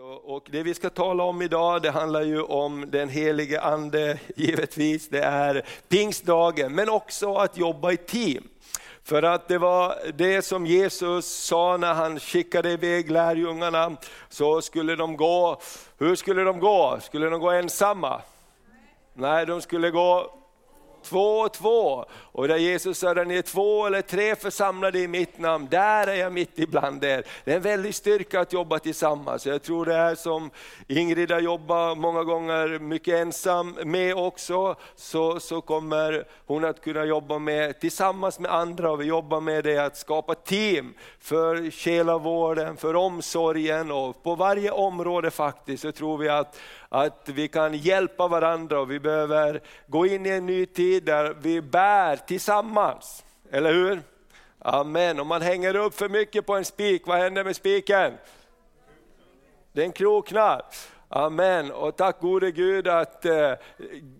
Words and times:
Och 0.00 0.48
det 0.50 0.62
vi 0.62 0.74
ska 0.74 0.90
tala 0.90 1.22
om 1.22 1.42
idag, 1.42 1.82
det 1.82 1.90
handlar 1.90 2.22
ju 2.22 2.42
om 2.42 2.90
den 2.90 3.08
helige 3.08 3.60
ande, 3.60 4.18
givetvis. 4.36 5.08
Det 5.08 5.22
är 5.22 5.64
pingstdagen, 5.88 6.74
men 6.74 6.88
också 6.88 7.34
att 7.34 7.58
jobba 7.58 7.92
i 7.92 7.96
team. 7.96 8.48
För 9.04 9.22
att 9.22 9.48
det 9.48 9.58
var 9.58 9.94
det 10.14 10.42
som 10.42 10.66
Jesus 10.66 11.26
sa 11.26 11.76
när 11.76 11.94
han 11.94 12.20
skickade 12.20 12.70
iväg 12.70 13.10
lärjungarna, 13.10 13.96
så 14.28 14.62
skulle 14.62 14.96
de 14.96 15.16
gå, 15.16 15.60
hur 15.98 16.16
skulle 16.16 16.42
de 16.42 16.60
gå? 16.60 16.98
Skulle 17.02 17.30
de 17.30 17.40
gå 17.40 17.50
ensamma? 17.50 18.20
Nej, 19.14 19.46
de 19.46 19.60
skulle 19.60 19.90
gå 19.90 20.37
två 21.08 21.38
och 21.38 21.52
två. 21.52 22.04
Och 22.32 22.48
där 22.48 22.56
Jesus 22.56 22.98
sa, 22.98 23.14
där 23.14 23.24
ni 23.24 23.36
är 23.36 23.42
två 23.42 23.86
eller 23.86 24.02
tre 24.02 24.36
församlade 24.36 24.98
i 24.98 25.08
mitt 25.08 25.38
namn, 25.38 25.68
där 25.70 26.06
är 26.06 26.14
jag 26.14 26.32
mitt 26.32 26.58
ibland 26.58 27.04
er. 27.04 27.24
Det 27.44 27.52
är 27.52 27.56
en 27.56 27.62
väldig 27.62 27.94
styrka 27.94 28.40
att 28.40 28.52
jobba 28.52 28.78
tillsammans. 28.78 29.46
Jag 29.46 29.62
tror 29.62 29.86
det 29.86 29.94
är 29.94 30.14
som 30.14 30.50
Ingrid 30.86 31.30
har 31.30 31.40
jobbat 31.40 31.98
många 31.98 32.24
gånger 32.24 32.78
mycket 32.78 33.14
ensam 33.14 33.76
med 33.84 34.14
också, 34.14 34.76
så, 34.96 35.40
så 35.40 35.60
kommer 35.60 36.24
hon 36.46 36.64
att 36.64 36.80
kunna 36.80 37.04
jobba 37.04 37.38
med 37.38 37.80
tillsammans 37.80 38.38
med 38.38 38.50
andra. 38.50 38.90
Och 38.90 39.00
vi 39.00 39.04
jobbar 39.04 39.40
med 39.40 39.64
det 39.64 39.78
att 39.78 39.96
skapa 39.96 40.34
team 40.34 40.94
för 41.20 41.70
själavården, 41.70 42.76
för 42.76 42.96
omsorgen 42.96 43.92
och 43.92 44.22
på 44.22 44.34
varje 44.34 44.70
område 44.70 45.30
faktiskt 45.30 45.82
så 45.82 45.92
tror 45.92 46.18
vi 46.18 46.28
att 46.28 46.56
att 46.88 47.28
vi 47.28 47.48
kan 47.48 47.74
hjälpa 47.74 48.28
varandra 48.28 48.80
och 48.80 48.90
vi 48.90 49.00
behöver 49.00 49.60
gå 49.86 50.06
in 50.06 50.26
i 50.26 50.28
en 50.28 50.46
ny 50.46 50.66
tid 50.66 51.04
där 51.04 51.36
vi 51.40 51.62
bär 51.62 52.16
tillsammans. 52.16 53.24
Eller 53.50 53.72
hur? 53.72 54.02
Amen. 54.58 55.20
Om 55.20 55.26
man 55.26 55.42
hänger 55.42 55.76
upp 55.76 55.94
för 55.94 56.08
mycket 56.08 56.46
på 56.46 56.56
en 56.56 56.64
spik, 56.64 57.06
vad 57.06 57.18
händer 57.18 57.44
med 57.44 57.56
spiken? 57.56 58.12
Den 59.72 59.92
kroknar. 59.92 60.62
Amen. 61.08 61.72
Och 61.72 61.96
tack 61.96 62.20
gode 62.20 62.50
Gud 62.50 62.88
att 62.88 63.24
eh, 63.24 63.52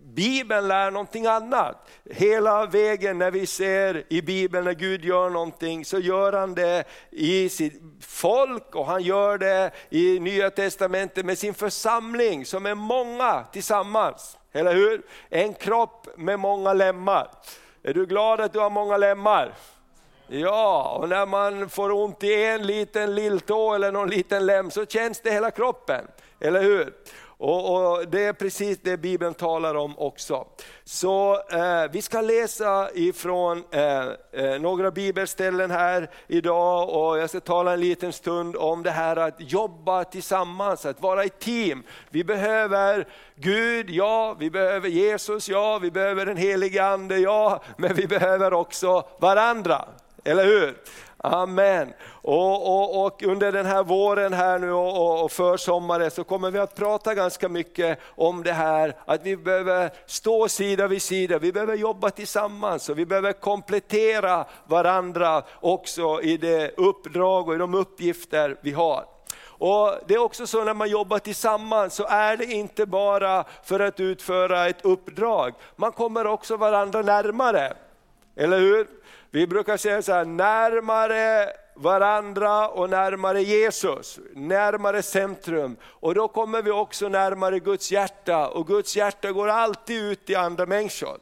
Bibeln 0.03 0.67
lär 0.67 0.91
någonting 0.91 1.25
annat. 1.25 1.89
Hela 2.05 2.65
vägen 2.65 3.17
när 3.17 3.31
vi 3.31 3.45
ser 3.45 4.03
i 4.09 4.21
Bibeln 4.21 4.65
när 4.65 4.73
Gud 4.73 5.05
gör 5.05 5.29
någonting 5.29 5.85
så 5.85 5.99
gör 5.99 6.33
han 6.33 6.55
det 6.55 6.83
i 7.09 7.49
sitt 7.49 7.81
folk 8.01 8.75
och 8.75 8.85
han 8.85 9.03
gör 9.03 9.37
det 9.37 9.71
i 9.89 10.19
Nya 10.19 10.49
Testamentet 10.49 11.25
med 11.25 11.37
sin 11.37 11.53
församling 11.53 12.45
som 12.45 12.65
är 12.65 12.75
många 12.75 13.43
tillsammans. 13.51 14.37
Eller 14.51 14.73
hur? 14.73 15.01
En 15.29 15.53
kropp 15.53 16.07
med 16.17 16.39
många 16.39 16.73
lemmar. 16.73 17.27
Är 17.83 17.93
du 17.93 18.05
glad 18.05 18.41
att 18.41 18.53
du 18.53 18.59
har 18.59 18.69
många 18.69 18.97
lemmar? 18.97 19.53
Ja, 20.27 20.97
och 21.01 21.09
när 21.09 21.25
man 21.25 21.69
får 21.69 21.91
ont 21.91 22.23
i 22.23 22.45
en 22.45 22.67
liten 22.67 23.15
lilltå 23.15 23.73
eller 23.73 23.91
någon 23.91 24.09
liten 24.09 24.45
lem 24.45 24.71
så 24.71 24.85
känns 24.85 25.21
det 25.21 25.31
hela 25.31 25.51
kroppen. 25.51 26.07
Eller 26.39 26.61
hur? 26.61 26.93
Och, 27.41 27.75
och, 27.75 28.07
Det 28.07 28.25
är 28.25 28.33
precis 28.33 28.79
det 28.81 28.97
Bibeln 28.97 29.33
talar 29.33 29.75
om 29.75 29.99
också. 29.99 30.47
Så 30.83 31.33
eh, 31.51 31.91
vi 31.91 32.01
ska 32.01 32.21
läsa 32.21 32.89
ifrån 32.93 33.63
eh, 33.71 34.07
eh, 34.31 34.61
några 34.61 34.91
bibelställen 34.91 35.71
här 35.71 36.09
idag 36.27 36.89
och 36.89 37.17
jag 37.17 37.29
ska 37.29 37.39
tala 37.39 37.73
en 37.73 37.79
liten 37.79 38.13
stund 38.13 38.55
om 38.55 38.83
det 38.83 38.91
här 38.91 39.15
att 39.15 39.35
jobba 39.37 40.03
tillsammans, 40.03 40.85
att 40.85 41.01
vara 41.01 41.25
i 41.25 41.29
team. 41.29 41.83
Vi 42.09 42.23
behöver 42.23 43.07
Gud, 43.35 43.89
ja, 43.89 44.35
vi 44.39 44.49
behöver 44.49 44.89
Jesus, 44.89 45.49
ja, 45.49 45.79
vi 45.79 45.91
behöver 45.91 46.25
den 46.25 46.37
helige 46.37 46.85
Ande, 46.85 47.17
ja, 47.17 47.63
men 47.77 47.95
vi 47.95 48.07
behöver 48.07 48.53
också 48.53 49.07
varandra. 49.19 49.85
Eller 50.23 50.45
hur? 50.45 50.75
Amen. 51.23 51.93
Och, 52.09 52.67
och, 52.67 53.05
och, 53.05 53.23
under 53.23 53.51
den 53.51 53.65
här 53.65 53.83
våren 53.83 54.33
här 54.33 54.59
nu 54.59 54.71
och, 54.71 55.23
och 55.23 55.31
försommaren 55.31 56.11
så 56.11 56.23
kommer 56.23 56.51
vi 56.51 56.59
att 56.59 56.75
prata 56.75 57.15
ganska 57.15 57.49
mycket 57.49 57.99
om 58.15 58.43
det 58.43 58.53
här 58.53 58.95
att 59.05 59.23
vi 59.23 59.37
behöver 59.37 59.91
stå 60.05 60.47
sida 60.47 60.87
vid 60.87 61.01
sida, 61.01 61.39
vi 61.39 61.51
behöver 61.51 61.75
jobba 61.75 62.09
tillsammans 62.09 62.89
och 62.89 62.99
vi 62.99 63.05
behöver 63.05 63.33
komplettera 63.33 64.45
varandra 64.67 65.43
också 65.59 66.21
i 66.21 66.37
det 66.37 66.77
uppdrag 66.77 67.47
och 67.47 67.55
i 67.55 67.57
de 67.57 67.73
uppgifter 67.73 68.57
vi 68.61 68.71
har. 68.71 69.05
Och 69.45 69.95
Det 70.07 70.13
är 70.13 70.19
också 70.23 70.47
så 70.47 70.63
när 70.63 70.73
man 70.73 70.89
jobbar 70.89 71.19
tillsammans 71.19 71.93
så 71.93 72.05
är 72.05 72.37
det 72.37 72.45
inte 72.45 72.85
bara 72.85 73.43
för 73.63 73.79
att 73.79 73.99
utföra 73.99 74.67
ett 74.67 74.85
uppdrag, 74.85 75.53
man 75.75 75.91
kommer 75.91 76.27
också 76.27 76.57
varandra 76.57 77.01
närmare. 77.01 77.73
Eller 78.35 78.59
hur? 78.59 78.98
Vi 79.31 79.47
brukar 79.47 79.77
säga 79.77 80.01
så 80.01 80.13
här, 80.13 80.25
närmare 80.25 81.49
varandra 81.75 82.69
och 82.69 82.89
närmare 82.89 83.41
Jesus, 83.41 84.19
närmare 84.35 85.01
centrum. 85.01 85.77
Och 85.83 86.15
då 86.15 86.27
kommer 86.27 86.61
vi 86.61 86.71
också 86.71 87.09
närmare 87.09 87.59
Guds 87.59 87.91
hjärta 87.91 88.47
och 88.47 88.67
Guds 88.67 88.95
hjärta 88.95 89.31
går 89.31 89.47
alltid 89.47 90.03
ut 90.03 90.25
till 90.25 90.37
andra 90.37 90.65
människor. 90.65 91.17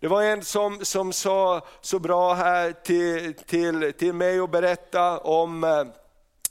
Det 0.00 0.08
var 0.08 0.22
en 0.22 0.44
som, 0.44 0.84
som 0.84 1.12
sa 1.12 1.60
så 1.80 1.98
bra 1.98 2.34
här 2.34 2.72
till, 2.72 3.34
till, 3.34 3.92
till 3.92 4.12
mig 4.12 4.40
och 4.40 4.48
berätta 4.48 5.18
om 5.18 5.64
eh, 5.64 5.84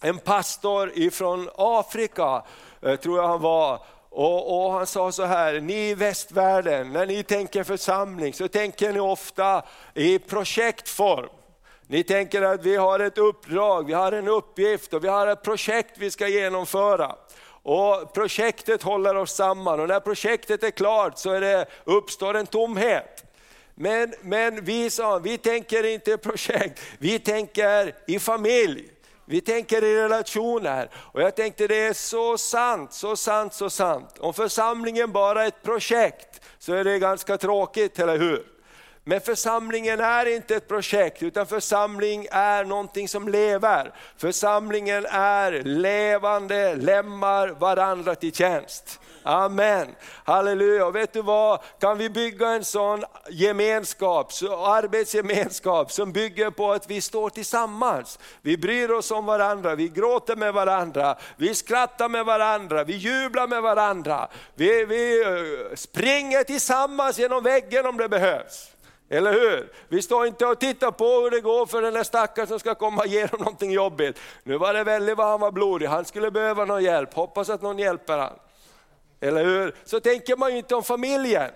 en 0.01 0.19
pastor 0.19 0.91
ifrån 0.95 1.49
Afrika, 1.55 2.43
eh, 2.81 2.95
tror 2.95 3.17
jag 3.17 3.27
han 3.27 3.41
var, 3.41 3.79
och, 4.15 4.65
och, 4.65 4.71
Han 4.71 4.87
sa 4.87 5.11
så 5.11 5.23
här, 5.23 5.59
ni 5.59 5.89
i 5.89 5.93
västvärlden, 5.93 6.93
när 6.93 7.05
ni 7.05 7.23
tänker 7.23 7.63
församling 7.63 8.33
så 8.33 8.47
tänker 8.47 8.93
ni 8.93 8.99
ofta 8.99 9.63
i 9.93 10.19
projektform. 10.19 11.29
Ni 11.87 12.03
tänker 12.03 12.41
att 12.41 12.65
vi 12.65 12.75
har 12.75 12.99
ett 12.99 13.17
uppdrag, 13.17 13.87
vi 13.87 13.93
har 13.93 14.11
en 14.11 14.27
uppgift 14.27 14.93
och 14.93 15.03
vi 15.03 15.07
har 15.07 15.27
ett 15.27 15.43
projekt 15.43 15.97
vi 15.97 16.11
ska 16.11 16.27
genomföra. 16.27 17.15
Och 17.63 18.13
Projektet 18.13 18.83
håller 18.83 19.15
oss 19.15 19.35
samman 19.35 19.79
och 19.79 19.87
när 19.87 19.99
projektet 19.99 20.63
är 20.63 20.71
klart 20.71 21.17
så 21.17 21.31
är 21.31 21.41
det, 21.41 21.65
uppstår 21.83 22.33
en 22.33 22.47
tomhet. 22.47 23.23
Men, 23.73 24.13
men 24.21 24.65
vi 24.65 24.89
sa, 24.89 25.17
vi 25.17 25.37
tänker 25.37 25.83
inte 25.83 26.11
i 26.11 26.17
projekt, 26.17 26.81
vi 26.97 27.19
tänker 27.19 27.95
i 28.07 28.19
familj. 28.19 28.89
Vi 29.25 29.41
tänker 29.41 29.83
i 29.83 29.95
relationer 30.03 30.89
och 30.95 31.21
jag 31.21 31.35
tänkte 31.35 31.67
det 31.67 31.79
är 31.87 31.93
så 31.93 32.37
sant, 32.37 32.93
så 32.93 33.15
sant, 33.15 33.53
så 33.53 33.69
sant. 33.69 34.17
Om 34.19 34.33
församlingen 34.33 35.11
bara 35.11 35.43
är 35.43 35.47
ett 35.47 35.63
projekt 35.63 36.41
så 36.59 36.73
är 36.73 36.83
det 36.83 36.99
ganska 36.99 37.37
tråkigt, 37.37 37.99
eller 37.99 38.17
hur? 38.17 38.45
Men 39.03 39.21
församlingen 39.21 39.99
är 39.99 40.25
inte 40.25 40.55
ett 40.55 40.67
projekt, 40.67 41.23
utan 41.23 41.47
församling 41.47 42.27
är 42.31 42.65
någonting 42.65 43.07
som 43.07 43.27
lever. 43.27 43.93
Församlingen 44.17 45.05
är 45.05 45.51
levande 45.63 46.75
lemmar 46.75 47.47
varandra 47.47 48.15
till 48.15 48.33
tjänst. 48.33 48.99
Amen. 49.27 49.95
Halleluja. 50.23 50.85
Och 50.85 50.95
vet 50.95 51.13
du 51.13 51.21
vad, 51.21 51.59
kan 51.79 51.97
vi 51.97 52.09
bygga 52.09 52.47
en 52.47 52.65
sån 52.65 53.03
gemenskap, 53.29 54.31
arbetsgemenskap 54.51 55.91
som 55.91 56.11
bygger 56.11 56.49
på 56.49 56.71
att 56.71 56.89
vi 56.89 57.01
står 57.01 57.29
tillsammans. 57.29 58.19
Vi 58.41 58.57
bryr 58.57 58.91
oss 58.91 59.11
om 59.11 59.25
varandra, 59.25 59.75
vi 59.75 59.87
gråter 59.87 60.35
med 60.35 60.53
varandra, 60.53 61.15
vi 61.37 61.55
skrattar 61.55 62.09
med 62.09 62.25
varandra, 62.25 62.83
vi 62.83 62.95
jublar 62.95 63.47
med 63.47 63.61
varandra. 63.61 64.27
Vi, 64.55 64.85
vi 64.85 65.21
eh, 65.21 65.75
springer 65.75 66.43
tillsammans 66.43 67.19
genom 67.19 67.43
väggen 67.43 67.85
om 67.85 67.97
det 67.97 68.09
behövs. 68.09 68.71
Eller 69.09 69.33
hur? 69.33 69.71
Vi 69.89 70.01
står 70.01 70.27
inte 70.27 70.45
och 70.45 70.59
tittar 70.59 70.91
på 70.91 71.05
hur 71.05 71.31
det 71.31 71.41
går 71.41 71.65
för 71.65 71.81
den 71.81 71.93
där 71.93 72.03
stackaren 72.03 72.47
som 72.47 72.59
ska 72.59 72.75
komma 72.75 73.01
och 73.01 73.07
ge 73.07 73.27
någonting 73.31 73.71
jobbigt. 73.71 74.19
Nu 74.43 74.57
var 74.57 74.73
det 74.73 74.83
väldigt 74.83 75.17
vad 75.17 75.27
han 75.27 75.39
var 75.39 75.51
blodig, 75.51 75.85
han 75.85 76.05
skulle 76.05 76.31
behöva 76.31 76.65
någon 76.65 76.83
hjälp, 76.83 77.13
hoppas 77.13 77.49
att 77.49 77.61
någon 77.61 77.79
hjälper 77.79 78.17
honom. 78.17 78.39
Eller 79.25 79.45
hur? 79.45 79.75
Så 79.85 79.99
tänker 79.99 80.35
man 80.35 80.51
ju 80.51 80.57
inte 80.57 80.75
om 80.75 80.83
familjen. 80.83 81.51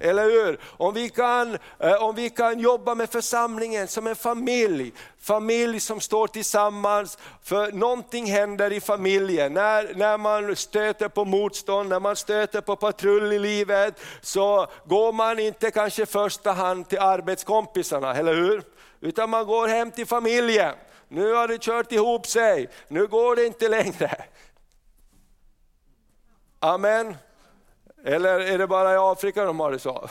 Eller 0.00 0.24
hur? 0.24 0.60
Om 0.76 0.94
vi, 0.94 1.08
kan, 1.08 1.58
eh, 1.78 2.02
om 2.02 2.14
vi 2.14 2.30
kan 2.30 2.58
jobba 2.60 2.94
med 2.94 3.10
församlingen 3.10 3.88
som 3.88 4.06
en 4.06 4.16
familj, 4.16 4.92
familj 5.20 5.80
som 5.80 6.00
står 6.00 6.26
tillsammans, 6.26 7.18
för 7.42 7.72
någonting 7.72 8.26
händer 8.26 8.72
i 8.72 8.80
familjen. 8.80 9.52
När, 9.52 9.94
när 9.94 10.18
man 10.18 10.56
stöter 10.56 11.08
på 11.08 11.24
motstånd, 11.24 11.88
när 11.88 12.00
man 12.00 12.16
stöter 12.16 12.60
på 12.60 12.76
patrull 12.76 13.32
i 13.32 13.38
livet, 13.38 14.00
så 14.20 14.66
går 14.84 15.12
man 15.12 15.38
inte 15.38 15.70
kanske 15.70 16.02
i 16.02 16.06
första 16.06 16.52
hand 16.52 16.88
till 16.88 16.98
arbetskompisarna, 16.98 18.14
eller 18.14 18.34
hur? 18.34 18.62
Utan 19.00 19.30
man 19.30 19.46
går 19.46 19.68
hem 19.68 19.90
till 19.90 20.06
familjen. 20.06 20.74
Nu 21.08 21.32
har 21.32 21.48
det 21.48 21.58
kört 21.62 21.92
ihop 21.92 22.26
sig, 22.26 22.68
nu 22.88 23.06
går 23.06 23.36
det 23.36 23.46
inte 23.46 23.68
längre. 23.68 24.24
Amen. 26.66 27.16
Eller 28.04 28.40
är 28.40 28.58
det 28.58 28.66
bara 28.66 28.94
i 28.94 28.96
Afrika 28.96 29.44
de 29.44 29.60
har 29.60 29.72
det 29.72 29.78
så? 29.78 30.08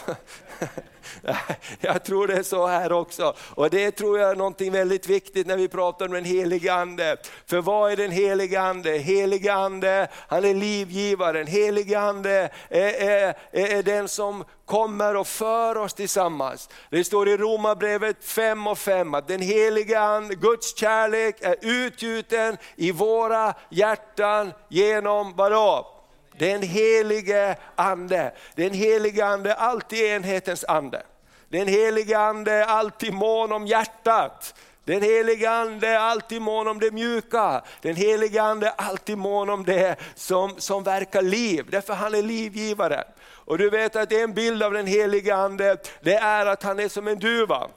Jag 1.80 2.04
tror 2.04 2.28
det 2.28 2.34
är 2.34 2.44
så 2.44 2.68
här 2.68 2.92
också. 2.92 3.36
Och 3.56 3.70
det 3.70 3.92
tror 3.92 4.20
jag 4.20 4.32
är 4.32 4.36
någonting 4.36 4.72
väldigt 4.72 5.08
viktigt 5.08 5.48
när 5.48 5.58
vi 5.58 5.68
pratar 5.68 6.06
om 6.06 6.12
den 6.12 6.26
helige 6.26 6.74
Ande. 6.74 7.18
För 7.46 7.62
vad 7.62 7.92
är 7.92 7.96
den 7.96 8.12
helige 8.12 8.62
Ande? 8.62 8.98
Helige 8.98 9.54
Ande, 9.54 10.08
han 10.28 10.46
är 10.46 10.54
livgivaren. 10.54 11.48
Helige 11.48 12.00
Ande 12.00 12.50
är, 12.70 12.94
är, 13.10 13.36
är 13.52 13.84
den 13.84 14.08
som 14.08 14.44
kommer 14.66 15.16
och 15.16 15.28
för 15.28 15.78
oss 15.78 15.94
tillsammans. 15.94 16.70
Det 16.90 17.04
står 17.04 17.30
i 17.30 17.38
Romarbrevet 17.38 18.24
5 18.24 18.68
och 18.68 18.78
5 18.78 19.14
att 19.14 19.28
den 19.28 19.42
helige 19.42 20.00
Ande, 20.00 20.36
Guds 20.36 20.78
kärlek 20.78 21.36
är 21.42 21.56
utgjuten 21.62 22.58
i 22.76 22.92
våra 22.92 23.54
hjärtan 23.70 24.54
genom 24.70 25.36
vadå? 25.36 25.95
Den 26.40 26.62
helige 26.62 27.56
ande. 27.76 28.32
Den 28.56 28.74
helige 28.74 29.26
ande 29.26 29.52
är 29.52 29.56
alltid 29.56 30.00
enhetens 30.00 30.66
ande. 30.68 31.04
Den 31.50 31.68
helige 31.68 32.20
ande 32.20 32.52
är 32.52 32.66
alltid 32.66 33.14
mån 33.14 33.52
om 33.52 33.68
hjärtat. 33.68 34.54
Den 34.86 35.02
helige 35.02 35.50
ande 35.50 35.88
är 35.88 36.00
alltid 36.00 36.42
mån 36.42 36.68
om 36.68 36.80
det 36.80 36.92
mjuka. 36.92 37.62
Den 37.82 37.96
helige 37.96 38.42
ande 38.42 38.68
är 38.68 38.74
alltid 38.78 39.18
mån 39.18 39.50
om 39.50 39.64
det 39.64 39.96
som, 40.16 40.56
som 40.58 40.84
verkar 40.84 41.22
liv, 41.22 41.66
därför 41.70 41.94
han 41.94 42.16
är 42.16 42.22
livgivare. 42.22 43.04
Och 43.28 43.58
du 43.58 43.70
vet 43.70 43.96
att 43.96 44.12
en 44.12 44.34
bild 44.34 44.64
av 44.64 44.74
den 44.74 44.88
helige 44.88 45.36
ande, 45.36 45.78
det 46.02 46.16
är 46.16 46.46
att 46.46 46.64
han 46.64 46.80
är 46.80 46.90
som 46.90 47.08
en 47.08 47.20
duva. 47.20 47.68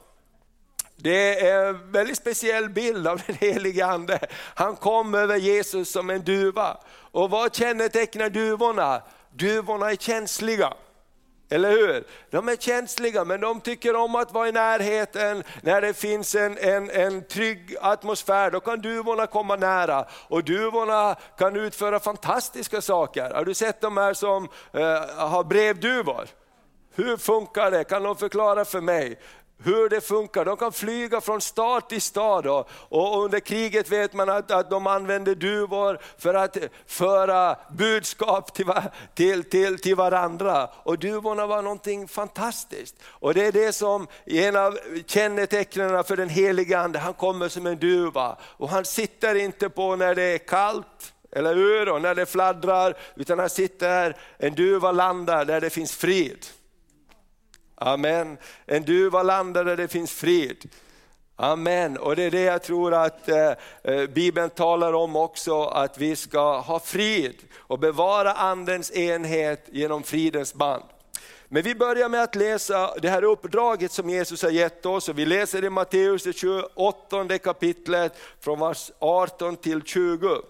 Det 1.01 1.47
är 1.47 1.67
en 1.69 1.91
väldigt 1.91 2.17
speciell 2.17 2.69
bild 2.69 3.07
av 3.07 3.21
den 3.27 3.35
helige 3.35 3.85
ande. 3.85 4.19
Han 4.55 4.75
kom 4.75 5.15
över 5.15 5.37
Jesus 5.37 5.91
som 5.91 6.09
en 6.09 6.21
duva. 6.23 6.77
Och 7.11 7.29
vad 7.29 7.55
kännetecknar 7.55 8.29
duvorna? 8.29 9.01
Duvorna 9.31 9.91
är 9.91 9.95
känsliga. 9.95 10.73
Eller 11.51 11.71
hur? 11.71 12.03
De 12.29 12.49
är 12.49 12.55
känsliga 12.55 13.25
men 13.25 13.41
de 13.41 13.61
tycker 13.61 13.95
om 13.95 14.15
att 14.15 14.33
vara 14.33 14.47
i 14.47 14.51
närheten 14.51 15.43
när 15.61 15.81
det 15.81 15.93
finns 15.93 16.35
en, 16.35 16.57
en, 16.57 16.89
en 16.89 17.27
trygg 17.27 17.75
atmosfär. 17.81 18.51
Då 18.51 18.59
kan 18.59 18.81
duvorna 18.81 19.27
komma 19.27 19.55
nära 19.55 20.05
och 20.27 20.43
duvorna 20.43 21.15
kan 21.37 21.55
utföra 21.55 21.99
fantastiska 21.99 22.81
saker. 22.81 23.33
Har 23.33 23.45
du 23.45 23.53
sett 23.53 23.81
de 23.81 23.97
här 23.97 24.13
som 24.13 24.43
eh, 24.73 25.29
har 25.29 25.43
brevduvor? 25.43 26.27
Hur 26.95 27.17
funkar 27.17 27.71
det? 27.71 27.83
Kan 27.83 28.03
de 28.03 28.15
förklara 28.15 28.65
för 28.65 28.81
mig? 28.81 29.19
Hur 29.63 29.89
det 29.89 30.01
funkar. 30.01 30.45
De 30.45 30.57
kan 30.57 30.71
flyga 30.71 31.21
från 31.21 31.41
stad 31.41 31.89
till 31.89 32.01
stad 32.01 32.47
och, 32.47 32.69
och 32.71 33.23
under 33.23 33.39
kriget 33.39 33.91
vet 33.91 34.13
man 34.13 34.29
att, 34.29 34.51
att 34.51 34.69
de 34.69 34.87
använde 34.87 35.35
duvor 35.35 35.99
för 36.17 36.33
att 36.33 36.57
föra 36.87 37.55
budskap 37.71 38.53
till, 38.53 38.71
till, 39.13 39.43
till, 39.43 39.79
till 39.79 39.95
varandra. 39.95 40.69
Och 40.83 40.99
duvorna 40.99 41.47
var 41.47 41.61
någonting 41.61 42.07
fantastiskt. 42.07 42.95
Och 43.05 43.33
det 43.33 43.45
är 43.45 43.51
det 43.51 43.73
som 43.73 44.07
en 44.25 44.55
av 44.55 44.77
kännetecknen 45.05 46.03
för 46.03 46.17
den 46.17 46.29
helige 46.29 46.79
Ande, 46.79 46.99
han 46.99 47.13
kommer 47.13 47.49
som 47.49 47.67
en 47.67 47.77
duva. 47.77 48.37
Och 48.41 48.69
han 48.69 48.85
sitter 48.85 49.35
inte 49.35 49.69
på 49.69 49.95
när 49.95 50.15
det 50.15 50.23
är 50.23 50.37
kallt, 50.37 51.13
eller 51.31 51.55
hur? 51.55 51.89
Och 51.89 52.01
när 52.01 52.15
det 52.15 52.25
fladdrar, 52.25 52.97
utan 53.15 53.39
han 53.39 53.49
sitter, 53.49 54.17
en 54.37 54.55
duva 54.55 54.91
landar 54.91 55.45
där 55.45 55.61
det 55.61 55.69
finns 55.69 55.95
frid. 55.95 56.45
Amen. 57.81 58.37
En 58.65 58.83
duva 58.83 59.23
landar 59.23 59.65
där 59.65 59.77
det 59.77 59.87
finns 59.87 60.11
frid. 60.11 60.69
Amen. 61.35 61.97
Och 61.97 62.15
det 62.15 62.23
är 62.23 62.31
det 62.31 62.41
jag 62.41 62.63
tror 62.63 62.93
att 62.93 63.29
eh, 63.29 63.51
eh, 63.83 64.05
Bibeln 64.05 64.49
talar 64.49 64.93
om 64.93 65.15
också, 65.15 65.63
att 65.63 65.97
vi 65.97 66.15
ska 66.15 66.59
ha 66.59 66.79
frid 66.79 67.35
och 67.57 67.79
bevara 67.79 68.33
andens 68.33 68.91
enhet 68.91 69.65
genom 69.71 70.03
fridens 70.03 70.53
band. 70.53 70.83
Men 71.47 71.63
vi 71.63 71.75
börjar 71.75 72.09
med 72.09 72.23
att 72.23 72.35
läsa 72.35 72.93
det 73.01 73.09
här 73.09 73.23
uppdraget 73.23 73.91
som 73.91 74.09
Jesus 74.09 74.43
har 74.43 74.49
gett 74.49 74.85
oss. 74.85 75.09
Och 75.09 75.19
vi 75.19 75.25
läser 75.25 75.63
i 75.63 75.69
Matteus 75.69 76.23
det 76.23 76.33
28 76.33 77.37
kapitlet 77.37 78.13
från 78.39 78.59
vers 78.59 78.91
18 78.99 79.55
till 79.55 79.81
20. 79.81 80.41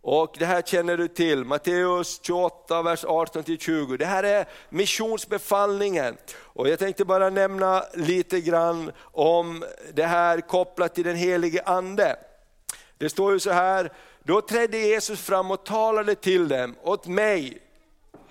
Och 0.00 0.36
det 0.38 0.46
här 0.46 0.62
känner 0.62 0.96
du 0.96 1.08
till, 1.08 1.44
Matteus 1.44 2.20
28, 2.22 2.82
vers 2.82 3.04
18-20. 3.04 3.96
Det 3.96 4.04
här 4.04 4.22
är 4.22 4.48
missionsbefallningen. 4.68 6.16
Och 6.36 6.68
jag 6.68 6.78
tänkte 6.78 7.04
bara 7.04 7.30
nämna 7.30 7.84
lite 7.94 8.40
grann 8.40 8.92
om 9.02 9.64
det 9.92 10.06
här 10.06 10.40
kopplat 10.40 10.94
till 10.94 11.04
den 11.04 11.16
helige 11.16 11.62
Ande. 11.62 12.16
Det 12.98 13.08
står 13.08 13.32
ju 13.32 13.40
så 13.40 13.50
här, 13.50 13.92
då 14.22 14.40
trädde 14.40 14.78
Jesus 14.78 15.20
fram 15.20 15.50
och 15.50 15.64
talade 15.64 16.14
till 16.14 16.48
dem, 16.48 16.74
åt 16.82 17.06
mig 17.06 17.62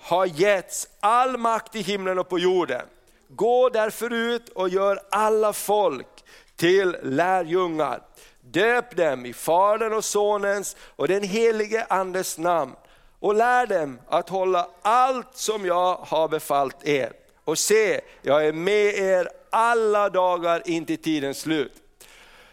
har 0.00 0.26
getts 0.26 0.88
all 1.00 1.36
makt 1.36 1.76
i 1.76 1.80
himlen 1.80 2.18
och 2.18 2.28
på 2.28 2.38
jorden. 2.38 2.82
Gå 3.28 3.68
därför 3.68 4.12
ut 4.12 4.48
och 4.48 4.68
gör 4.68 5.00
alla 5.10 5.52
folk 5.52 6.24
till 6.56 6.96
lärjungar. 7.02 8.02
Döp 8.50 8.96
dem 8.96 9.26
i 9.26 9.32
Faderns 9.32 9.94
och 9.94 10.04
Sonens 10.04 10.76
och 10.80 11.08
den 11.08 11.22
helige 11.22 11.86
Andes 11.88 12.38
namn 12.38 12.72
och 13.20 13.34
lär 13.34 13.66
dem 13.66 14.00
att 14.08 14.28
hålla 14.28 14.68
allt 14.82 15.36
som 15.36 15.66
jag 15.66 15.94
har 15.94 16.28
befallt 16.28 16.84
er. 16.84 17.12
Och 17.44 17.58
se, 17.58 18.00
jag 18.22 18.46
är 18.46 18.52
med 18.52 18.94
er 18.94 19.28
alla 19.50 20.08
dagar 20.08 20.62
in 20.68 20.86
till 20.86 21.02
tidens 21.02 21.40
slut. 21.40 21.72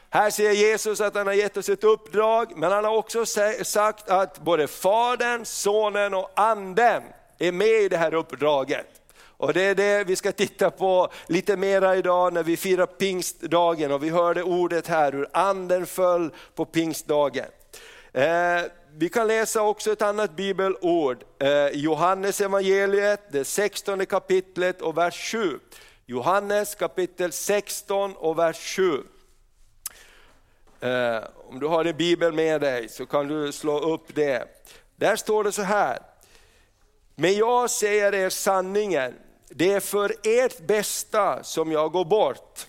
Här 0.09 0.29
säger 0.29 0.51
Jesus 0.51 1.01
att 1.01 1.15
han 1.15 1.27
har 1.27 1.33
gett 1.33 1.57
oss 1.57 1.69
ett 1.69 1.83
uppdrag, 1.83 2.57
men 2.57 2.71
han 2.71 2.85
har 2.85 2.95
också 2.95 3.25
sagt 3.63 4.09
att 4.09 4.39
både 4.39 4.67
Fadern, 4.67 5.45
Sonen 5.45 6.13
och 6.13 6.31
Anden 6.35 7.03
är 7.39 7.51
med 7.51 7.81
i 7.81 7.89
det 7.89 7.97
här 7.97 8.13
uppdraget. 8.13 9.04
Och 9.37 9.53
det 9.53 9.61
är 9.61 9.75
det 9.75 10.03
vi 10.03 10.15
ska 10.15 10.31
titta 10.31 10.71
på 10.71 11.09
lite 11.27 11.57
mera 11.57 11.95
idag 11.95 12.33
när 12.33 12.43
vi 12.43 12.57
firar 12.57 12.85
pingstdagen 12.85 13.91
och 13.91 14.03
vi 14.03 14.09
hörde 14.09 14.43
ordet 14.43 14.87
här 14.87 15.11
hur 15.11 15.27
anden 15.33 15.85
föll 15.85 16.31
på 16.55 16.65
pingstdagen. 16.65 17.45
Eh, 18.13 18.61
vi 18.97 19.09
kan 19.09 19.27
läsa 19.27 19.61
också 19.61 19.91
ett 19.91 20.01
annat 20.01 20.35
bibelord, 20.35 21.23
eh, 21.39 21.67
Johannes 21.67 22.41
evangeliet, 22.41 23.31
det 23.31 23.45
16 23.45 24.05
kapitlet 24.05 24.81
och 24.81 24.97
vers 24.97 25.31
7. 25.31 25.59
Johannes 26.05 26.75
kapitel 26.75 27.31
16 27.31 28.15
och 28.15 28.39
vers 28.39 28.75
7. 28.75 29.03
Eh, 30.79 31.23
om 31.49 31.59
du 31.59 31.67
har 31.67 31.83
din 31.83 31.97
bibel 31.97 32.33
med 32.33 32.61
dig 32.61 32.89
så 32.89 33.05
kan 33.05 33.27
du 33.27 33.51
slå 33.51 33.79
upp 33.79 34.15
det. 34.15 34.47
Där 34.95 35.15
står 35.15 35.43
det 35.43 35.51
så 35.51 35.61
här, 35.61 35.99
men 37.15 37.33
jag 37.33 37.69
säger 37.69 38.13
er 38.13 38.29
sanningen, 38.29 39.13
det 39.49 39.73
är 39.73 39.79
för 39.79 40.15
ert 40.23 40.67
bästa 40.67 41.43
som 41.43 41.71
jag 41.71 41.91
går 41.91 42.05
bort. 42.05 42.67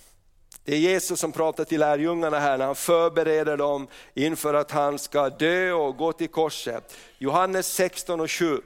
Det 0.64 0.74
är 0.74 0.78
Jesus 0.78 1.20
som 1.20 1.32
pratar 1.32 1.64
till 1.64 1.80
lärjungarna 1.80 2.38
här 2.38 2.58
när 2.58 2.66
han 2.66 2.74
förbereder 2.74 3.56
dem 3.56 3.86
inför 4.14 4.54
att 4.54 4.70
han 4.70 4.98
ska 4.98 5.28
dö 5.28 5.72
och 5.72 5.96
gå 5.96 6.12
till 6.12 6.28
korset. 6.28 6.96
Johannes 7.18 7.66
16 7.66 8.20
och 8.20 8.30
7. 8.30 8.60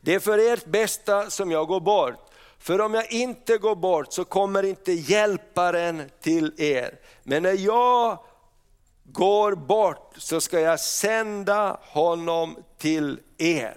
Det 0.00 0.14
är 0.14 0.20
för 0.20 0.52
ert 0.52 0.64
bästa 0.64 1.30
som 1.30 1.50
jag 1.50 1.66
går 1.66 1.80
bort. 1.80 2.14
För 2.58 2.80
om 2.80 2.94
jag 2.94 3.12
inte 3.12 3.58
går 3.58 3.76
bort 3.76 4.12
så 4.12 4.24
kommer 4.24 4.62
inte 4.62 4.92
hjälparen 4.92 6.02
till 6.20 6.52
er. 6.56 6.98
Men 7.22 7.42
när 7.42 7.66
jag 7.66 8.18
går 9.04 9.54
bort 9.54 10.14
så 10.16 10.40
ska 10.40 10.60
jag 10.60 10.80
sända 10.80 11.80
honom 11.82 12.56
till 12.78 13.20
er. 13.38 13.76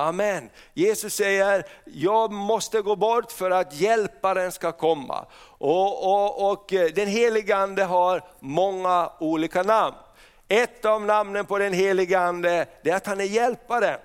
Amen. 0.00 0.50
Jesus 0.74 1.14
säger, 1.14 1.64
jag 1.84 2.32
måste 2.32 2.82
gå 2.82 2.96
bort 2.96 3.32
för 3.32 3.50
att 3.50 3.74
hjälparen 3.74 4.52
ska 4.52 4.72
komma. 4.72 5.26
Och, 5.42 6.12
och, 6.12 6.50
och 6.50 6.72
eh, 6.72 6.90
den 6.94 7.08
helige 7.08 7.56
Ande 7.56 7.84
har 7.84 8.24
många 8.40 9.12
olika 9.18 9.62
namn. 9.62 9.96
Ett 10.48 10.84
av 10.84 11.02
namnen 11.02 11.46
på 11.46 11.58
den 11.58 11.72
helige 11.72 12.18
Ande 12.18 12.66
är 12.82 12.94
att 12.94 13.06
han 13.06 13.20
är 13.20 13.24
hjälpare. 13.24 14.00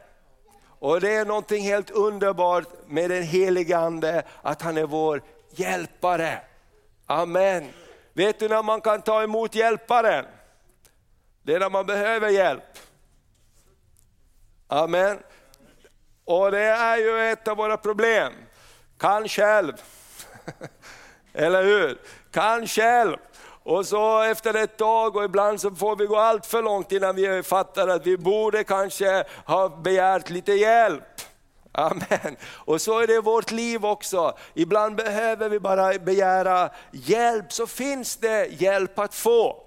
Och 0.80 1.02
det 1.02 1.16
är 1.16 1.26
någonting 1.26 1.64
helt 1.64 1.90
underbart 1.90 2.68
med 2.88 3.10
den 3.10 3.24
helige 3.24 3.78
Ande, 3.78 4.24
att 4.42 4.62
han 4.62 4.78
är 4.78 4.86
vår 4.86 5.22
hjälpare. 5.50 6.40
Amen. 7.06 7.70
Vet 8.14 8.40
du 8.40 8.50
när 8.50 8.64
man 8.64 8.82
kan 8.82 9.02
ta 9.02 9.24
emot 9.24 9.56
hjälparen? 9.56 10.26
Det 11.42 11.54
är 11.54 11.60
när 11.60 11.70
man 11.70 11.86
behöver 11.86 12.30
hjälp. 12.30 12.80
Amen. 14.68 15.20
Och 16.26 16.52
det 16.52 16.64
är 16.64 16.98
ju 16.98 17.32
ett 17.32 17.48
av 17.48 17.58
våra 17.58 17.78
problem. 17.78 18.34
Kan 19.00 19.28
själv. 19.28 19.74
Eller 21.34 21.64
hur? 21.64 21.98
Kan 22.32 22.68
själv. 22.68 23.18
Och 23.64 23.86
så 23.86 24.22
efter 24.22 24.54
ett 24.54 24.78
tag 24.78 25.16
och 25.16 25.24
ibland 25.24 25.62
så 25.62 25.72
får 25.72 25.96
vi 25.96 26.06
gå 26.06 26.16
allt 26.16 26.46
för 26.46 26.62
långt 26.62 26.92
innan 26.92 27.16
vi 27.16 27.44
fattar 27.44 27.88
att 27.88 28.08
vi 28.08 28.18
borde 28.18 28.64
kanske 28.64 29.24
ha 29.46 29.70
begärt 29.70 30.30
lite 30.30 30.54
hjälp. 30.54 31.04
Amen. 31.72 32.36
Och 32.54 32.82
så 32.82 33.00
är 33.00 33.08
det 33.08 33.14
i 33.14 33.22
vårt 33.22 33.52
liv 33.52 33.86
också. 33.86 34.38
Ibland 34.54 34.96
behöver 34.96 35.50
vi 35.50 35.60
bara 35.60 35.94
begära 35.94 36.70
hjälp, 36.92 37.54
så 37.54 37.68
finns 37.68 38.18
det 38.18 38.62
hjälp 38.62 39.00
att 39.00 39.16
få. 39.16 39.65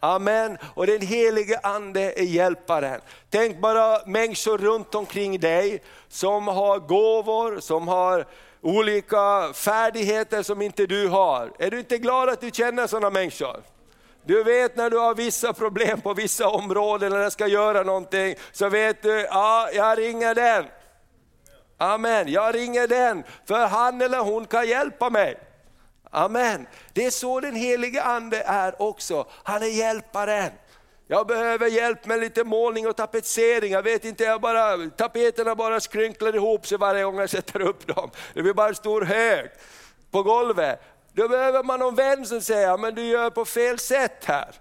Amen. 0.00 0.58
Och 0.74 0.86
den 0.86 1.00
helige 1.00 1.58
ande 1.62 2.20
är 2.20 2.24
hjälparen. 2.24 3.00
Tänk 3.30 3.60
bara 3.60 4.06
människor 4.06 4.58
runt 4.58 4.94
omkring 4.94 5.40
dig 5.40 5.82
som 6.08 6.48
har 6.48 6.78
gåvor, 6.78 7.60
som 7.60 7.88
har 7.88 8.26
olika 8.60 9.52
färdigheter 9.52 10.42
som 10.42 10.62
inte 10.62 10.86
du 10.86 11.08
har. 11.08 11.52
Är 11.58 11.70
du 11.70 11.78
inte 11.78 11.98
glad 11.98 12.28
att 12.28 12.40
du 12.40 12.50
känner 12.50 12.86
sådana 12.86 13.10
människor? 13.10 13.62
Du 14.24 14.42
vet 14.42 14.76
när 14.76 14.90
du 14.90 14.98
har 14.98 15.14
vissa 15.14 15.52
problem 15.52 16.00
på 16.00 16.14
vissa 16.14 16.48
områden 16.48 17.12
eller 17.12 17.30
ska 17.30 17.46
göra 17.46 17.82
någonting, 17.82 18.34
så 18.52 18.68
vet 18.68 19.02
du, 19.02 19.20
ja 19.20 19.68
jag 19.72 19.98
ringer 19.98 20.34
den. 20.34 20.64
Amen, 21.78 22.28
jag 22.28 22.54
ringer 22.54 22.86
den, 22.86 23.24
för 23.44 23.66
han 23.66 24.02
eller 24.02 24.18
hon 24.18 24.46
kan 24.46 24.68
hjälpa 24.68 25.10
mig. 25.10 25.45
Amen. 26.10 26.66
Det 26.92 27.06
är 27.06 27.10
så 27.10 27.40
den 27.40 27.54
helige 27.54 28.02
ande 28.02 28.42
är 28.46 28.82
också, 28.82 29.26
han 29.42 29.62
är 29.62 29.66
hjälparen. 29.66 30.50
Jag 31.08 31.26
behöver 31.26 31.66
hjälp 31.66 32.06
med 32.06 32.20
lite 32.20 32.44
målning 32.44 32.88
och 32.88 32.96
tapetsering. 32.96 33.72
Jag 33.72 33.82
vet 33.82 34.04
inte, 34.04 34.24
jag 34.24 34.40
bara, 34.40 34.90
tapeterna 34.90 35.54
bara 35.54 35.80
skrynklar 35.80 36.36
ihop 36.36 36.66
sig 36.66 36.78
varje 36.78 37.04
gång 37.04 37.18
jag 37.18 37.30
sätter 37.30 37.60
upp 37.60 37.86
dem. 37.86 38.10
Det 38.34 38.42
blir 38.42 38.54
bara 38.54 38.68
en 38.68 38.74
stor 38.74 39.02
hög 39.02 39.50
på 40.10 40.22
golvet. 40.22 40.80
Då 41.12 41.28
behöver 41.28 41.62
man 41.62 41.80
någon 41.80 41.94
vän 41.94 42.26
som 42.26 42.40
säger, 42.40 42.78
men 42.78 42.94
du 42.94 43.04
gör 43.04 43.30
på 43.30 43.44
fel 43.44 43.78
sätt 43.78 44.24
här. 44.24 44.54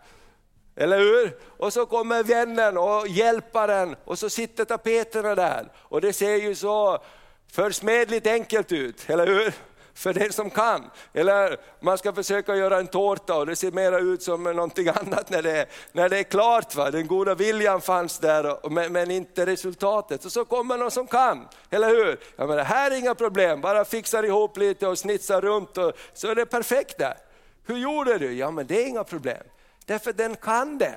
Eller 0.75 0.99
hur? 0.99 1.37
Och 1.57 1.73
så 1.73 1.85
kommer 1.85 2.23
vännen 2.23 2.77
och 2.77 3.07
hjälparen 3.07 3.95
och 4.05 4.19
så 4.19 4.29
sitter 4.29 4.65
tapeterna 4.65 5.35
där. 5.35 5.71
Och 5.75 6.01
det 6.01 6.13
ser 6.13 6.35
ju 6.35 6.55
så 6.55 7.03
försmedligt 7.51 8.27
enkelt 8.27 8.71
ut, 8.71 9.09
eller 9.09 9.27
hur? 9.27 9.53
För 9.95 10.13
den 10.13 10.33
som 10.33 10.49
kan. 10.49 10.91
Eller 11.13 11.57
man 11.79 11.97
ska 11.97 12.13
försöka 12.13 12.55
göra 12.55 12.79
en 12.79 12.87
tårta 12.87 13.35
och 13.35 13.45
det 13.45 13.55
ser 13.55 13.71
mer 13.71 14.13
ut 14.13 14.23
som 14.23 14.43
någonting 14.43 14.87
annat 15.01 15.29
när 15.29 15.41
det, 15.41 15.65
när 15.91 16.09
det 16.09 16.17
är 16.17 16.23
klart. 16.23 16.75
Va? 16.75 16.91
Den 16.91 17.07
goda 17.07 17.35
viljan 17.35 17.81
fanns 17.81 18.19
där 18.19 18.69
men, 18.69 18.93
men 18.93 19.11
inte 19.11 19.45
resultatet. 19.45 20.25
Och 20.25 20.31
så 20.31 20.45
kommer 20.45 20.77
någon 20.77 20.91
som 20.91 21.07
kan, 21.07 21.47
eller 21.69 21.89
hur? 21.89 22.19
Jag 22.35 22.49
menar, 22.49 22.63
här 22.63 22.91
är 22.91 22.95
inga 22.95 23.15
problem, 23.15 23.61
bara 23.61 23.85
fixar 23.85 24.23
ihop 24.23 24.57
lite 24.57 24.87
och 24.87 24.99
snitsar 24.99 25.41
runt 25.41 25.77
och, 25.77 25.91
så 26.13 26.27
är 26.27 26.35
det 26.35 26.45
perfekt 26.45 26.97
där. 26.97 27.17
Hur 27.65 27.77
gjorde 27.77 28.17
du? 28.17 28.33
Ja 28.33 28.51
men 28.51 28.67
det 28.67 28.83
är 28.83 28.87
inga 28.87 29.03
problem, 29.03 29.43
därför 29.85 30.13
den 30.13 30.35
kan 30.35 30.77
det. 30.77 30.95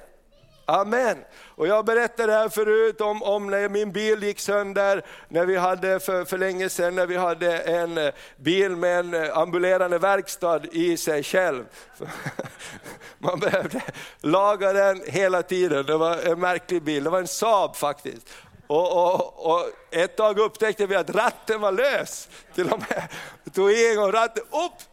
Amen. 0.70 1.24
Och 1.54 1.66
jag 1.66 1.84
berättade 1.84 2.32
här 2.32 2.48
förut 2.48 3.00
om, 3.00 3.22
om 3.22 3.46
när 3.46 3.68
min 3.68 3.92
bil 3.92 4.22
gick 4.22 4.40
sönder, 4.40 5.02
när 5.28 5.46
vi 5.46 5.56
hade 5.56 6.00
för, 6.00 6.24
för 6.24 6.38
länge 6.38 6.68
sedan, 6.68 6.94
när 6.94 7.06
vi 7.06 7.16
hade 7.16 7.58
en 7.58 7.98
eh, 7.98 8.12
bil 8.36 8.76
med 8.76 8.98
en 8.98 9.14
eh, 9.14 9.38
ambulerande 9.38 9.98
verkstad 9.98 10.60
i 10.72 10.96
sig 10.96 11.22
själv. 11.22 11.64
Man 13.18 13.40
behövde 13.40 13.82
laga 14.20 14.72
den 14.72 15.02
hela 15.06 15.42
tiden, 15.42 15.86
det 15.86 15.96
var 15.96 16.16
en 16.16 16.40
märklig 16.40 16.82
bil, 16.82 17.04
det 17.04 17.10
var 17.10 17.18
en 17.18 17.28
Saab 17.28 17.76
faktiskt. 17.76 18.28
Och, 18.66 18.92
och, 18.92 19.50
och, 19.50 19.66
ett 19.90 20.16
tag 20.16 20.38
upptäckte 20.38 20.86
vi 20.86 20.96
att 20.96 21.10
ratten 21.10 21.60
var 21.60 21.72
lös. 21.72 22.28
Till 22.54 22.72
och 22.72 22.78
med 22.78 23.08
tog 23.54 23.70
i 23.70 23.90
en 23.90 23.96
gång 23.96 24.12
ratten, 24.12 24.42
upp! 24.42 24.87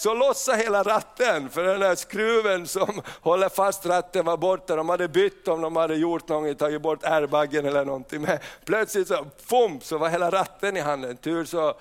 Så 0.00 0.14
lossade 0.14 0.62
hela 0.62 0.82
ratten, 0.82 1.50
för 1.50 1.64
den 1.64 1.80
där 1.80 1.94
skruven 1.94 2.66
som 2.66 3.02
håller 3.20 3.48
fast 3.48 3.86
ratten 3.86 4.24
var 4.24 4.36
borta. 4.36 4.76
De 4.76 4.88
hade 4.88 5.08
bytt 5.08 5.48
om 5.48 5.60
de 5.60 5.76
hade 5.76 5.94
gjort 5.94 6.28
någonting, 6.28 6.54
tagit 6.54 6.82
bort 6.82 7.04
airbagen 7.04 7.66
eller 7.66 7.84
någonting. 7.84 8.22
Men 8.22 8.38
plötsligt 8.64 9.08
så, 9.08 9.26
fum, 9.36 9.80
så 9.80 9.98
var 9.98 10.08
hela 10.08 10.30
ratten 10.30 10.76
i 10.76 10.80
handen. 10.80 11.16
Tur 11.16 11.44
så 11.44 11.74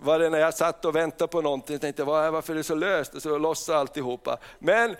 var 0.00 0.18
det 0.18 0.30
när 0.30 0.38
jag 0.38 0.54
satt 0.54 0.84
och 0.84 0.96
väntade 0.96 1.28
på 1.28 1.40
någonting, 1.40 1.74
jag 1.74 1.80
tänkte 1.80 2.04
varför 2.04 2.52
är 2.52 2.56
det 2.56 2.64
så 2.64 2.74
löst? 2.74 3.14
Och 3.14 3.22
så 3.22 3.38
lossade 3.38 3.78
alltihopa. 3.78 4.38
Men 4.58 4.96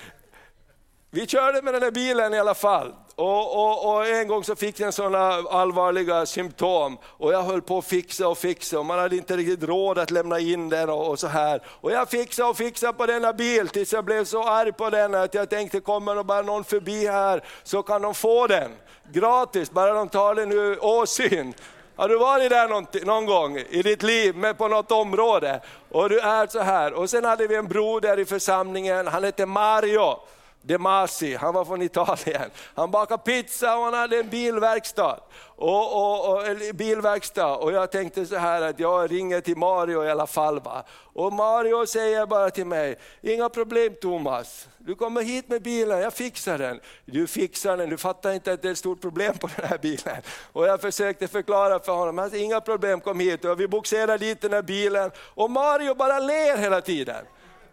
vi 1.10 1.26
körde 1.26 1.62
med 1.62 1.74
den 1.74 1.80
där 1.80 1.90
bilen 1.90 2.34
i 2.34 2.38
alla 2.38 2.54
fall. 2.54 2.94
Och, 3.14 3.56
och, 3.56 3.94
och, 3.94 4.06
en 4.06 4.28
gång 4.28 4.44
så 4.44 4.56
fick 4.56 4.80
jag 4.80 4.94
sådana 4.94 5.28
allvarliga 5.50 6.26
symptom 6.26 6.98
och 7.04 7.32
jag 7.32 7.42
höll 7.42 7.62
på 7.62 7.78
att 7.78 7.84
fixa 7.84 8.28
och 8.28 8.38
fixa 8.38 8.78
och 8.78 8.86
man 8.86 8.98
hade 8.98 9.16
inte 9.16 9.36
riktigt 9.36 9.68
råd 9.68 9.98
att 9.98 10.10
lämna 10.10 10.38
in 10.38 10.68
den 10.68 10.90
och, 10.90 11.10
och 11.10 11.18
så 11.18 11.26
här. 11.26 11.62
Och 11.66 11.92
jag 11.92 12.10
fixade 12.10 12.48
och 12.48 12.56
fixade 12.56 12.92
på 12.92 13.06
denna 13.06 13.32
bil 13.32 13.68
tills 13.68 13.92
jag 13.92 14.04
blev 14.04 14.24
så 14.24 14.42
arg 14.42 14.72
på 14.72 14.90
den 14.90 15.14
att 15.14 15.34
jag 15.34 15.50
tänkte 15.50 15.80
kommer 15.80 16.14
det 16.14 16.24
bara 16.24 16.42
någon 16.42 16.64
förbi 16.64 17.06
här 17.06 17.44
så 17.62 17.82
kan 17.82 18.02
de 18.02 18.14
få 18.14 18.46
den 18.46 18.70
gratis, 19.12 19.70
bara 19.70 19.94
de 19.94 20.08
tar 20.08 20.34
den 20.34 20.52
ur 20.52 20.84
åsyn. 20.84 21.54
Har 21.96 22.08
du 22.08 22.18
varit 22.18 22.50
där 22.50 22.68
någon, 22.68 22.86
någon 23.04 23.26
gång 23.26 23.58
i 23.58 23.82
ditt 23.82 24.02
liv 24.02 24.36
med 24.36 24.58
på 24.58 24.68
något 24.68 24.92
område 24.92 25.60
och 25.90 26.08
du 26.08 26.20
är 26.20 26.46
så 26.46 26.60
här. 26.60 26.92
Och 26.92 27.10
sen 27.10 27.24
hade 27.24 27.46
vi 27.46 27.54
en 27.54 27.68
broder 27.68 28.18
i 28.18 28.24
församlingen, 28.24 29.06
han 29.06 29.24
hette 29.24 29.46
Mario. 29.46 30.18
De 30.62 30.78
Masi, 30.78 31.34
han 31.34 31.54
var 31.54 31.64
från 31.64 31.82
Italien. 31.82 32.50
Han 32.74 32.90
bakade 32.90 33.22
pizza 33.22 33.76
och 33.76 33.84
han 33.84 33.94
hade 33.94 34.18
en 34.18 34.28
bilverkstad. 34.28 35.20
Och, 35.56 35.96
och, 35.96 36.32
och, 36.32 36.44
bilverkstad. 36.74 37.56
och 37.56 37.72
jag 37.72 37.92
tänkte 37.92 38.26
så 38.26 38.36
här 38.36 38.62
att 38.62 38.80
jag 38.80 39.12
ringer 39.12 39.40
till 39.40 39.56
Mario 39.56 40.04
i 40.04 40.10
alla 40.10 40.26
fall. 40.26 40.60
Va? 40.60 40.84
Och 41.12 41.32
Mario 41.32 41.86
säger 41.86 42.26
bara 42.26 42.50
till 42.50 42.66
mig, 42.66 42.96
inga 43.22 43.48
problem 43.48 43.94
Thomas, 44.00 44.68
du 44.78 44.94
kommer 44.94 45.22
hit 45.22 45.48
med 45.48 45.62
bilen, 45.62 46.00
jag 46.00 46.12
fixar 46.12 46.58
den. 46.58 46.80
Du 47.04 47.26
fixar 47.26 47.76
den, 47.76 47.90
du 47.90 47.96
fattar 47.96 48.32
inte 48.32 48.52
att 48.52 48.62
det 48.62 48.68
är 48.68 48.72
ett 48.72 48.78
stort 48.78 49.00
problem 49.00 49.38
på 49.38 49.48
den 49.56 49.68
här 49.68 49.78
bilen. 49.78 50.22
Och 50.52 50.66
jag 50.66 50.80
försökte 50.80 51.28
förklara 51.28 51.78
för 51.78 51.92
honom, 51.92 52.18
alltså, 52.18 52.38
inga 52.38 52.60
problem 52.60 53.00
kom 53.00 53.20
hit. 53.20 53.44
Och 53.44 53.60
vi 53.60 53.68
boxerar 53.68 54.18
dit 54.18 54.40
den 54.40 54.52
här 54.52 54.62
bilen 54.62 55.10
och 55.18 55.50
Mario 55.50 55.94
bara 55.94 56.18
ler 56.18 56.56
hela 56.56 56.80
tiden. 56.80 57.24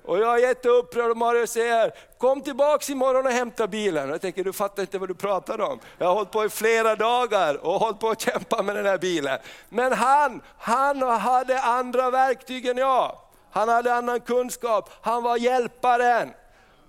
Och 0.05 0.19
jag 0.19 0.35
är 0.35 0.47
jätteupprörd 0.47 1.11
och 1.11 1.17
Mario 1.17 1.47
säger, 1.47 1.93
kom 2.17 2.41
tillbaks 2.41 2.89
imorgon 2.89 3.25
och 3.25 3.31
hämta 3.31 3.67
bilen. 3.67 4.09
Och 4.09 4.13
jag 4.13 4.21
tänker, 4.21 4.43
du 4.43 4.53
fattar 4.53 4.83
inte 4.83 4.97
vad 4.97 5.09
du 5.09 5.15
pratar 5.15 5.61
om. 5.61 5.79
Jag 5.97 6.07
har 6.07 6.13
hållit 6.13 6.31
på 6.31 6.45
i 6.45 6.49
flera 6.49 6.95
dagar 6.95 7.65
och 7.65 7.73
hållit 7.73 7.99
på 7.99 8.09
att 8.09 8.21
kämpa 8.21 8.63
med 8.63 8.75
den 8.75 8.85
här 8.85 8.97
bilen. 8.97 9.39
Men 9.69 9.93
han, 9.93 10.41
han 10.57 11.01
hade 11.01 11.61
andra 11.61 12.09
verktyg 12.09 12.65
än 12.65 12.77
jag. 12.77 13.17
Han 13.51 13.69
hade 13.69 13.93
annan 13.93 14.19
kunskap, 14.19 14.89
han 15.01 15.23
var 15.23 15.37
hjälparen. 15.37 16.29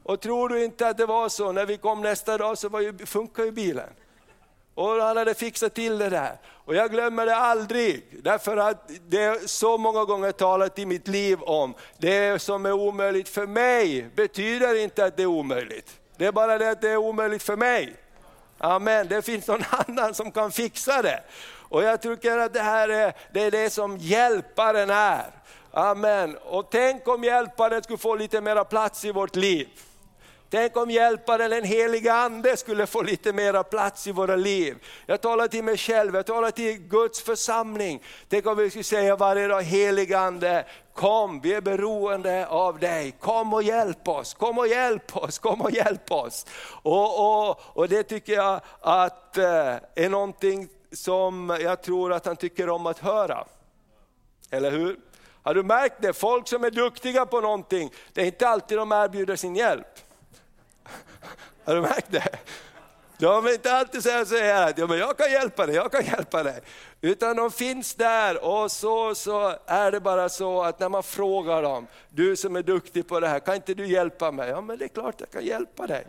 Och 0.03 0.21
tror 0.21 0.49
du 0.49 0.65
inte 0.65 0.89
att 0.89 0.97
det 0.97 1.07
var 1.07 1.29
så, 1.29 1.53
när 1.53 1.67
vi 1.67 1.77
kom 1.77 2.01
nästa 2.01 2.39
dag 2.39 2.59
så 2.59 2.69
var 2.69 2.81
ju, 2.81 3.07
funkar 3.07 3.45
ju 3.45 3.51
bilen. 3.51 3.89
Och 4.77 4.89
han 4.89 5.17
hade 5.17 5.35
fixat 5.35 5.75
till 5.75 5.99
det 5.99 6.09
där. 6.09 6.39
Och 6.65 6.75
jag 6.75 6.91
glömmer 6.91 7.27
det 7.27 7.37
aldrig, 7.37 8.05
därför 8.11 8.57
att 8.57 8.91
det 9.09 9.23
är 9.23 9.47
så 9.47 9.79
många 9.79 10.05
gånger 10.05 10.33
talat 10.33 10.79
i 10.79 10.87
mitt 10.87 11.09
liv 11.09 11.43
om, 11.43 11.75
det 11.99 12.43
som 12.43 12.67
är 12.67 12.73
omöjligt 12.73 13.29
för 13.29 13.47
mig 13.47 14.11
betyder 14.15 14.83
inte 14.83 15.05
att 15.05 15.17
det 15.17 15.23
är 15.23 15.27
omöjligt. 15.27 16.01
Det 16.17 16.27
är 16.27 16.33
bara 16.33 16.59
det 16.59 16.71
att 16.71 16.81
det 16.81 16.91
är 16.91 16.97
omöjligt 16.97 17.43
för 17.43 17.57
mig. 17.57 17.97
Amen, 18.59 19.09
det 19.09 19.23
finns 19.23 19.47
någon 19.47 19.65
annan 19.89 20.15
som 20.15 20.33
kan 20.33 20.53
fixa 20.53 21.03
det. 21.03 21.23
Och 21.69 21.83
jag 21.83 22.03
tycker 22.03 22.39
att 22.39 22.55
det 22.55 22.63
här 22.63 22.89
är 22.89 23.13
det, 23.33 23.43
är 23.43 23.51
det 23.51 23.71
som 23.71 23.97
hjälparen 23.97 24.91
är. 24.91 25.31
Amen. 25.71 26.37
Och 26.37 26.71
tänk 26.71 27.09
om 27.09 27.25
hjälparen 27.25 27.83
skulle 27.83 27.99
få 27.99 28.15
lite 28.15 28.41
mera 28.41 28.65
plats 28.65 29.05
i 29.05 29.13
vårt 29.13 29.37
liv. 29.37 29.69
Tänk 30.51 30.77
om 30.77 30.91
hjälparen, 30.91 31.51
den 31.51 31.65
heliga 31.65 32.15
ande, 32.15 32.57
skulle 32.57 32.87
få 32.87 33.03
lite 33.03 33.33
mera 33.33 33.65
plats 33.65 34.07
i 34.07 34.13
våra 34.13 34.37
liv. 34.37 34.77
Jag 35.07 35.21
talar 35.21 35.49
till 35.49 35.65
mig 35.65 35.77
själv, 35.77 36.15
jag 36.15 36.27
talar 36.27 36.51
till 36.51 36.79
Guds 36.79 37.23
församling. 37.23 38.03
Tänk 38.29 38.47
om 38.47 38.57
vi 38.57 38.71
skulle 38.71 38.85
säga 38.85 39.17
varje 39.17 39.49
dag, 39.49 39.63
heliga 39.63 40.19
ande, 40.19 40.65
kom, 40.95 41.41
vi 41.41 41.55
är 41.55 41.61
beroende 41.61 42.47
av 42.47 42.79
dig. 42.79 43.17
Kom 43.21 43.55
och 43.55 43.63
hjälp 43.63 44.09
oss, 44.09 44.35
kom 44.35 44.59
och 44.59 44.69
hjälp 44.69 45.17
oss, 45.17 45.39
kom 45.39 45.61
och 45.61 45.71
hjälp 45.71 46.13
oss. 46.13 46.47
Och, 46.83 47.49
och, 47.49 47.61
och 47.61 47.89
det 47.89 48.03
tycker 48.03 48.33
jag 48.33 48.61
att 48.81 49.39
eh, 49.39 49.75
är 49.95 50.09
någonting 50.09 50.69
som 50.93 51.59
jag 51.61 51.83
tror 51.83 52.13
att 52.13 52.27
han 52.27 52.37
tycker 52.37 52.69
om 52.69 52.87
att 52.87 52.99
höra. 52.99 53.45
Eller 54.51 54.71
hur? 54.71 54.97
Har 55.43 55.55
du 55.55 55.63
märkt 55.63 55.97
det? 56.03 56.13
Folk 56.13 56.49
som 56.49 56.65
är 56.65 56.71
duktiga 56.71 57.27
på 57.27 57.41
någonting, 57.41 57.93
det 58.13 58.21
är 58.21 58.27
inte 58.27 58.49
alltid 58.49 58.79
de 58.79 58.93
erbjuder 58.93 59.37
sin 59.37 59.57
hjälp. 59.57 60.06
Har 61.67 61.75
du 61.75 61.81
märkt 61.81 62.13
det? 62.13 62.29
De 63.19 63.47
är 63.47 63.53
inte 63.53 63.73
alltid 63.73 64.03
säga 64.03 64.25
så 64.25 64.37
här 64.37 64.71
att 64.71 64.79
ja, 64.79 64.87
men 64.87 64.99
jag 64.99 65.17
kan 65.17 65.31
hjälpa 65.31 65.67
dig, 65.67 65.75
jag 65.75 65.93
kan 65.93 66.05
hjälpa 66.05 66.43
dig. 66.43 66.61
Utan 67.01 67.37
de 67.37 67.51
finns 67.51 67.95
där 67.95 68.45
och 68.45 68.71
så, 68.71 69.15
så 69.15 69.55
är 69.67 69.93
det 69.93 70.01
bara 70.01 70.29
så 70.29 70.63
att 70.63 70.81
när 70.81 70.89
man 70.89 71.03
frågar 71.03 71.63
dem, 71.63 71.87
du 72.09 72.37
som 72.37 72.57
är 72.57 72.63
duktig 72.63 73.09
på 73.09 73.21
det 73.21 73.29
här, 73.29 73.39
kan 73.39 73.55
inte 73.55 73.75
du 73.75 73.87
hjälpa 73.87 74.31
mig? 74.31 74.49
Ja 74.49 74.61
men 74.61 74.79
det 74.79 74.85
är 74.85 74.89
klart 74.89 75.15
jag 75.19 75.31
kan 75.31 75.45
hjälpa 75.45 75.87
dig. 75.87 76.07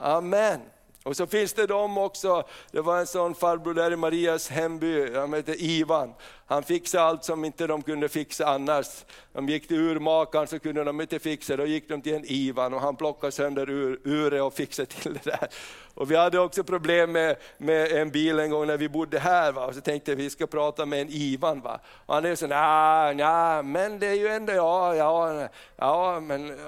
Amen. 0.00 0.60
Och 1.02 1.16
så 1.16 1.26
finns 1.26 1.52
det 1.52 1.66
de 1.66 1.98
också, 1.98 2.44
det 2.70 2.80
var 2.80 2.98
en 2.98 3.06
sån 3.06 3.34
farbror 3.34 3.74
där 3.74 3.92
i 3.92 3.96
Marias 3.96 4.48
hemby, 4.48 5.14
han 5.14 5.32
hette 5.32 5.54
Ivan. 5.64 6.14
Han 6.48 6.62
fixade 6.62 7.04
allt 7.04 7.24
som 7.24 7.44
inte 7.44 7.66
de 7.66 7.82
kunde 7.82 8.08
fixa 8.08 8.46
annars. 8.46 9.04
De 9.32 9.48
gick 9.48 9.68
till 9.68 9.80
urmakaren 9.80 10.46
så 10.46 10.58
kunde 10.58 10.84
de 10.84 11.00
inte 11.00 11.18
fixa, 11.18 11.56
då 11.56 11.66
gick 11.66 11.88
de 11.88 12.02
till 12.02 12.14
en 12.14 12.24
Ivan 12.24 12.74
och 12.74 12.80
han 12.80 12.96
plockade 12.96 13.32
sönder 13.32 13.70
ur, 13.70 14.00
uret 14.04 14.42
och 14.42 14.54
fixade 14.54 14.86
till 14.86 15.14
det 15.14 15.24
där. 15.24 15.48
Och 15.94 16.10
vi 16.10 16.16
hade 16.16 16.38
också 16.38 16.64
problem 16.64 17.12
med, 17.12 17.36
med 17.58 17.92
en 17.92 18.10
bil 18.10 18.38
en 18.38 18.50
gång 18.50 18.66
när 18.66 18.76
vi 18.76 18.88
bodde 18.88 19.18
här, 19.18 19.52
va? 19.52 19.66
och 19.66 19.74
så 19.74 19.80
tänkte 19.80 20.14
vi 20.14 20.30
ska 20.30 20.46
prata 20.46 20.86
med 20.86 21.00
en 21.00 21.08
Ivan. 21.10 21.60
Va? 21.60 21.80
Och 22.06 22.14
han 22.14 22.24
är 22.24 22.34
så 22.34 22.46
nej, 22.46 23.16
ja, 23.18 23.62
men 23.62 23.98
det 23.98 24.06
är 24.06 24.14
ju 24.14 24.28
ändå, 24.28 24.52
ja, 24.52 24.94
ja, 24.94 25.48
ja, 25.76 26.20
men 26.20 26.58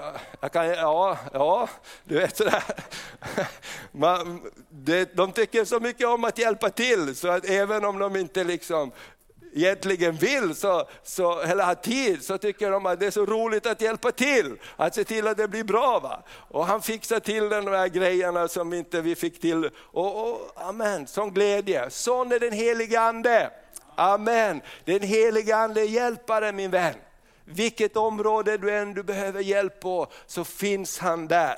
jag 0.40 0.52
kan, 0.52 0.66
ja, 0.66 1.18
ja, 1.32 1.68
du 2.04 2.14
vet 2.14 2.36
sådär. 2.36 2.62
Man, 3.92 4.40
det, 4.68 5.16
de 5.16 5.32
tycker 5.32 5.64
så 5.64 5.80
mycket 5.80 6.06
om 6.06 6.24
att 6.24 6.38
hjälpa 6.38 6.70
till, 6.70 7.16
så 7.16 7.28
att 7.28 7.44
även 7.44 7.84
om 7.84 7.98
de 7.98 8.16
inte 8.16 8.44
liksom 8.44 8.92
egentligen 9.54 10.16
vill 10.16 10.54
så, 10.54 10.88
så, 11.02 11.40
eller 11.40 11.64
har 11.64 11.74
tid 11.74 12.24
så 12.24 12.38
tycker 12.38 12.70
de 12.70 12.86
att 12.86 13.00
det 13.00 13.06
är 13.06 13.10
så 13.10 13.26
roligt 13.26 13.66
att 13.66 13.80
hjälpa 13.80 14.12
till, 14.12 14.56
att 14.76 14.94
se 14.94 15.04
till 15.04 15.26
att 15.26 15.36
det 15.36 15.48
blir 15.48 15.64
bra. 15.64 15.98
Va? 15.98 16.22
Och 16.30 16.66
han 16.66 16.82
fixar 16.82 17.20
till 17.20 17.48
de 17.48 17.66
här 17.66 17.88
grejerna 17.88 18.48
som 18.48 18.72
inte 18.72 19.00
vi 19.00 19.14
fick 19.14 19.40
till. 19.40 19.70
Och, 19.74 20.28
och, 20.30 20.52
amen, 20.56 21.06
sån 21.06 21.34
glädje. 21.34 21.90
Sån 21.90 22.32
är 22.32 22.38
den 22.38 22.52
helige 22.52 23.00
Ande. 23.00 23.50
Amen. 23.94 24.60
Den 24.84 25.02
helige 25.02 25.56
Ande 25.56 25.80
är 25.80 25.84
hjälparen 25.84 26.56
min 26.56 26.70
vän. 26.70 26.94
Vilket 27.44 27.96
område 27.96 28.58
du 28.58 28.70
än 28.70 28.94
du 28.94 29.02
behöver 29.02 29.40
hjälp 29.40 29.80
på 29.80 30.06
så 30.26 30.44
finns 30.44 30.98
han 30.98 31.28
där. 31.28 31.56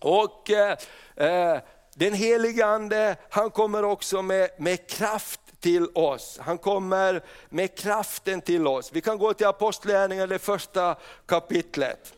Och 0.00 0.50
eh, 0.50 0.76
eh 1.16 1.58
den 1.94 2.14
helige 2.14 2.66
Ande, 2.66 3.16
han 3.30 3.50
kommer 3.50 3.84
också 3.84 4.22
med, 4.22 4.50
med 4.58 4.88
kraft 4.88 5.40
till 5.62 5.88
oss. 5.94 6.38
Han 6.42 6.58
kommer 6.58 7.22
med 7.48 7.78
kraften 7.78 8.40
till 8.40 8.66
oss. 8.66 8.90
Vi 8.92 9.00
kan 9.00 9.18
gå 9.18 9.34
till 9.34 9.46
Apostlagärningarna, 9.46 10.26
det 10.26 10.38
första 10.38 10.96
kapitlet. 11.26 12.14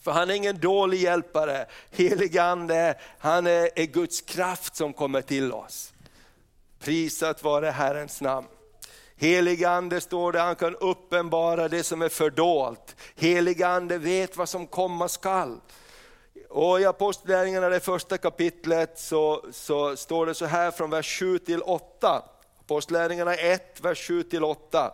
För 0.00 0.12
han 0.12 0.30
är 0.30 0.34
ingen 0.34 0.58
dålig 0.58 0.98
hjälpare. 0.98 1.66
Helig 1.90 2.38
ande, 2.38 2.98
han 3.18 3.46
är, 3.46 3.70
är 3.78 3.86
Guds 3.86 4.20
kraft 4.20 4.76
som 4.76 4.92
kommer 4.92 5.22
till 5.22 5.52
oss. 5.52 5.92
Prisat 6.78 7.44
vare 7.44 7.66
Herrens 7.66 8.20
namn. 8.20 8.46
Helig 9.16 9.64
ande 9.64 10.00
står 10.00 10.32
det, 10.32 10.40
han 10.40 10.56
kan 10.56 10.76
uppenbara 10.76 11.68
det 11.68 11.82
som 11.82 12.02
är 12.02 12.08
fördolt. 12.08 12.96
Helig 13.14 13.62
ande 13.62 13.98
vet 13.98 14.36
vad 14.36 14.48
som 14.48 14.66
komma 14.66 15.08
skall. 15.08 15.60
Och 16.48 16.80
I 16.80 16.84
Apostlagärningarna, 16.84 17.68
det 17.68 17.80
första 17.80 18.18
kapitlet, 18.18 18.98
så, 18.98 19.44
så 19.52 19.96
står 19.96 20.26
det 20.26 20.34
så 20.34 20.46
här 20.46 20.70
från 20.70 20.90
vers 20.90 21.18
7 21.18 21.38
till 21.38 21.62
8. 21.62 22.22
Apostlärningarna 22.64 23.34
1, 23.34 23.80
vers 23.80 24.10
7-8. 24.10 24.90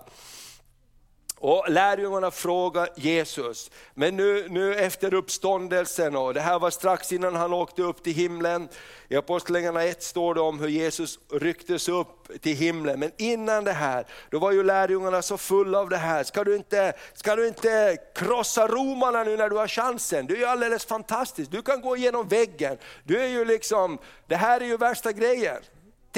Och 1.41 1.65
lärjungarna 1.69 2.31
frågar 2.31 2.89
Jesus, 2.97 3.71
men 3.95 4.17
nu, 4.17 4.49
nu 4.49 4.75
efter 4.75 5.15
uppståndelsen, 5.15 6.17
och 6.17 6.35
det 6.35 6.41
här 6.41 6.59
var 6.59 6.71
strax 6.71 7.13
innan 7.13 7.35
han 7.35 7.53
åkte 7.53 7.83
upp 7.83 8.03
till 8.03 8.15
himlen. 8.15 8.69
I 9.09 9.17
Apostlagärningarna 9.17 9.85
1 9.85 10.03
står 10.03 10.35
det 10.35 10.41
om 10.41 10.61
hur 10.61 10.69
Jesus 10.69 11.19
rycktes 11.33 11.89
upp 11.89 12.43
till 12.43 12.57
himlen. 12.57 13.01
Men 13.01 13.11
innan 13.17 13.65
det 13.65 13.73
här, 13.73 14.07
då 14.31 14.39
var 14.39 14.53
ju 14.53 14.63
lärjungarna 14.63 15.23
så 15.23 15.37
fulla 15.37 15.79
av 15.79 15.89
det 15.89 15.97
här. 15.97 16.25
Ska 16.25 16.45
du 16.45 16.57
inte, 16.57 16.93
ska 17.15 17.37
du 17.37 17.49
inte 17.49 17.97
krossa 18.15 18.69
romarna 18.69 19.25
nu 19.25 19.37
när 19.37 19.51
du 19.51 19.57
har 19.57 19.69
chansen? 19.69 20.27
Du 20.27 20.35
är 20.35 20.39
ju 20.39 20.45
alldeles 20.45 20.85
fantastisk, 20.85 21.51
du 21.51 21.63
kan 21.63 21.81
gå 21.81 21.97
igenom 21.97 22.29
väggen. 22.29 22.79
Du 23.05 23.21
är 23.21 23.29
ju 23.29 23.45
liksom, 23.45 23.99
det 24.27 24.37
här 24.37 24.61
är 24.61 24.67
ju 24.67 24.77
värsta 24.77 25.13
grejen. 25.13 25.63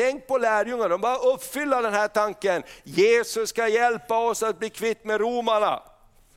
Tänk 0.00 0.26
på 0.26 0.38
lärjungarna, 0.38 0.88
de 0.88 1.00
bara 1.00 1.16
uppfylla 1.16 1.83
den 1.83 1.95
här 1.95 2.09
tanken. 2.09 2.62
Jesus 2.85 3.50
ska 3.50 3.69
hjälpa 3.69 4.19
oss 4.19 4.42
att 4.42 4.59
bli 4.59 4.71
kvitt 4.71 5.04
med 5.04 5.21
romarna. 5.21 5.83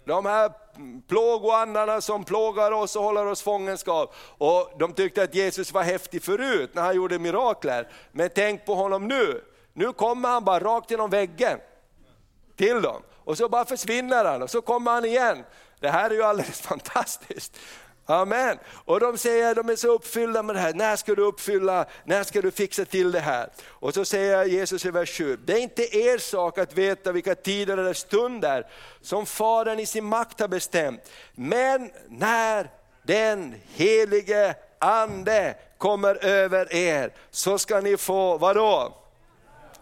De 0.06 0.26
här 0.26 0.52
plågoandarna 1.08 2.02
som 2.02 2.24
plågar 2.24 2.72
oss 2.72 2.96
och 2.96 3.04
håller 3.04 3.26
oss 3.26 3.42
fångenskap. 3.42 4.16
Och 4.38 4.72
de 4.80 4.94
tyckte 4.94 5.24
att 5.24 5.36
Jesus 5.36 5.74
var 5.74 5.84
häftig 5.84 6.24
förut 6.24 6.70
när 6.74 6.82
han 6.82 6.96
gjorde 6.96 7.20
mirakler. 7.20 7.88
Men 8.12 8.30
tänk 8.36 8.66
på 8.66 8.76
honom 8.76 9.08
nu. 9.08 9.44
Nu 9.74 9.94
kommer 9.94 10.30
han 10.30 10.44
bara 10.44 10.60
rakt 10.60 10.92
genom 10.92 11.10
väggen 11.10 11.60
till 12.56 12.82
dem. 12.82 13.02
Och 13.24 13.38
så 13.38 13.50
bara 13.50 13.66
försvinner 13.66 14.26
han 14.26 14.42
och 14.42 14.50
så 14.50 14.62
kommer 14.62 14.92
han 14.92 15.06
igen. 15.06 15.44
Det 15.80 15.90
här 15.90 16.10
är 16.10 16.16
ju 16.16 16.24
alldeles 16.24 16.62
fantastiskt. 16.72 17.60
Amen. 18.06 18.58
Och 18.86 19.00
de 19.00 19.18
säger, 19.18 19.56
de 19.56 19.70
är 19.70 19.76
så 19.76 19.88
uppfyllda 19.88 20.44
med 20.44 20.56
det 20.56 20.60
här, 20.60 20.74
när 20.74 20.96
ska 20.96 21.16
du 21.16 21.22
uppfylla, 21.22 21.86
när 22.04 22.24
ska 22.24 22.42
du 22.42 22.52
fixa 22.52 22.86
till 22.86 23.12
det 23.12 23.20
här? 23.20 23.50
Och 23.68 23.94
så 23.94 24.06
säger 24.06 24.46
Jesus 24.46 24.86
i 24.86 24.92
vers 24.92 25.18
7, 25.18 25.38
det 25.46 25.54
är 25.54 25.58
inte 25.58 25.98
er 25.98 26.18
sak 26.18 26.58
att 26.58 26.78
veta 26.78 27.12
vilka 27.12 27.36
tider 27.36 27.78
eller 27.78 27.94
stunder 27.94 28.68
som 29.02 29.26
Fadern 29.26 29.80
i 29.80 29.86
sin 29.86 30.06
makt 30.06 30.40
har 30.40 30.48
bestämt. 30.48 31.12
Men 31.36 31.92
när 32.08 32.70
den 33.04 33.56
helige 33.68 34.56
Ande 34.80 35.56
kommer 35.78 36.26
över 36.26 36.74
er 36.74 37.14
så 37.32 37.58
ska 37.58 37.80
ni 37.80 37.98
få, 37.98 38.38
vadå? 38.38 38.98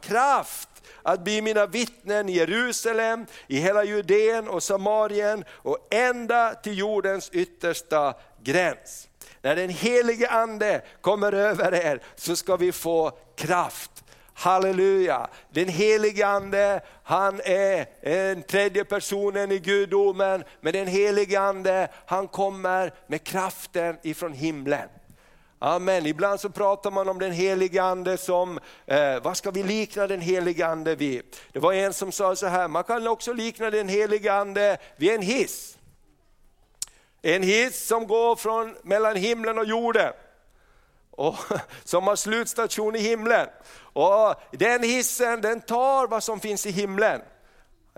Kraft 0.02 0.70
att 1.04 1.24
bli 1.24 1.42
mina 1.42 1.66
vittnen 1.66 2.30
i 2.30 2.32
Jerusalem, 2.32 3.26
i 3.48 3.58
hela 3.58 3.84
Judeen 3.84 4.48
och 4.48 4.64
Samarien 4.64 5.44
och 5.52 5.88
ända 5.92 6.54
till 6.54 6.78
jordens 6.78 7.30
yttersta 7.34 8.14
gräns. 8.44 9.08
När 9.42 9.56
den 9.56 9.70
helige 9.70 10.30
ande 10.30 10.82
kommer 11.02 11.34
över 11.34 11.74
er 11.74 12.02
så 12.16 12.36
ska 12.36 12.56
vi 12.56 12.72
få 12.72 13.12
kraft. 13.36 13.92
Halleluja! 14.34 15.28
Den 15.50 15.68
helige 15.68 16.28
ande, 16.28 16.82
han 17.04 17.42
är 17.44 17.86
den 18.34 18.44
tredje 18.44 18.84
personen 18.84 19.52
i 19.52 19.60
gudomen, 19.60 20.44
men 20.62 20.74
den 20.74 20.88
helige 20.88 21.40
ande, 21.40 21.88
han 22.06 22.28
kommer 22.28 22.94
med 23.08 23.24
kraften 23.24 23.98
ifrån 24.04 24.34
himlen. 24.34 24.90
Amen. 25.64 26.06
Ibland 26.06 26.40
så 26.40 26.50
pratar 26.50 26.92
man 26.92 27.10
om 27.10 27.20
den 27.20 27.32
helige 27.32 27.84
ande 27.84 28.18
som, 28.18 28.60
eh, 28.86 29.20
vad 29.24 29.38
ska 29.38 29.52
vi 29.52 29.64
likna 29.64 30.08
den 30.08 30.22
helige 30.22 30.68
ande 30.68 30.96
vid? 30.96 31.24
Det 31.52 31.60
var 31.60 31.74
en 31.74 31.94
som 31.94 32.12
sa 32.12 32.36
så 32.36 32.48
här, 32.48 32.68
man 32.68 32.84
kan 32.84 33.08
också 33.08 33.34
likna 33.34 33.70
den 33.70 33.90
helige 33.90 34.34
ande 34.34 34.78
vid 34.96 35.12
en 35.12 35.22
hiss. 35.22 35.78
En 37.22 37.44
hiss 37.44 37.88
som 37.88 38.08
går 38.08 38.36
från 38.36 38.76
mellan 38.84 39.16
himlen 39.16 39.58
och 39.58 39.66
jorden. 39.66 40.14
Och, 41.12 41.36
som 41.84 42.08
har 42.08 42.16
slutstation 42.16 42.96
i 42.96 43.00
himlen. 43.00 43.48
Och 43.94 44.36
den 44.52 44.84
hissen 44.84 45.42
den 45.42 45.62
tar 45.62 46.08
vad 46.08 46.24
som 46.24 46.40
finns 46.40 46.66
i 46.66 46.72
himlen 46.72 47.22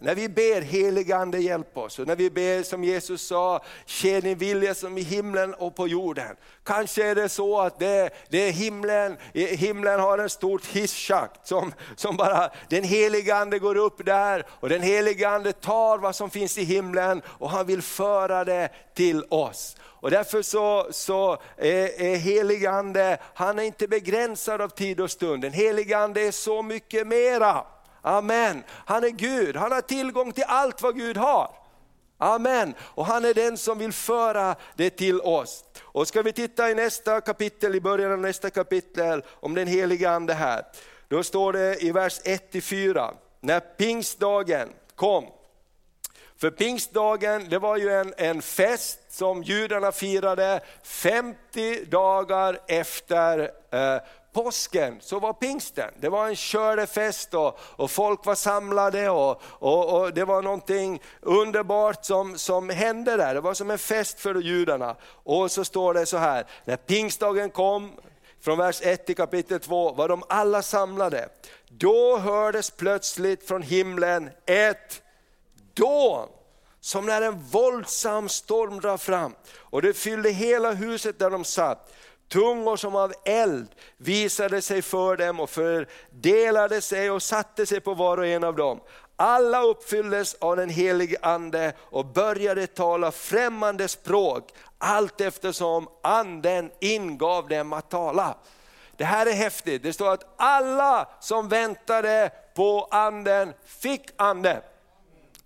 när 0.01 0.15
vi 0.15 0.29
ber 0.29 0.61
heligande 0.61 1.23
Ande 1.23 1.39
hjälp 1.39 1.77
oss, 1.77 1.99
och 1.99 2.07
när 2.07 2.15
vi 2.15 2.29
ber 2.29 2.63
som 2.63 2.83
Jesus 2.83 3.27
sa, 3.27 3.63
ske 3.87 4.19
din 4.19 4.37
vilja 4.37 4.75
som 4.75 4.97
i 4.97 5.01
himlen 5.01 5.53
och 5.53 5.75
på 5.75 5.87
jorden. 5.87 6.35
Kanske 6.63 7.05
är 7.05 7.15
det 7.15 7.29
så 7.29 7.61
att 7.61 7.79
det, 7.79 8.09
det 8.29 8.37
är 8.37 8.51
himlen, 8.51 9.17
himlen 9.33 9.99
har 9.99 10.17
en 10.17 10.29
stort 10.29 10.65
hisschakt 10.65 11.47
som, 11.47 11.73
som 11.95 12.17
bara, 12.17 12.49
den 12.69 12.83
helige 12.83 13.35
Ande 13.35 13.59
går 13.59 13.77
upp 13.77 14.05
där 14.05 14.45
och 14.49 14.69
den 14.69 14.81
helige 14.81 15.29
Ande 15.29 15.53
tar 15.53 15.97
vad 15.97 16.15
som 16.15 16.29
finns 16.29 16.57
i 16.57 16.63
himlen 16.63 17.21
och 17.27 17.49
han 17.49 17.65
vill 17.65 17.81
föra 17.81 18.43
det 18.43 18.69
till 18.93 19.25
oss. 19.29 19.75
Och 19.81 20.11
därför 20.11 20.41
så, 20.41 20.87
så 20.91 21.37
är, 21.57 22.01
är 22.01 22.15
heligande, 22.15 22.79
Ande, 22.79 23.17
han 23.33 23.59
är 23.59 23.63
inte 23.63 23.87
begränsad 23.87 24.61
av 24.61 24.69
tid 24.69 24.99
och 24.99 25.11
stund. 25.11 25.41
Den 25.41 25.53
helige 25.53 25.97
Ande 25.97 26.21
är 26.21 26.31
så 26.31 26.61
mycket 26.61 27.07
mera. 27.07 27.65
Amen. 28.03 28.63
Han 28.69 29.03
är 29.03 29.09
Gud, 29.09 29.55
han 29.55 29.71
har 29.71 29.81
tillgång 29.81 30.31
till 30.31 30.43
allt 30.47 30.81
vad 30.81 30.97
Gud 30.97 31.17
har. 31.17 31.51
Amen. 32.17 32.73
Och 32.79 33.05
han 33.05 33.25
är 33.25 33.33
den 33.33 33.57
som 33.57 33.77
vill 33.77 33.93
föra 33.93 34.55
det 34.75 34.89
till 34.89 35.21
oss. 35.21 35.63
Och 35.81 36.07
ska 36.07 36.21
vi 36.21 36.33
titta 36.33 36.69
i 36.69 36.75
nästa 36.75 37.21
kapitel, 37.21 37.75
i 37.75 37.81
början 37.81 38.11
av 38.11 38.19
nästa 38.19 38.49
kapitel 38.49 39.23
om 39.29 39.55
den 39.55 39.67
heliga 39.67 40.11
ande 40.11 40.33
här. 40.33 40.65
Då 41.07 41.23
står 41.23 41.53
det 41.53 41.83
i 41.83 41.91
vers 41.91 42.19
1-4, 42.21 43.13
när 43.39 43.59
pingstdagen 43.59 44.69
kom. 44.95 45.25
För 46.37 46.49
pingstdagen 46.49 47.49
det 47.49 47.59
var 47.59 47.77
ju 47.77 47.89
en, 47.89 48.13
en 48.17 48.41
fest 48.41 48.99
som 49.09 49.43
judarna 49.43 49.91
firade 49.91 50.61
50 50.83 51.85
dagar 51.85 52.59
efter 52.67 53.51
eh, 53.71 54.01
påsken 54.33 54.97
så 55.01 55.19
var 55.19 55.33
pingsten, 55.33 55.91
det 55.99 56.09
var 56.09 56.27
en 56.27 56.35
skördefest 56.35 57.33
och, 57.33 57.59
och 57.59 57.91
folk 57.91 58.25
var 58.25 58.35
samlade 58.35 59.09
och, 59.09 59.41
och, 59.45 59.99
och, 59.99 60.13
det 60.13 60.25
var 60.25 60.41
någonting 60.41 61.01
underbart 61.21 62.05
som, 62.05 62.37
som 62.37 62.69
hände 62.69 63.17
där. 63.17 63.33
Det 63.33 63.41
var 63.41 63.53
som 63.53 63.71
en 63.71 63.77
fest 63.77 64.19
för 64.19 64.35
judarna. 64.35 64.95
Och 65.05 65.51
så 65.51 65.65
står 65.65 65.93
det 65.93 66.05
så 66.05 66.17
här, 66.17 66.45
när 66.65 66.77
pingstdagen 66.77 67.49
kom, 67.49 67.91
från 68.41 68.57
vers 68.57 68.81
1 68.81 69.05
till 69.05 69.15
kapitel 69.15 69.59
2, 69.59 69.93
var 69.93 70.07
de 70.07 70.23
alla 70.29 70.61
samlade. 70.61 71.29
Då 71.69 72.17
hördes 72.17 72.69
plötsligt 72.71 73.47
från 73.47 73.61
himlen 73.61 74.29
ett 74.45 75.01
dån 75.73 76.27
som 76.81 77.05
när 77.05 77.21
en 77.21 77.43
våldsam 77.43 78.29
storm 78.29 78.79
drar 78.79 78.97
fram 78.97 79.35
och 79.57 79.81
det 79.81 79.93
fyllde 79.93 80.29
hela 80.29 80.71
huset 80.71 81.19
där 81.19 81.29
de 81.29 81.43
satt. 81.43 81.93
Tungor 82.33 82.77
som 82.77 82.95
av 82.95 83.13
eld 83.25 83.67
visade 83.97 84.61
sig 84.61 84.81
för 84.81 85.17
dem 85.17 85.39
och 85.39 85.49
fördelade 85.49 86.81
sig 86.81 87.11
och 87.11 87.21
satte 87.21 87.65
sig 87.65 87.79
på 87.79 87.93
var 87.93 88.17
och 88.17 88.27
en 88.27 88.43
av 88.43 88.55
dem. 88.55 88.79
Alla 89.15 89.61
uppfylldes 89.61 90.33
av 90.33 90.55
den 90.55 90.69
helige 90.69 91.17
ande 91.21 91.73
och 91.79 92.05
började 92.05 92.67
tala 92.67 93.11
främmande 93.11 93.87
språk 93.87 94.49
allt 94.77 95.21
eftersom 95.21 95.87
anden 96.03 96.71
ingav 96.79 97.47
dem 97.47 97.73
att 97.73 97.89
tala. 97.89 98.35
Det 98.97 99.05
här 99.05 99.25
är 99.25 99.33
häftigt, 99.33 99.83
det 99.83 99.93
står 99.93 100.13
att 100.13 100.33
alla 100.37 101.07
som 101.19 101.49
väntade 101.49 102.31
på 102.55 102.87
anden 102.91 103.53
fick 103.65 104.09
anden. 104.15 104.61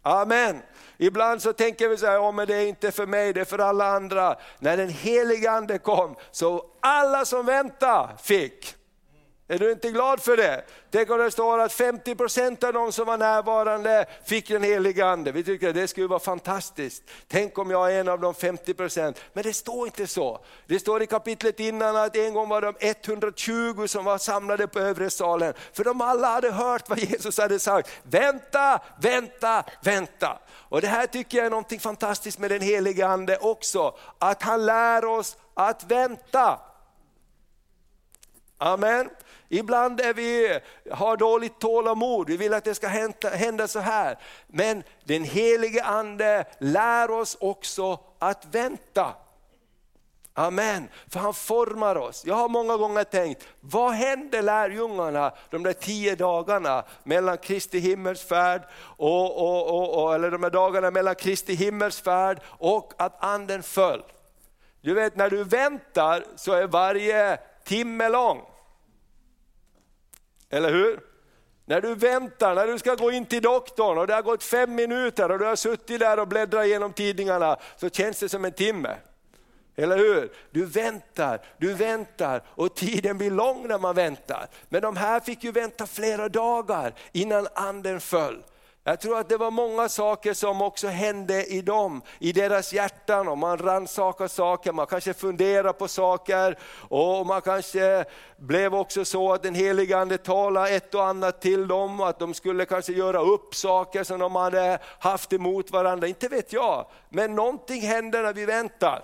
Amen. 0.02 0.62
Ibland 0.98 1.42
så 1.42 1.54
tänker 1.54 1.88
vi 1.90 1.98
så 1.98 2.06
här, 2.06 2.20
oh, 2.20 2.32
men 2.32 2.48
det 2.48 2.56
är 2.56 2.66
inte 2.66 2.92
för 2.92 3.06
mig, 3.06 3.34
det 3.34 3.42
är 3.42 3.46
för 3.46 3.60
alla 3.60 3.86
andra. 3.86 4.36
När 4.60 4.78
den 4.78 4.90
heliga 4.90 5.52
ande 5.52 5.78
kom, 5.78 6.16
så 6.32 6.66
alla 6.80 7.26
som 7.26 7.46
väntade 7.46 8.10
fick. 8.24 8.77
Är 9.50 9.60
du 9.60 9.72
inte 9.72 9.92
glad 9.92 10.22
för 10.22 10.38
det? 10.38 10.64
Tänk 10.92 11.10
om 11.10 11.18
det 11.18 11.32
står 11.32 11.60
att 11.60 11.72
50% 11.72 12.66
av 12.66 12.74
de 12.74 12.92
som 12.92 13.06
var 13.06 13.18
närvarande 13.18 14.06
fick 14.26 14.48
den 14.48 14.64
Helige 14.64 15.06
ande. 15.06 15.32
Vi 15.32 15.44
tycker 15.44 15.70
att 15.70 15.76
det 15.76 15.88
skulle 15.88 16.08
vara 16.08 16.20
fantastiskt. 16.20 17.04
Tänk 17.28 17.58
om 17.58 17.72
jag 17.72 17.94
är 17.94 18.00
en 18.00 18.08
av 18.08 18.20
de 18.20 18.34
50%. 18.34 19.16
Men 19.34 19.44
det 19.44 19.54
står 19.54 19.88
inte 19.88 20.08
så. 20.08 20.46
Det 20.66 20.80
står 20.80 21.04
i 21.04 21.08
kapitlet 21.08 21.60
innan 21.60 21.96
att 21.96 22.16
en 22.16 22.34
gång 22.34 22.50
var 22.50 22.62
de 22.62 22.74
120 22.80 23.88
som 23.88 24.06
var 24.06 24.18
samlade 24.18 24.68
på 24.68 24.80
övre 24.80 25.10
salen. 25.10 25.54
För 25.74 25.84
de 25.84 26.02
alla 26.02 26.28
hade 26.28 26.52
hört 26.52 26.90
vad 26.90 27.00
Jesus 27.00 27.38
hade 27.38 27.60
sagt. 27.60 27.90
Vänta, 28.04 28.82
vänta, 29.02 29.64
vänta. 29.82 30.40
Och 30.70 30.82
det 30.82 30.88
här 30.88 31.08
tycker 31.08 31.38
jag 31.38 31.46
är 31.46 31.52
något 31.52 31.82
fantastiskt 31.82 32.40
med 32.40 32.52
den 32.52 32.62
Helige 32.62 33.08
ande 33.08 33.38
också. 33.38 33.98
Att 34.20 34.44
han 34.44 34.66
lär 34.66 35.06
oss 35.06 35.38
att 35.54 35.92
vänta. 35.92 36.60
Amen. 38.58 39.10
Ibland 39.50 40.02
är 40.02 40.14
vi, 40.14 40.60
har 40.92 41.18
dåligt 41.18 41.60
tålamod, 41.60 42.30
vi 42.30 42.38
vill 42.38 42.54
att 42.54 42.64
det 42.64 42.76
ska 42.76 42.88
hända, 42.88 43.30
hända 43.30 43.68
så 43.68 43.80
här. 43.80 44.18
Men 44.48 44.84
den 45.04 45.24
helige 45.24 45.84
ande 45.84 46.46
lär 46.60 47.12
oss 47.12 47.38
också 47.40 48.00
att 48.20 48.46
vänta. 48.52 49.14
Amen, 50.34 50.88
för 51.10 51.20
han 51.20 51.34
formar 51.34 51.96
oss. 51.96 52.26
Jag 52.26 52.36
har 52.36 52.50
många 52.50 52.78
gånger 52.78 53.04
tänkt, 53.04 53.48
vad 53.60 53.94
hände 53.94 54.42
lärjungarna 54.42 55.32
de 55.50 55.64
där 55.64 55.74
tio 55.74 56.16
dagarna 56.16 56.84
mellan 57.04 57.38
Kristi 57.38 57.80
himmelsfärd 57.80 58.62
och, 58.98 59.38
och, 59.38 59.70
och, 59.70 60.04
och, 60.04 60.16
eller 60.16 60.32
de 60.32 60.42
där 60.42 60.50
dagarna 60.50 60.92
mellan 60.92 61.16
Kristi 61.16 61.54
himmelsfärd 61.54 62.40
och 62.46 62.94
att 62.98 63.24
anden 63.24 63.64
föll. 63.64 64.04
Du 64.82 64.94
vet 64.94 65.16
när 65.16 65.30
du 65.30 65.44
väntar 65.44 66.24
så 66.36 66.54
är 66.54 66.68
varje 66.68 67.40
timme 67.68 68.10
lång. 68.10 68.42
Eller 70.50 70.74
hur? 70.74 71.00
När 71.66 71.82
du 71.82 71.96
väntar, 71.96 72.56
när 72.56 72.68
du 72.68 72.80
ska 72.80 72.96
gå 72.96 73.12
in 73.12 73.26
till 73.26 73.42
doktorn 73.42 73.98
och 73.98 74.08
det 74.08 74.14
har 74.14 74.22
gått 74.22 74.44
fem 74.44 74.76
minuter 74.76 75.32
och 75.32 75.40
du 75.40 75.46
har 75.46 75.56
suttit 75.56 76.00
där 76.00 76.20
och 76.20 76.28
bläddrat 76.28 76.66
igenom 76.66 76.94
tidningarna 76.94 77.58
så 77.78 77.90
känns 77.90 78.20
det 78.20 78.30
som 78.30 78.46
en 78.46 78.52
timme. 78.52 78.96
Eller 79.76 79.98
hur? 79.98 80.32
Du 80.52 80.66
väntar, 80.66 81.40
du 81.58 81.74
väntar 81.74 82.42
och 82.48 82.76
tiden 82.76 83.18
blir 83.18 83.32
lång 83.32 83.68
när 83.68 83.80
man 83.80 83.96
väntar. 83.96 84.48
Men 84.70 84.82
de 84.82 84.98
här 84.98 85.20
fick 85.20 85.44
ju 85.44 85.52
vänta 85.52 85.88
flera 85.88 86.30
dagar 86.30 86.94
innan 87.12 87.48
anden 87.54 88.02
föll. 88.02 88.44
Jag 88.88 89.00
tror 89.00 89.20
att 89.20 89.30
det 89.30 89.38
var 89.38 89.52
många 89.52 89.90
saker 89.90 90.34
som 90.34 90.62
också 90.62 90.88
hände 90.88 91.46
i 91.46 91.62
dem, 91.62 92.02
i 92.20 92.32
deras 92.32 92.74
hjärtan. 92.74 93.28
Och 93.28 93.38
man 93.38 93.58
rannsakade 93.58 94.30
saker, 94.30 94.72
man 94.72 94.88
kanske 94.88 95.14
funderade 95.14 95.74
på 95.74 95.88
saker. 95.88 96.58
Och 96.90 97.26
man 97.26 97.42
kanske 97.42 98.06
blev 98.38 98.76
också 98.76 99.06
så 99.06 99.34
att 99.34 99.44
den 99.44 99.56
helige 99.56 99.98
Ande 99.98 100.18
talade 100.18 100.70
ett 100.70 100.96
och 100.96 101.06
annat 101.06 101.42
till 101.42 101.68
dem. 101.68 102.02
Att 102.02 102.20
de 102.20 102.34
skulle 102.34 102.66
kanske 102.66 102.94
göra 102.94 103.20
upp 103.20 103.56
saker 103.56 104.04
som 104.04 104.20
de 104.20 104.36
hade 104.36 104.80
haft 105.00 105.34
emot 105.34 105.72
varandra. 105.72 106.08
Inte 106.08 106.28
vet 106.28 106.54
jag, 106.54 106.86
men 107.10 107.36
någonting 107.36 107.82
händer 107.82 108.24
när 108.24 108.34
vi 108.34 108.46
väntar. 108.46 109.04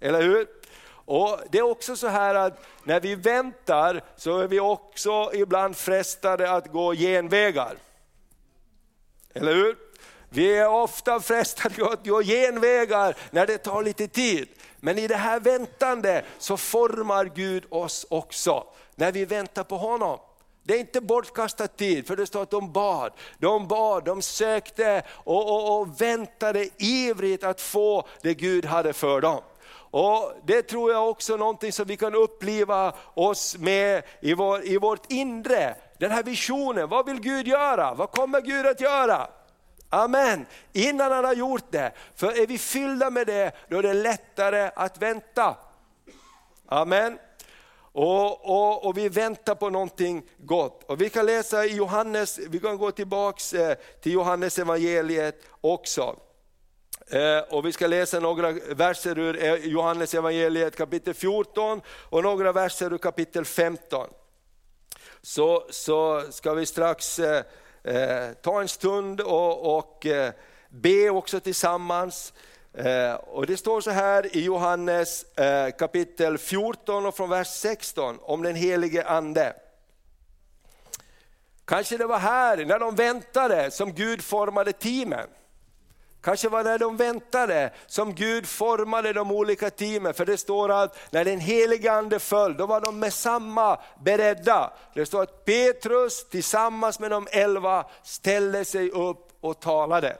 Eller 0.00 0.22
hur? 0.22 0.46
Och 0.92 1.38
Det 1.50 1.58
är 1.58 1.70
också 1.70 1.96
så 1.96 2.08
här 2.08 2.34
att 2.34 2.66
när 2.84 3.00
vi 3.00 3.14
väntar 3.14 4.02
så 4.16 4.38
är 4.38 4.48
vi 4.48 4.60
också 4.60 5.30
ibland 5.34 5.76
frestade 5.76 6.50
att 6.50 6.66
gå 6.72 6.94
genvägar. 6.94 7.76
Eller 9.34 9.54
hur? 9.54 9.76
Vi 10.28 10.58
är 10.58 10.68
ofta 10.68 11.20
frestade 11.20 11.92
att 11.92 12.06
gå 12.06 12.22
genvägar 12.22 13.16
när 13.30 13.46
det 13.46 13.58
tar 13.58 13.82
lite 13.82 14.08
tid. 14.08 14.48
Men 14.80 14.98
i 14.98 15.06
det 15.06 15.16
här 15.16 15.40
väntande 15.40 16.24
så 16.38 16.56
formar 16.56 17.24
Gud 17.24 17.64
oss 17.68 18.06
också, 18.10 18.64
när 18.94 19.12
vi 19.12 19.24
väntar 19.24 19.64
på 19.64 19.76
honom. 19.76 20.18
Det 20.62 20.74
är 20.74 20.80
inte 20.80 21.00
bortkastad 21.00 21.66
tid, 21.66 22.06
för 22.06 22.16
det 22.16 22.26
står 22.26 22.42
att 22.42 22.50
de 22.50 22.72
bad, 22.72 23.12
de 23.38 23.68
bad, 23.68 24.04
de 24.04 24.22
sökte 24.22 25.02
och, 25.08 25.50
och, 25.50 25.80
och 25.80 26.00
väntade 26.00 26.68
ivrigt 26.78 27.44
att 27.44 27.60
få 27.60 28.08
det 28.22 28.34
Gud 28.34 28.64
hade 28.64 28.92
för 28.92 29.20
dem. 29.20 29.40
Och 29.92 30.32
Det 30.46 30.62
tror 30.62 30.92
jag 30.92 31.10
också 31.10 31.34
är 31.34 31.38
någonting 31.38 31.72
som 31.72 31.86
vi 31.86 31.96
kan 31.96 32.14
uppleva 32.14 32.94
oss 33.14 33.56
med 33.58 34.02
i, 34.20 34.34
vår, 34.34 34.66
i 34.66 34.76
vårt 34.76 35.12
inre. 35.12 35.76
Den 36.00 36.10
här 36.10 36.22
visionen, 36.22 36.88
vad 36.88 37.06
vill 37.06 37.20
Gud 37.20 37.48
göra? 37.48 37.94
Vad 37.94 38.10
kommer 38.10 38.40
Gud 38.40 38.66
att 38.66 38.80
göra? 38.80 39.28
Amen. 39.88 40.46
Innan 40.72 41.12
han 41.12 41.24
har 41.24 41.34
gjort 41.34 41.70
det. 41.70 41.92
För 42.16 42.42
är 42.42 42.46
vi 42.46 42.58
fyllda 42.58 43.10
med 43.10 43.26
det, 43.26 43.52
då 43.68 43.78
är 43.78 43.82
det 43.82 43.94
lättare 43.94 44.70
att 44.74 45.02
vänta. 45.02 45.56
Amen. 46.66 47.18
Och, 47.92 48.50
och, 48.50 48.86
och, 48.86 48.98
vi 48.98 49.08
väntar 49.08 49.54
på 49.54 49.70
någonting 49.70 50.22
gott. 50.38 50.84
Och 50.84 51.00
vi 51.00 51.10
kan 51.10 51.26
läsa 51.26 51.64
i 51.64 51.76
Johannes, 51.76 52.38
vi 52.38 52.58
kan 52.58 52.78
gå 52.78 52.90
tillbaks 52.90 53.54
eh, 53.54 53.76
till 54.00 54.12
Johannes 54.12 54.58
evangeliet 54.58 55.42
också. 55.60 56.16
Eh, 57.10 57.38
och 57.54 57.66
vi 57.66 57.72
ska 57.72 57.86
läsa 57.86 58.20
några 58.20 58.52
verser 58.52 59.18
ur 59.18 59.44
eh, 59.44 59.54
Johannes 59.54 60.14
evangeliet 60.14 60.76
kapitel 60.76 61.14
14 61.14 61.80
och 61.88 62.22
några 62.22 62.52
verser 62.52 62.92
ur 62.92 62.98
kapitel 62.98 63.44
15. 63.44 64.08
Så, 65.22 65.66
så 65.70 66.22
ska 66.30 66.54
vi 66.54 66.66
strax 66.66 67.18
eh, 67.18 67.44
eh 67.84 68.32
ta 68.42 68.60
en 68.60 68.68
stund 68.68 69.20
och, 69.20 69.78
och 69.78 70.06
eh, 70.06 70.32
be 70.68 71.10
också 71.10 71.40
tillsammans. 71.40 72.32
Eh, 72.74 73.14
och 73.14 73.46
det 73.46 73.56
står 73.56 73.80
så 73.80 73.90
här 73.90 74.36
i 74.36 74.44
Johannes 74.44 75.24
kapitel 75.78 76.38
14 76.38 77.06
och 77.06 77.16
från 77.16 77.30
vers 77.30 77.48
16 77.48 78.18
om 78.22 78.42
den 78.42 78.54
helige 78.54 79.04
ande. 79.04 79.56
Kanske 81.64 81.96
det 81.96 82.06
var 82.06 82.18
här, 82.18 82.64
när 82.64 82.78
de 82.78 82.94
väntade, 82.94 83.70
som 83.70 83.92
Gud 83.92 84.22
formade 84.22 84.72
teamen. 84.72 85.28
Kanske 86.22 86.48
var 86.48 86.64
det 86.64 86.70
när 86.70 86.78
de 86.78 86.96
väntade 86.96 87.70
som 87.86 88.14
Gud 88.14 88.46
formade 88.46 89.12
de 89.12 89.30
olika 89.30 89.70
teamen. 89.70 90.14
För 90.14 90.26
det 90.26 90.36
står 90.36 90.82
att 90.82 90.98
när 91.10 91.24
den 91.24 91.40
helige 91.40 91.92
ande 91.92 92.18
föll, 92.18 92.56
då 92.56 92.66
var 92.66 92.80
de 92.80 92.98
med 92.98 93.12
samma 93.12 93.78
beredda. 94.04 94.72
Det 94.94 95.06
står 95.06 95.22
att 95.22 95.44
Petrus 95.44 96.28
tillsammans 96.28 97.00
med 97.00 97.10
de 97.10 97.28
elva 97.30 97.86
ställde 98.02 98.64
sig 98.64 98.90
upp 98.90 99.28
och 99.40 99.60
talade. 99.60 100.16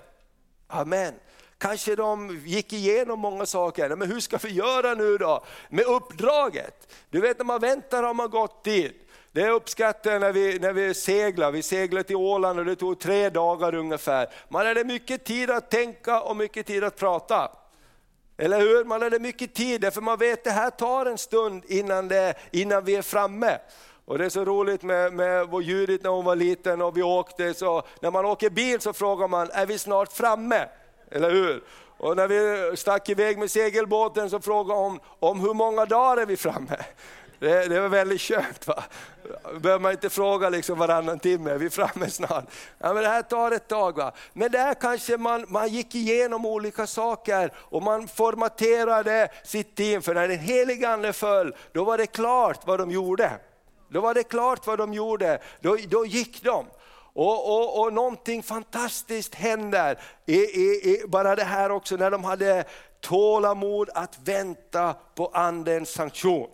Amen. 0.68 1.14
Kanske 1.58 1.96
de 1.96 2.42
gick 2.46 2.72
igenom 2.72 3.20
många 3.20 3.46
saker, 3.46 3.96
men 3.96 4.10
hur 4.10 4.20
ska 4.20 4.36
vi 4.36 4.48
göra 4.48 4.94
nu 4.94 5.18
då 5.18 5.44
med 5.68 5.84
uppdraget? 5.84 6.94
Du 7.10 7.20
vet 7.20 7.38
när 7.38 7.44
man 7.44 7.60
väntar 7.60 8.02
har 8.02 8.14
man 8.14 8.30
gått 8.30 8.64
dit. 8.64 9.10
Det 9.32 9.50
uppskattar 9.50 10.12
jag 10.12 10.20
när 10.20 10.32
vi, 10.32 10.58
när 10.58 10.72
vi 10.72 10.94
seglar. 10.94 11.50
Vi 11.50 11.62
seglade 11.62 12.04
till 12.04 12.16
Åland 12.16 12.58
och 12.58 12.64
det 12.64 12.76
tog 12.76 12.98
tre 12.98 13.30
dagar 13.30 13.74
ungefär. 13.74 14.28
Man 14.48 14.66
hade 14.66 14.84
mycket 14.84 15.24
tid 15.24 15.50
att 15.50 15.70
tänka 15.70 16.20
och 16.20 16.36
mycket 16.36 16.66
tid 16.66 16.84
att 16.84 16.96
prata. 16.96 17.50
Eller 18.38 18.60
hur? 18.60 18.84
Man 18.84 19.02
hade 19.02 19.18
mycket 19.18 19.54
tid, 19.54 19.92
för 19.94 20.00
man 20.00 20.18
vet 20.18 20.38
att 20.38 20.44
det 20.44 20.50
här 20.50 20.70
tar 20.70 21.06
en 21.06 21.18
stund 21.18 21.64
innan, 21.68 22.08
det, 22.08 22.34
innan 22.50 22.84
vi 22.84 22.96
är 22.96 23.02
framme. 23.02 23.58
Och 24.04 24.18
Det 24.18 24.24
är 24.24 24.28
så 24.28 24.44
roligt 24.44 24.82
med, 24.82 25.12
med 25.12 25.48
vår 25.48 25.62
Judit 25.62 26.02
när 26.02 26.10
hon 26.10 26.24
var 26.24 26.36
liten 26.36 26.82
och 26.82 26.96
vi 26.96 27.02
åkte, 27.02 27.54
så 27.54 27.82
när 28.00 28.10
man 28.10 28.24
åker 28.24 28.50
bil 28.50 28.80
så 28.80 28.92
frågar 28.92 29.28
man, 29.28 29.50
är 29.52 29.66
vi 29.66 29.78
snart 29.78 30.12
framme? 30.12 30.68
Eller 31.10 31.30
hur? 31.30 31.62
Och 31.98 32.16
när 32.16 32.28
vi 32.28 32.76
stack 32.76 33.08
iväg 33.08 33.38
med 33.38 33.50
segelbåten 33.50 34.30
så 34.30 34.40
frågade 34.40 34.80
hon, 34.80 35.00
om 35.18 35.40
hur 35.40 35.54
många 35.54 35.86
dagar 35.86 36.22
är 36.22 36.26
vi 36.26 36.36
framme? 36.36 36.76
Det, 37.40 37.68
det 37.68 37.81
var 37.81 37.88
väldigt 37.88 38.20
skönt. 38.20 38.66
Va? 38.66 38.85
behöver 39.61 39.79
man 39.79 39.92
inte 39.92 40.11
fråga 40.11 40.48
liksom 40.48 40.79
varannan 40.79 41.18
timme, 41.18 41.57
vi 41.57 41.66
är 41.66 41.70
framme 41.70 42.11
snart. 42.11 42.44
Ja, 42.79 42.94
men 42.94 43.03
det 43.03 43.09
här 43.09 43.22
tar 43.22 43.53
ett 43.53 43.68
tag. 43.68 43.96
Va? 43.96 44.12
Men 44.33 44.53
där 44.53 44.74
kanske 44.74 45.16
man, 45.16 45.44
man 45.48 45.68
gick 45.68 45.94
igenom 45.94 46.46
olika 46.46 46.87
saker 46.87 47.53
och 47.57 47.83
man 47.83 48.09
formaterade 48.09 49.29
sitt 49.44 49.76
team. 49.76 50.03
För 50.03 50.14
när 50.14 50.29
den 50.29 50.38
helige 50.38 50.88
Ande 50.88 51.12
föll, 51.12 51.55
då 51.72 51.85
var 51.85 51.98
det 51.98 52.07
klart 52.07 52.61
vad 52.66 52.79
de 52.79 52.90
gjorde. 52.90 53.31
Då 53.88 54.00
var 54.00 54.14
det 54.14 54.22
klart 54.22 54.66
vad 54.66 54.79
de 54.79 54.94
gjorde, 54.94 55.40
då, 55.61 55.76
då 55.88 56.07
gick 56.07 56.42
de. 56.42 56.66
Och, 57.12 57.48
och, 57.48 57.81
och 57.81 57.92
någonting 57.92 58.42
fantastiskt 58.42 59.35
händer, 59.35 59.98
i, 60.26 60.37
i, 60.37 60.66
i, 60.85 61.05
bara 61.09 61.37
det 61.37 61.44
här 61.44 61.70
också 61.70 61.96
när 61.96 62.11
de 62.11 62.24
hade 62.24 62.64
tålamod 63.00 63.90
att 63.94 64.18
vänta 64.24 64.94
på 65.14 65.26
andens 65.26 65.90
sanktion. 65.90 66.48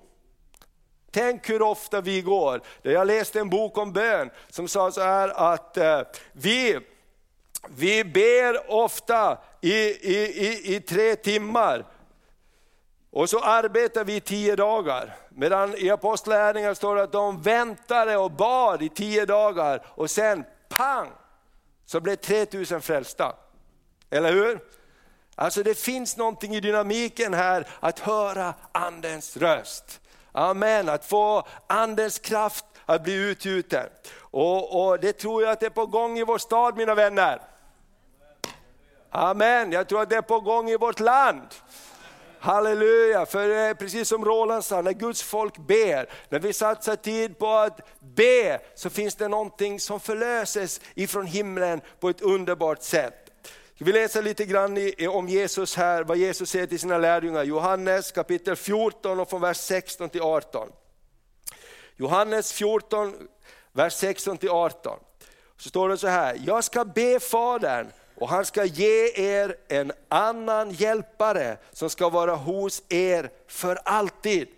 Tänk 1.17 1.51
hur 1.51 1.63
ofta 1.63 2.01
vi 2.01 2.23
går. 2.23 2.61
Jag 2.83 3.07
läste 3.07 3.41
en 3.41 3.51
bok 3.51 3.79
om 3.79 3.93
bön 3.93 4.31
som 4.49 4.69
sa 4.69 4.91
så 4.91 5.01
här 5.01 5.29
att 5.29 5.77
eh, 5.77 6.01
vi, 6.33 6.79
vi 7.69 8.05
ber 8.05 8.71
ofta 8.71 9.39
i, 9.61 9.75
i, 9.75 10.47
i, 10.47 10.77
i 10.77 10.81
tre 10.81 11.17
timmar 11.17 11.85
och 13.11 13.31
så 13.31 13.41
arbetar 13.41 14.05
vi 14.05 14.17
i 14.17 14.21
tio 14.21 14.57
dagar. 14.57 15.17
Medan 15.29 15.75
i 15.77 15.91
Apostlagärningarna 15.91 16.75
står 16.75 16.97
det 16.97 17.03
att 17.03 17.13
de 17.13 17.43
väntade 17.43 18.17
och 18.17 18.31
bad 18.31 18.83
i 18.83 18.89
tio 18.89 19.27
dagar 19.27 19.87
och 19.87 20.11
sen 20.11 20.45
pang 20.69 21.09
så 21.87 22.01
blev 22.01 22.17
3000 22.17 22.83
frälsta. 22.83 23.37
Eller 24.11 24.33
hur? 24.33 24.61
Alltså 25.35 25.63
det 25.63 25.79
finns 25.79 26.17
någonting 26.17 26.55
i 26.55 26.61
dynamiken 26.61 27.35
här 27.35 27.69
att 27.81 27.99
höra 27.99 28.55
andens 28.73 29.37
röst. 29.37 30.01
Amen, 30.39 30.89
att 30.89 31.05
få 31.05 31.47
andens 31.67 32.19
kraft 32.19 32.65
att 32.87 33.03
bli 33.03 33.15
utgjuten. 33.15 33.87
Och, 34.21 34.87
och 34.87 35.01
det 35.01 35.13
tror 35.13 35.43
jag 35.43 35.53
att 35.53 35.61
det 35.61 35.67
är 35.67 35.71
på 35.71 35.87
gång 35.87 36.19
i 36.19 36.25
vår 36.25 36.39
stad 36.39 36.77
mina 36.77 36.95
vänner. 36.95 37.41
Amen, 39.11 39.73
jag 39.73 39.89
tror 39.89 40.03
att 40.03 40.11
det 40.11 40.17
är 40.17 40.23
på 40.23 40.41
gång 40.41 40.71
i 40.71 40.77
vårt 40.77 41.01
land. 41.01 41.43
Halleluja, 42.41 43.27
för 43.27 43.75
precis 43.75 44.09
som 44.09 44.25
Roland 44.25 44.65
sa, 44.65 44.83
när 44.83 44.93
Guds 44.93 45.23
folk 45.23 45.59
ber, 45.59 46.11
när 46.29 46.39
vi 46.39 46.53
satsar 46.53 46.97
tid 46.97 47.39
på 47.39 47.51
att 47.51 47.81
be, 48.01 48.61
så 48.75 48.91
finns 48.91 49.15
det 49.15 49.29
någonting 49.29 49.81
som 49.81 50.01
förlöses 50.01 50.81
ifrån 50.95 51.27
himlen 51.27 51.81
på 52.01 52.09
ett 52.09 52.23
underbart 52.23 52.83
sätt. 52.83 53.26
Vi 53.79 53.93
läser 53.93 54.23
lite 54.23 54.45
grann 54.45 54.79
om 55.09 55.29
Jesus 55.29 55.77
här, 55.77 56.05
vad 56.05 56.17
Jesus 56.17 56.51
säger 56.51 56.67
till 56.67 56.79
sina 56.79 56.99
lärjungar. 56.99 57.45
Johannes 57.45 58.13
kapitel 58.13 58.57
14 58.57 59.21
och 59.21 59.31
från 59.31 59.41
vers 59.41 59.57
16 59.57 60.09
till 60.09 60.21
18. 60.21 60.69
Johannes 61.97 62.53
14, 62.53 63.29
vers 63.73 63.93
16 63.93 64.39
till 64.39 64.49
18. 64.49 64.99
Så 65.57 65.69
står 65.69 65.89
det 65.89 65.99
så 65.99 66.07
här, 66.07 66.41
jag 66.47 66.65
ska 66.65 66.85
be 66.85 67.21
Fadern 67.21 67.87
och 68.15 68.29
han 68.29 68.45
ska 68.45 68.65
ge 68.65 69.13
er 69.15 69.57
en 69.69 69.93
annan 70.09 70.71
hjälpare 70.71 71.57
som 71.73 71.91
ska 71.91 72.09
vara 72.09 72.35
hos 72.35 72.83
er 72.89 73.31
för 73.47 73.79
alltid. 73.85 74.49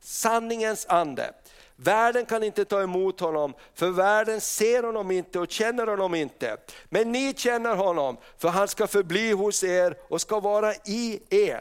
Sanningens 0.00 0.86
ande. 0.88 1.32
Världen 1.76 2.26
kan 2.26 2.42
inte 2.42 2.64
ta 2.64 2.82
emot 2.82 3.20
honom, 3.20 3.54
för 3.74 3.90
världen 3.90 4.40
ser 4.40 4.82
honom 4.82 5.10
inte 5.10 5.38
och 5.38 5.50
känner 5.50 5.86
honom 5.86 6.14
inte. 6.14 6.56
Men 6.88 7.12
ni 7.12 7.34
känner 7.36 7.74
honom, 7.74 8.16
för 8.38 8.48
han 8.48 8.68
ska 8.68 8.86
förbli 8.86 9.32
hos 9.32 9.64
er 9.64 9.96
och 10.08 10.20
ska 10.20 10.40
vara 10.40 10.74
i 10.74 11.20
er. 11.30 11.60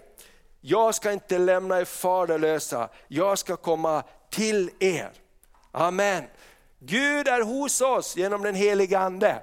Jag 0.62 0.96
ska 0.96 1.12
inte 1.12 1.38
lämna 1.38 1.80
er 1.80 1.86
faderlösa, 1.86 2.90
jag 3.08 3.38
ska 3.38 3.56
komma 3.56 4.04
till 4.30 4.70
er. 4.80 5.12
Amen. 5.72 6.24
Gud 6.80 7.28
är 7.28 7.42
hos 7.42 7.82
oss 7.82 8.18
genom 8.18 8.44
den 8.44 8.56
heliga 8.56 9.00
Ande. 9.00 9.42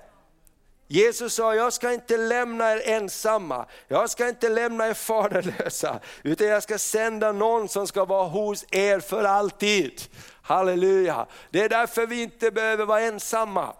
Jesus 0.92 1.34
sa, 1.34 1.54
jag 1.54 1.72
ska 1.72 1.92
inte 1.92 2.16
lämna 2.16 2.72
er 2.72 2.82
ensamma, 2.88 3.66
jag 3.88 4.10
ska 4.10 4.28
inte 4.28 4.48
lämna 4.48 4.88
er 4.88 4.94
faderlösa, 4.94 6.00
utan 6.22 6.46
jag 6.46 6.62
ska 6.62 6.78
sända 6.78 7.32
någon 7.32 7.68
som 7.68 7.86
ska 7.86 8.04
vara 8.04 8.28
hos 8.28 8.64
er 8.70 9.00
för 9.00 9.24
alltid. 9.24 10.02
Halleluja! 10.42 11.26
Det 11.50 11.64
är 11.64 11.68
därför 11.68 12.06
vi 12.06 12.22
inte 12.22 12.50
behöver 12.50 12.86
vara 12.86 13.00
ensamma. 13.00 13.74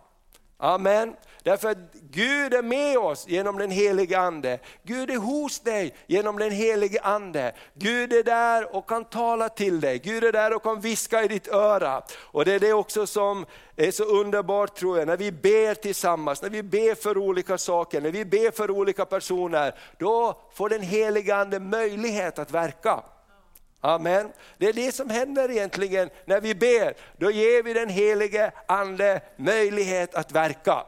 Amen. 0.59 1.17
Därför 1.43 1.71
att 1.71 1.79
Gud 2.11 2.55
är 2.55 2.63
med 2.63 2.99
oss 2.99 3.29
genom 3.29 3.59
den 3.59 3.71
helige 3.71 4.19
Ande. 4.19 4.59
Gud 4.83 5.11
är 5.11 5.17
hos 5.17 5.61
dig 5.61 5.95
genom 6.07 6.39
den 6.39 6.51
helige 6.51 7.01
Ande. 7.03 7.55
Gud 7.75 8.13
är 8.13 8.23
där 8.23 8.77
och 8.77 8.89
kan 8.89 9.05
tala 9.05 9.49
till 9.49 9.81
dig. 9.81 9.99
Gud 9.99 10.25
är 10.25 10.33
där 10.33 10.55
och 10.55 10.63
kan 10.63 10.81
viska 10.81 11.25
i 11.25 11.29
ditt 11.29 11.49
öra. 11.49 12.03
Och 12.19 12.45
det 12.45 12.53
är 12.53 12.61
det 12.61 12.73
också 12.73 13.07
som 13.07 13.47
är 13.77 13.91
så 13.91 14.05
underbart 14.05 14.75
tror 14.75 14.99
jag, 14.99 15.07
när 15.09 15.17
vi 15.17 15.33
ber 15.33 15.75
tillsammans, 15.75 16.43
när 16.43 16.51
vi 16.51 16.63
ber 16.63 16.95
för 16.95 17.19
olika 17.19 17.59
saker, 17.59 18.01
när 18.01 18.11
vi 18.11 18.25
ber 18.25 18.51
för 18.51 18.71
olika 18.71 19.05
personer, 19.05 19.75
då 19.99 20.41
får 20.55 20.69
den 20.69 20.83
helige 20.83 21.37
Ande 21.37 21.61
möjlighet 21.61 22.39
att 22.39 22.51
verka. 22.51 23.03
Amen. 23.85 24.33
Det 24.59 24.69
är 24.69 24.73
det 24.73 24.93
som 24.93 25.11
händer 25.11 25.51
egentligen 25.51 26.11
när 26.25 26.41
vi 26.41 26.55
ber. 26.55 26.95
Då 27.17 27.31
ger 27.31 27.63
vi 27.63 27.73
den 27.73 27.89
helige 27.89 28.53
Ande 28.67 29.21
möjlighet 29.37 30.15
att 30.15 30.33
verka. 30.33 30.85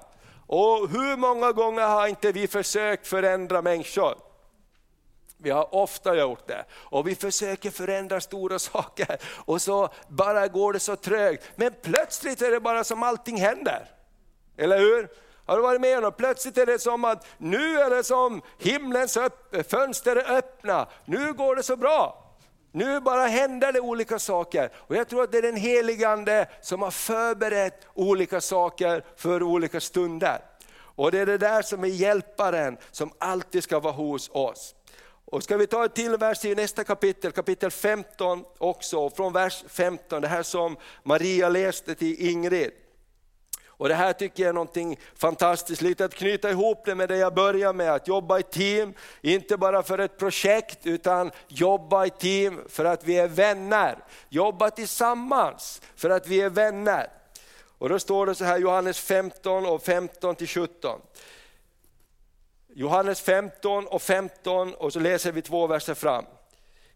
Och 0.46 0.88
hur 0.90 1.16
många 1.16 1.52
gånger 1.52 1.82
har 1.82 2.06
inte 2.06 2.32
vi 2.32 2.48
försökt 2.48 3.06
förändra 3.06 3.62
människor? 3.62 4.14
Vi 5.36 5.50
har 5.50 5.74
ofta 5.74 6.16
gjort 6.16 6.48
det. 6.48 6.64
Och 6.72 7.08
vi 7.08 7.14
försöker 7.14 7.70
förändra 7.70 8.20
stora 8.20 8.58
saker 8.58 9.18
och 9.24 9.62
så 9.62 9.88
bara 10.08 10.48
går 10.48 10.72
det 10.72 10.80
så 10.80 10.96
trögt. 10.96 11.44
Men 11.56 11.74
plötsligt 11.82 12.42
är 12.42 12.50
det 12.50 12.60
bara 12.60 12.84
som 12.84 13.02
allting 13.02 13.36
händer. 13.36 13.90
Eller 14.56 14.78
hur? 14.78 15.08
Har 15.46 15.56
du 15.56 15.62
varit 15.62 15.80
med 15.80 16.04
om 16.04 16.12
Plötsligt 16.12 16.58
är 16.58 16.66
det 16.66 16.78
som 16.78 17.04
att 17.04 17.26
nu 17.38 17.80
är 17.80 17.90
det 17.90 18.04
som 18.04 18.42
himlens 18.58 19.18
fönster 19.68 20.16
är 20.16 20.36
öppna, 20.36 20.88
nu 21.04 21.32
går 21.32 21.56
det 21.56 21.62
så 21.62 21.76
bra. 21.76 22.23
Nu 22.74 23.00
bara 23.00 23.26
händer 23.26 23.72
det 23.72 23.80
olika 23.80 24.18
saker. 24.18 24.70
Och 24.76 24.96
jag 24.96 25.08
tror 25.08 25.22
att 25.22 25.32
det 25.32 25.38
är 25.38 25.42
den 25.42 25.56
heligande 25.56 26.46
som 26.60 26.82
har 26.82 26.90
förberett 26.90 27.86
olika 27.94 28.40
saker 28.40 29.04
för 29.16 29.42
olika 29.42 29.80
stunder. 29.80 30.38
Och 30.76 31.10
det 31.10 31.18
är 31.18 31.26
det 31.26 31.38
där 31.38 31.62
som 31.62 31.84
är 31.84 31.88
hjälparen 31.88 32.76
som 32.90 33.12
alltid 33.18 33.64
ska 33.64 33.80
vara 33.80 33.92
hos 33.92 34.30
oss. 34.32 34.74
Och 35.24 35.42
ska 35.42 35.56
vi 35.56 35.66
ta 35.66 35.84
ett 35.84 35.94
till 35.94 36.16
vers 36.16 36.44
i 36.44 36.54
nästa 36.54 36.84
kapitel, 36.84 37.32
kapitel 37.32 37.70
15 37.70 38.44
också, 38.58 39.10
från 39.10 39.32
vers 39.32 39.64
15, 39.68 40.22
det 40.22 40.28
här 40.28 40.42
som 40.42 40.76
Maria 41.02 41.48
läste 41.48 41.94
till 41.94 42.28
Ingrid. 42.28 42.70
Och 43.84 43.88
Det 43.88 43.94
här 43.94 44.12
tycker 44.12 44.42
jag 44.42 44.48
är 44.48 44.52
någonting 44.52 44.98
fantastiskt, 45.14 45.82
lite 45.82 46.04
att 46.04 46.14
knyta 46.14 46.50
ihop 46.50 46.84
det 46.84 46.94
med 46.94 47.08
det 47.08 47.16
jag 47.16 47.34
började 47.34 47.72
med, 47.72 47.92
att 47.92 48.08
jobba 48.08 48.38
i 48.38 48.42
team, 48.42 48.94
inte 49.22 49.56
bara 49.56 49.82
för 49.82 49.98
ett 49.98 50.18
projekt 50.18 50.86
utan 50.86 51.30
jobba 51.48 52.06
i 52.06 52.10
team 52.10 52.60
för 52.68 52.84
att 52.84 53.04
vi 53.04 53.18
är 53.18 53.28
vänner. 53.28 53.98
Jobba 54.28 54.70
tillsammans 54.70 55.82
för 55.96 56.10
att 56.10 56.26
vi 56.26 56.40
är 56.40 56.48
vänner. 56.50 57.08
Och 57.78 57.88
då 57.88 57.98
står 57.98 58.26
det 58.26 58.34
så 58.34 58.44
här 58.44 58.58
Johannes 58.58 59.00
15 59.00 59.66
och 59.66 59.82
15 59.82 60.34
till 60.34 60.48
17. 60.48 61.00
Johannes 62.74 63.20
15 63.20 63.86
och 63.86 64.02
15 64.02 64.74
och 64.74 64.92
så 64.92 65.00
läser 65.00 65.32
vi 65.32 65.42
två 65.42 65.66
verser 65.66 65.94
fram. 65.94 66.24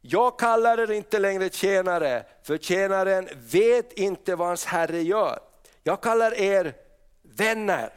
Jag 0.00 0.38
kallar 0.38 0.80
er 0.80 0.90
inte 0.90 1.18
längre 1.18 1.50
tjänare, 1.50 2.24
för 2.42 2.58
tjänaren 2.58 3.28
vet 3.36 3.92
inte 3.92 4.36
vad 4.36 4.48
hans 4.48 4.64
herre 4.64 5.02
gör. 5.02 5.47
Jag 5.82 6.00
kallar 6.00 6.34
er 6.34 6.74
vänner. 7.22 7.92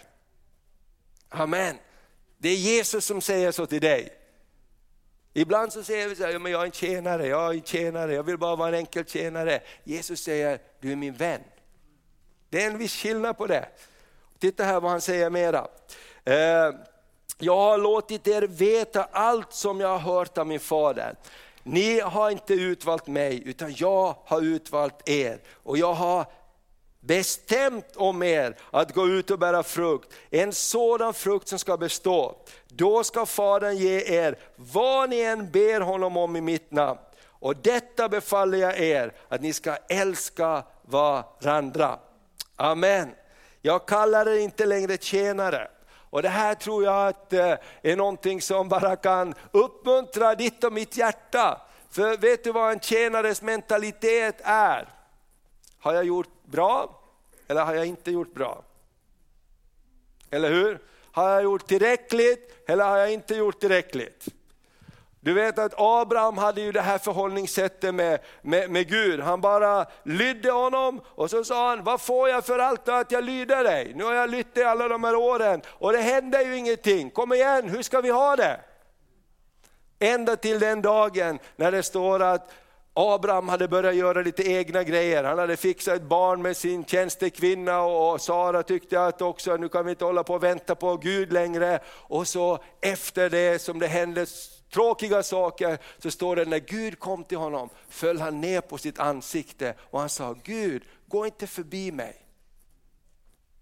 Amen. 1.30 1.78
Det 2.38 2.50
är 2.50 2.56
Jesus 2.56 3.06
som 3.06 3.22
säger 3.22 3.52
så 3.52 3.66
till 3.66 3.82
dig. 3.82 4.18
Ibland 5.34 5.74
så 5.74 5.84
säger 5.84 6.10
vi 6.10 6.16
så 6.16 6.24
här, 6.24 6.32
ja, 6.32 6.40
men 6.40 6.52
jag 6.52 6.62
är 6.62 6.66
en 6.66 6.72
tjänare, 6.72 7.28
jag 7.28 7.50
är 7.50 7.54
en 7.54 7.64
tjänare, 7.64 8.14
jag 8.14 8.24
vill 8.24 8.38
bara 8.38 8.56
vara 8.56 8.70
en 8.70 8.76
enkel 8.76 9.06
tjänare. 9.06 9.62
Jesus 9.84 10.24
säger, 10.24 10.60
du 10.80 10.92
är 10.92 10.96
min 10.96 11.14
vän. 11.14 11.42
Det 12.50 12.64
är 12.64 12.68
en 12.68 12.78
viss 12.78 12.96
skillnad 12.96 13.38
på 13.38 13.48
det. 13.48 13.68
Titta 14.40 14.64
här 14.64 14.80
vad 14.80 14.92
han 14.92 15.02
säger 15.02 15.30
mera. 15.30 15.68
Eh, 16.24 16.76
jag 17.38 17.56
har 17.56 17.78
låtit 17.78 18.28
er 18.28 18.42
veta 18.42 19.04
allt 19.04 19.54
som 19.54 19.80
jag 19.80 19.88
har 19.88 20.00
hört 20.00 20.38
av 20.38 20.48
min 20.48 20.60
fader. 20.60 21.16
Ni 21.64 22.00
har 22.00 22.30
inte 22.30 22.54
utvalt 22.54 23.08
mig, 23.08 23.42
utan 23.46 23.74
jag 23.78 24.16
har 24.26 24.42
utvalt 24.42 25.10
er. 25.10 25.40
Och 25.64 25.78
jag 25.78 25.94
har 25.94 26.26
bestämt 27.02 27.96
om 27.96 28.24
er 28.24 28.56
att 28.72 28.94
gå 28.94 29.08
ut 29.08 29.32
och 29.32 29.40
bära 29.40 29.64
frukt, 29.64 30.14
en 30.30 30.54
sådan 30.54 31.14
frukt 31.14 31.48
som 31.48 31.60
ska 31.60 31.78
bestå. 31.78 32.36
Då 32.68 33.04
ska 33.04 33.26
Fadern 33.26 33.78
ge 33.78 34.20
er 34.20 34.40
vad 34.56 35.10
ni 35.10 35.22
än 35.22 35.52
ber 35.52 35.82
honom 35.82 36.18
om 36.18 36.36
i 36.36 36.42
mitt 36.42 36.72
namn. 36.72 37.00
Och 37.26 37.56
detta 37.56 38.10
befaller 38.10 38.58
jag 38.58 38.80
er, 38.80 39.14
att 39.28 39.42
ni 39.42 39.54
ska 39.54 39.76
älska 39.90 40.64
varandra. 40.82 42.00
Amen. 42.56 43.10
Jag 43.62 43.86
kallar 43.86 44.28
er 44.28 44.38
inte 44.38 44.66
längre 44.66 44.98
tjänare. 44.98 45.68
Och 46.10 46.22
det 46.22 46.30
här 46.30 46.56
tror 46.56 46.84
jag 46.84 47.08
att 47.08 47.34
eh, 47.34 47.56
är 47.82 47.96
någonting 47.96 48.42
som 48.42 48.70
bara 48.70 48.96
kan 48.96 49.36
uppmuntra 49.52 50.36
ditt 50.36 50.64
och 50.64 50.74
mitt 50.74 50.98
hjärta. 50.98 51.62
För 51.90 52.18
vet 52.18 52.44
du 52.44 52.52
vad 52.52 52.72
en 52.72 52.80
tjänares 52.80 53.42
mentalitet 53.42 54.42
är? 54.44 54.90
Har 55.80 55.94
jag 55.94 56.04
gjort 56.04 56.30
bra 56.52 57.02
eller 57.48 57.66
har 57.66 57.74
jag 57.74 57.86
inte 57.86 58.12
gjort 58.12 58.34
bra? 58.34 58.64
Eller 60.32 60.50
hur? 60.50 60.80
Har 61.12 61.30
jag 61.30 61.44
gjort 61.44 61.68
tillräckligt 61.68 62.64
eller 62.68 62.86
har 62.86 62.98
jag 62.98 63.14
inte 63.14 63.36
gjort 63.36 63.60
tillräckligt? 63.60 64.28
Du 65.24 65.34
vet 65.34 65.60
att 65.60 65.74
Abraham 65.78 66.38
hade 66.38 66.62
ju 66.62 66.72
det 66.72 66.82
här 66.82 66.98
förhållningssättet 66.98 67.96
med, 67.96 68.20
med, 68.42 68.72
med 68.72 68.90
Gud. 68.90 69.20
Han 69.20 69.42
bara 69.42 69.86
lydde 70.04 70.52
honom 70.52 71.02
och 71.06 71.30
så 71.30 71.44
sa 71.44 71.70
han, 71.70 71.84
vad 71.84 72.02
får 72.02 72.30
jag 72.30 72.46
för 72.46 72.60
allt 72.60 72.90
att 72.90 73.12
jag 73.12 73.24
lyder 73.24 73.64
dig? 73.64 73.92
Nu 73.96 74.04
har 74.04 74.14
jag 74.14 74.30
lytt 74.30 74.56
dig 74.56 74.64
alla 74.64 74.88
de 74.88 75.04
här 75.04 75.16
åren 75.16 75.62
och 75.68 75.92
det 75.92 76.02
händer 76.02 76.42
ju 76.42 76.58
ingenting. 76.58 77.10
Kom 77.10 77.34
igen, 77.34 77.70
hur 77.70 77.82
ska 77.82 78.02
vi 78.02 78.10
ha 78.10 78.36
det? 78.36 78.62
Ända 80.00 80.36
till 80.36 80.60
den 80.60 80.82
dagen 80.82 81.40
när 81.56 81.72
det 81.72 81.84
står 81.84 82.22
att 82.22 82.52
Abraham 82.94 83.50
hade 83.50 83.68
börjat 83.68 83.96
göra 83.96 84.22
lite 84.22 84.52
egna 84.52 84.84
grejer. 84.84 85.24
Han 85.24 85.40
hade 85.40 85.58
fixat 85.58 85.96
ett 85.96 86.02
barn 86.02 86.42
med 86.42 86.58
sin 86.58 86.86
tjänstekvinna 86.86 87.82
och 87.82 88.22
Sara 88.22 88.64
tyckte 88.64 89.06
att 89.06 89.22
också 89.22 89.58
nu 89.58 89.70
kan 89.70 89.86
vi 89.86 89.92
inte 89.92 90.06
hålla 90.06 90.24
på 90.24 90.34
och 90.34 90.44
vänta 90.44 90.76
på 90.76 90.98
Gud 90.98 91.34
längre. 91.34 91.80
Och 91.88 92.28
så 92.28 92.64
efter 92.82 93.30
det 93.30 93.62
som 93.62 93.80
det 93.80 93.88
hände 93.88 94.26
tråkiga 94.74 95.24
saker 95.24 95.78
så 95.98 96.12
står 96.12 96.36
det 96.36 96.46
när 96.46 96.60
Gud 96.60 97.00
kom 97.00 97.24
till 97.24 97.38
honom 97.38 97.70
föll 97.90 98.22
han 98.22 98.42
ner 98.42 98.62
på 98.62 98.78
sitt 98.78 99.00
ansikte 99.00 99.74
och 99.80 100.00
han 100.00 100.10
sa 100.10 100.36
Gud 100.44 100.84
gå 101.08 101.26
inte 101.26 101.48
förbi 101.48 101.92
mig. 101.92 102.26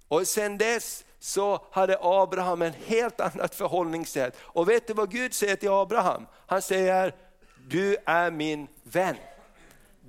Och 0.07 0.27
sen 0.27 0.57
dess 0.57 1.05
så 1.19 1.65
hade 1.71 1.97
Abraham 2.01 2.61
en 2.61 2.73
helt 2.85 3.19
annat 3.19 3.55
förhållningssätt. 3.55 4.37
Och 4.39 4.69
vet 4.69 4.87
du 4.87 4.93
vad 4.93 5.11
Gud 5.11 5.33
säger 5.33 5.55
till 5.55 5.69
Abraham? 5.69 6.25
Han 6.47 6.61
säger, 6.61 7.15
du 7.69 7.97
är 8.05 8.31
min 8.31 8.67
vän. 8.83 9.15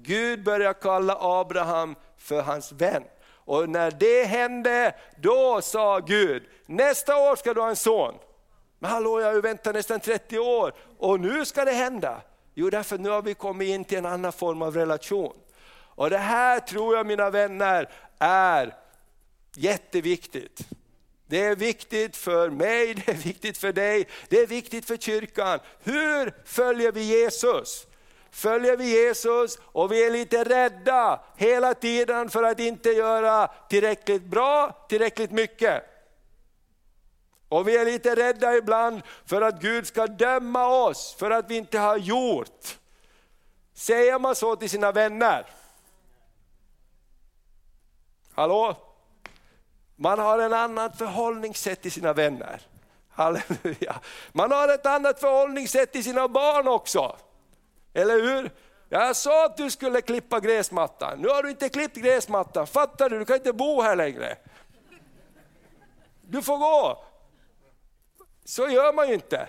Gud 0.03 0.44
börjar 0.44 0.73
kalla 0.73 1.16
Abraham 1.20 1.94
för 2.16 2.42
hans 2.42 2.73
vän. 2.73 3.05
Och 3.33 3.68
när 3.68 3.90
det 3.90 4.25
hände, 4.25 4.94
då 5.16 5.61
sa 5.62 5.99
Gud, 5.99 6.42
nästa 6.66 7.16
år 7.16 7.37
ska 7.37 7.55
du 7.55 7.61
ha 7.61 7.68
en 7.68 7.77
son. 7.77 8.14
Men 8.79 8.90
hallå, 8.90 9.20
jag 9.20 9.27
har 9.27 9.35
ju 9.35 9.40
väntat 9.40 9.75
nästan 9.75 10.01
30 10.01 10.38
år 10.38 10.75
och 10.99 11.20
nu 11.20 11.44
ska 11.44 11.64
det 11.64 11.73
hända. 11.73 12.23
Jo, 12.55 12.70
därför 12.70 12.99
nu 12.99 13.09
har 13.09 13.23
vi 13.23 13.35
kommit 13.35 13.68
in 13.68 13.85
till 13.85 13.99
en 13.99 14.07
annan 14.07 14.33
form 14.33 14.62
av 14.62 14.75
relation. 14.75 15.37
Och 15.73 16.11
det 16.11 16.18
här 16.18 16.61
tror 16.61 16.96
jag 16.96 17.07
mina 17.07 17.31
vänner 17.31 17.88
är 18.18 18.75
jätteviktigt. 19.57 20.61
Det 21.31 21.45
är 21.45 21.57
viktigt 21.57 22.16
för 22.16 22.51
mig, 22.51 22.95
det 22.95 23.09
är 23.09 23.14
viktigt 23.16 23.59
för 23.59 23.73
dig, 23.73 24.09
det 24.29 24.40
är 24.40 24.47
viktigt 24.47 24.87
för 24.87 24.97
kyrkan. 24.97 25.59
Hur 25.83 26.35
följer 26.45 26.93
vi 26.93 27.03
Jesus? 27.03 27.87
Följer 28.31 28.77
vi 28.77 28.90
Jesus 28.90 29.59
och 29.62 29.93
vi 29.93 30.07
är 30.07 30.11
lite 30.11 30.45
rädda 30.45 31.21
hela 31.37 31.75
tiden 31.75 32.31
för 32.31 32.43
att 32.43 32.61
inte 32.61 32.90
göra 32.90 33.47
tillräckligt 33.69 34.23
bra, 34.23 34.87
tillräckligt 34.88 35.31
mycket. 35.31 35.85
Och 37.49 37.69
vi 37.69 37.77
är 37.77 37.85
lite 37.85 38.16
rädda 38.16 38.57
ibland 38.57 39.03
för 39.27 39.43
att 39.43 39.61
Gud 39.61 39.87
ska 39.87 40.07
döma 40.07 40.66
oss 40.66 41.16
för 41.19 41.31
att 41.31 41.51
vi 41.51 41.57
inte 41.57 41.79
har 41.79 41.97
gjort. 41.97 42.79
Säger 43.75 44.19
man 44.19 44.37
så 44.37 44.57
till 44.57 44.71
sina 44.71 44.93
vänner? 44.93 45.47
Hallå? 48.33 48.89
Man 50.03 50.19
har 50.19 50.39
en 50.39 50.53
annat 50.53 50.99
förhållningssätt 50.99 51.83
till 51.83 51.93
sina 51.93 52.13
vänner. 52.13 52.61
Halleluja. 53.09 54.01
Man 54.33 54.53
har 54.53 54.69
ett 54.69 54.87
annat 54.87 55.21
förhållningssätt 55.21 55.93
till 55.93 56.05
sina 56.05 56.29
barn 56.29 56.69
också. 56.69 57.17
Eller 57.95 58.15
hur? 58.15 58.51
Jag 58.89 59.17
sa 59.17 59.45
att 59.45 59.57
du 59.57 59.71
skulle 59.71 60.01
klippa 60.01 60.41
gräsmattan, 60.41 61.19
nu 61.19 61.29
har 61.29 61.43
du 61.43 61.51
inte 61.51 61.69
klippt 61.69 61.97
gräsmattan, 61.97 62.67
fattar 62.67 63.11
du? 63.11 63.19
Du 63.19 63.25
kan 63.25 63.37
inte 63.37 63.53
bo 63.53 63.83
här 63.83 63.97
längre. 63.97 64.37
Du 66.23 66.43
får 66.43 66.59
gå. 66.59 67.05
Så 68.45 68.69
gör 68.69 68.93
man 68.93 69.09
ju 69.09 69.15
inte. 69.15 69.49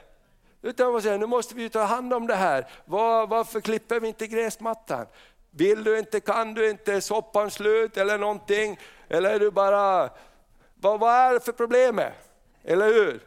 Utan 0.62 0.92
man 0.92 1.02
säger, 1.02 1.18
nu 1.18 1.26
måste 1.26 1.56
vi 1.56 1.70
ta 1.70 1.84
hand 1.84 2.14
om 2.14 2.28
det 2.28 2.36
här. 2.36 2.68
Var, 2.86 3.28
varför 3.28 3.62
klipper 3.62 4.00
vi 4.00 4.08
inte 4.08 4.28
gräsmattan? 4.28 5.06
Vill 5.52 5.84
du 5.84 6.00
inte, 6.00 6.20
kan 6.20 6.54
du 6.54 6.70
inte, 6.70 7.02
soppan 7.02 7.52
slut 7.52 7.98
eller 7.98 8.18
någonting? 8.18 8.80
Eller 9.10 9.30
är 9.30 9.40
du 9.40 9.52
bara 9.52 10.10
vad, 10.82 11.00
vad 11.00 11.14
är 11.14 11.34
det 11.34 11.40
för 11.40 11.52
problemet? 11.52 12.14
Eller 12.64 12.86
hur? 12.86 13.22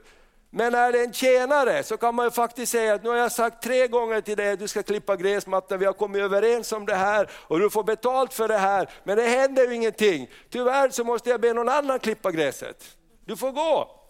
Men 0.56 0.74
är 0.74 0.92
det 0.92 1.00
en 1.04 1.12
tjänare 1.12 1.82
så 1.82 1.96
kan 1.96 2.14
man 2.14 2.26
ju 2.26 2.30
faktiskt 2.30 2.72
säga 2.72 2.94
att 2.94 3.02
nu 3.02 3.08
har 3.08 3.16
jag 3.16 3.32
sagt 3.32 3.62
tre 3.62 3.88
gånger 3.88 4.20
till 4.20 4.36
dig 4.36 4.52
att 4.52 4.58
du 4.58 4.68
ska 4.68 4.82
klippa 4.82 5.16
gräsmattan, 5.16 5.78
vi 5.78 5.84
har 5.84 5.92
kommit 5.92 6.22
överens 6.22 6.72
om 6.72 6.86
det 6.86 6.94
här 6.94 7.30
och 7.32 7.58
du 7.58 7.70
får 7.70 7.84
betalt 7.84 8.34
för 8.34 8.48
det 8.48 8.58
här, 8.58 8.90
men 9.04 9.16
det 9.16 9.22
händer 9.22 9.68
ju 9.68 9.74
ingenting. 9.74 10.30
Tyvärr 10.50 10.88
så 10.90 11.04
måste 11.04 11.30
jag 11.30 11.40
be 11.40 11.52
någon 11.52 11.68
annan 11.68 11.98
klippa 11.98 12.30
gräset. 12.30 12.96
Du 13.24 13.36
får 13.36 13.52
gå. 13.52 14.00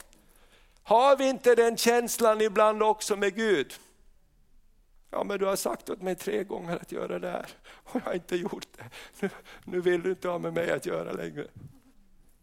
Har 0.83 1.17
vi 1.17 1.29
inte 1.29 1.55
den 1.55 1.77
känslan 1.77 2.41
ibland 2.41 2.83
också 2.83 3.17
med 3.17 3.35
Gud? 3.35 3.75
Ja 5.11 5.25
men 5.25 5.39
du 5.39 5.47
har 5.47 5.57
sagt 5.57 5.91
åt 5.91 6.03
mig 6.03 6.15
tre 6.15 6.45
gånger 6.45 6.77
att 6.77 6.93
göra 6.93 7.19
det 7.19 7.31
här 7.31 7.47
och 7.85 7.95
jag 7.95 8.01
har 8.01 8.15
inte 8.15 8.37
gjort 8.37 8.67
det. 8.77 8.85
Nu, 9.21 9.31
nu 9.65 9.81
vill 9.81 10.03
du 10.03 10.11
inte 10.11 10.29
ha 10.29 10.39
med 10.39 10.53
mig 10.53 10.71
att 10.71 10.87
göra 10.87 11.13
längre. 11.13 11.47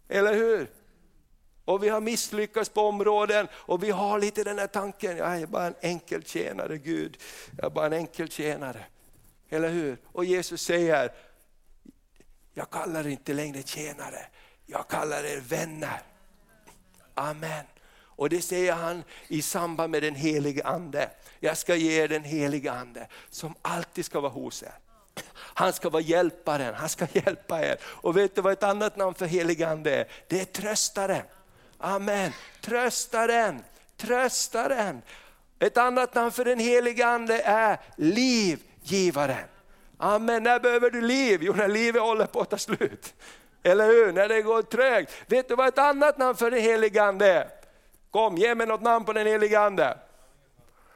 Eller 0.09 0.33
hur? 0.33 0.67
Och 1.71 1.83
vi 1.83 1.89
har 1.89 2.01
misslyckats 2.01 2.69
på 2.69 2.81
områden 2.81 3.47
och 3.53 3.83
vi 3.83 3.91
har 3.91 4.19
lite 4.19 4.43
den 4.43 4.59
här 4.59 4.67
tanken, 4.67 5.17
jag 5.17 5.41
är 5.41 5.47
bara 5.47 5.67
en 5.67 5.75
enkel 5.81 6.23
tjänare 6.23 6.77
Gud, 6.77 7.17
jag 7.57 7.65
är 7.65 7.69
bara 7.69 7.85
en 7.85 7.93
enkel 7.93 8.29
tjänare. 8.29 8.85
Eller 9.49 9.69
hur? 9.69 9.97
Och 10.05 10.25
Jesus 10.25 10.61
säger, 10.61 11.11
jag 12.53 12.69
kallar 12.69 13.05
er 13.05 13.09
inte 13.09 13.33
längre 13.33 13.63
tjänare, 13.63 14.25
jag 14.65 14.87
kallar 14.87 15.23
er 15.23 15.39
vänner. 15.39 16.01
Amen. 17.13 17.65
Och 18.21 18.29
det 18.29 18.41
säger 18.41 18.73
han 18.73 19.03
i 19.27 19.41
samband 19.41 19.91
med 19.91 20.03
den 20.03 20.15
helige 20.15 20.63
Ande. 20.63 21.09
Jag 21.39 21.57
ska 21.57 21.75
ge 21.75 22.03
er 22.03 22.07
den 22.07 22.23
helige 22.23 22.71
Ande 22.71 23.07
som 23.29 23.55
alltid 23.61 24.05
ska 24.05 24.19
vara 24.19 24.31
hos 24.31 24.63
er. 24.63 24.73
Han 25.35 25.73
ska 25.73 25.89
vara 25.89 26.03
hjälparen, 26.03 26.73
han 26.75 26.89
ska 26.89 27.07
hjälpa 27.13 27.61
er. 27.61 27.77
Och 27.83 28.17
vet 28.17 28.35
du 28.35 28.41
vad 28.41 28.53
ett 28.53 28.63
annat 28.63 28.97
namn 28.97 29.15
för 29.15 29.25
helige 29.25 29.69
Ande 29.69 29.95
är? 29.95 30.07
Det 30.27 30.41
är 30.41 30.45
tröstaren. 30.45 31.23
Amen. 31.81 32.31
Tröstaren, 32.61 33.63
tröstaren. 33.97 35.01
Ett 35.59 35.77
annat 35.77 36.15
namn 36.15 36.31
för 36.31 36.45
den 36.45 36.59
helige 36.59 37.07
Ande 37.07 37.41
är 37.41 37.77
livgivaren. 37.95 39.47
Amen. 39.97 40.43
När 40.43 40.59
behöver 40.59 40.89
du 40.89 41.01
liv? 41.01 41.39
Jo, 41.43 41.53
när 41.53 41.67
livet 41.67 42.01
håller 42.01 42.25
på 42.25 42.41
att 42.41 42.49
ta 42.49 42.57
slut. 42.57 43.13
Eller 43.63 43.85
hur? 43.85 44.11
När 44.11 44.27
det 44.27 44.41
går 44.41 44.61
trögt. 44.61 45.11
Vet 45.27 45.47
du 45.47 45.55
vad 45.55 45.67
ett 45.67 45.77
annat 45.77 46.17
namn 46.17 46.35
för 46.35 46.51
den 46.51 46.61
helige 46.61 47.03
Ande 47.03 47.33
är? 47.33 47.47
Kom, 48.11 48.37
ge 48.37 48.55
mig 48.55 48.67
något 48.67 48.81
namn 48.81 49.05
på 49.05 49.13
den 49.13 49.27
helige 49.27 49.59
Ande. 49.59 49.97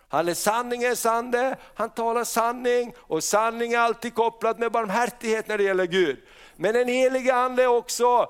Han 0.10 0.30
är 0.30 0.34
sanningens 0.34 1.06
ande, 1.06 1.56
han 1.76 1.90
talar 1.90 2.24
sanning 2.24 2.94
och 2.98 3.24
sanning 3.24 3.74
är 3.74 3.80
alltid 3.80 4.16
kopplat 4.16 4.60
med 4.60 4.72
barmhärtighet 4.72 5.48
när 5.48 5.58
det 5.58 5.64
gäller 5.64 5.86
Gud. 5.86 6.18
Men 6.56 6.74
den 6.74 6.88
helige 6.88 7.36
Ande 7.36 7.64
är 7.64 7.68
också 7.68 8.30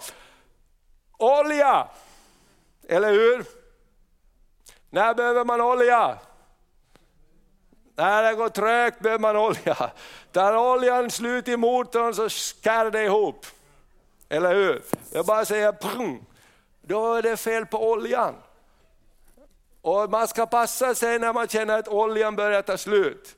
olja. 1.17 1.87
Eller 2.87 3.11
hur? 3.11 3.45
När 4.89 5.13
behöver 5.13 5.45
man 5.45 5.61
olja? 5.61 6.17
När 7.95 8.23
det 8.23 8.33
går 8.33 8.49
trögt 8.49 8.99
behöver 8.99 9.21
man 9.21 9.37
olja. 9.37 9.91
Tar 10.31 10.57
oljan 10.57 11.11
slut 11.11 11.47
i 11.47 11.57
motorn 11.57 12.13
så 12.13 12.29
skär 12.29 12.91
det 12.91 13.03
ihop. 13.03 13.45
Eller 14.29 14.55
hur? 14.55 14.81
Jag 15.11 15.25
bara 15.25 15.45
säger 15.45 15.71
prung. 15.71 16.25
då 16.81 17.13
är 17.13 17.21
det 17.21 17.37
fel 17.37 17.65
på 17.65 17.91
oljan. 17.91 18.35
Och 19.81 20.09
man 20.09 20.27
ska 20.27 20.45
passa 20.45 20.95
sig 20.95 21.19
när 21.19 21.33
man 21.33 21.47
känner 21.47 21.79
att 21.79 21.87
oljan 21.87 22.35
börjar 22.35 22.61
ta 22.61 22.77
slut. 22.77 23.35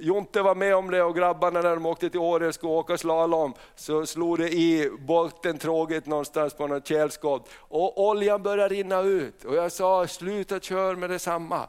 Jonte 0.00 0.42
var 0.42 0.54
med 0.54 0.76
om 0.76 0.90
det 0.90 1.02
och 1.02 1.16
grabbarna 1.16 1.60
när 1.60 1.74
de 1.74 1.86
åkte 1.86 2.10
till 2.10 2.20
Åre 2.20 2.48
och 2.48 2.54
skulle 2.54 2.72
åka 2.72 2.98
slalom 2.98 3.54
så 3.74 4.06
slog 4.06 4.38
det 4.38 4.48
i 4.48 4.90
bottentråget 4.98 6.06
någonstans 6.06 6.54
på 6.54 6.66
något 6.66 6.86
källskott 6.86 7.48
och 7.54 8.08
oljan 8.08 8.42
började 8.42 8.74
rinna 8.74 9.00
ut 9.00 9.44
och 9.44 9.54
jag 9.54 9.72
sa 9.72 10.06
sluta 10.06 10.60
kör 10.60 10.94
med 10.94 11.10
detsamma. 11.10 11.68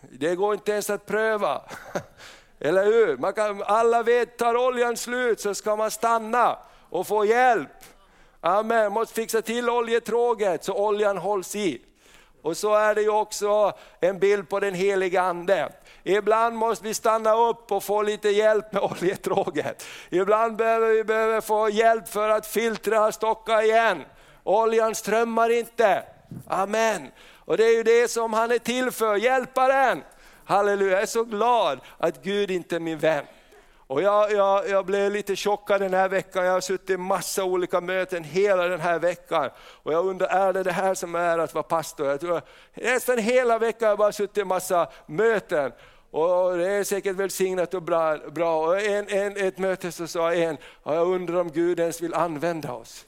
Det 0.00 0.34
går 0.34 0.54
inte 0.54 0.72
ens 0.72 0.90
att 0.90 1.06
pröva. 1.06 1.62
Eller 2.58 2.84
hur? 2.84 3.16
Man 3.16 3.32
kan, 3.32 3.62
alla 3.62 4.02
vet, 4.02 4.38
tar 4.38 4.56
oljan 4.56 4.96
slut 4.96 5.40
så 5.40 5.54
ska 5.54 5.76
man 5.76 5.90
stanna 5.90 6.58
och 6.90 7.06
få 7.06 7.24
hjälp. 7.24 7.68
Amen, 8.40 8.82
man 8.82 8.92
måste 8.92 9.14
fixa 9.14 9.42
till 9.42 9.70
oljetråget 9.70 10.64
så 10.64 10.74
oljan 10.74 11.16
hålls 11.16 11.56
i. 11.56 11.82
Och 12.42 12.56
så 12.56 12.74
är 12.74 12.94
det 12.94 13.02
ju 13.02 13.10
också 13.10 13.72
en 14.00 14.18
bild 14.18 14.48
på 14.48 14.60
den 14.60 14.74
heliga 14.74 15.22
Ande. 15.22 15.72
Ibland 16.02 16.56
måste 16.56 16.84
vi 16.84 16.94
stanna 16.94 17.36
upp 17.36 17.72
och 17.72 17.84
få 17.84 18.02
lite 18.02 18.28
hjälp 18.28 18.72
med 18.72 18.82
oljetråget. 18.92 19.84
Ibland 20.10 20.56
behöver 20.56 20.88
vi 20.88 21.04
behöver 21.04 21.40
få 21.40 21.68
hjälp 21.68 22.08
för 22.08 22.28
att 22.28 22.46
filtra 22.46 23.06
och 23.06 23.14
stocka 23.14 23.62
igen. 23.62 24.04
Oljan 24.44 24.94
strömmar 24.94 25.50
inte. 25.50 26.02
Amen. 26.46 27.08
Och 27.34 27.56
det 27.56 27.64
är 27.64 27.76
ju 27.76 27.82
det 27.82 28.10
som 28.10 28.32
han 28.32 28.50
är 28.50 28.58
till 28.58 28.90
för, 28.90 29.16
hjälparen. 29.16 30.02
Halleluja, 30.44 30.92
jag 30.92 31.02
är 31.02 31.06
så 31.06 31.24
glad 31.24 31.80
att 31.98 32.22
Gud 32.22 32.50
inte 32.50 32.76
är 32.76 32.80
min 32.80 32.98
vän. 32.98 33.24
Och 33.90 34.02
jag, 34.02 34.32
jag, 34.32 34.68
jag 34.68 34.86
blev 34.86 35.12
lite 35.12 35.36
chockad 35.36 35.80
den 35.80 35.94
här 35.94 36.08
veckan, 36.08 36.44
jag 36.44 36.52
har 36.52 36.60
suttit 36.60 36.90
i 36.90 36.96
massa 36.96 37.44
olika 37.44 37.80
möten 37.80 38.24
hela 38.24 38.68
den 38.68 38.80
här 38.80 38.98
veckan. 38.98 39.50
Och 39.58 39.92
jag 39.92 40.06
undrar, 40.06 40.28
är 40.28 40.52
det 40.52 40.62
det 40.62 40.72
här 40.72 40.94
som 40.94 41.14
är 41.14 41.38
att 41.38 41.54
vara 41.54 41.62
pastor? 41.62 42.06
Jag 42.06 42.20
tror, 42.20 42.42
nästan 42.74 43.18
hela 43.18 43.58
veckan 43.58 43.86
har 43.86 43.90
jag 43.90 43.98
bara 43.98 44.12
suttit 44.12 44.38
i 44.38 44.44
massa 44.44 44.90
möten. 45.06 45.72
Och 46.10 46.56
det 46.56 46.70
är 46.70 46.84
säkert 46.84 47.16
välsignat 47.16 47.74
och 47.74 47.82
bra. 47.82 48.16
bra. 48.16 48.66
Och 48.66 48.80
en, 48.80 49.08
en, 49.08 49.36
ett 49.36 49.58
möte 49.58 49.92
så 49.92 50.06
sa 50.06 50.34
en, 50.34 50.56
jag 50.84 51.08
undrar 51.08 51.40
om 51.40 51.50
Gud 51.50 51.80
ens 51.80 52.00
vill 52.00 52.14
använda 52.14 52.72
oss. 52.72 53.06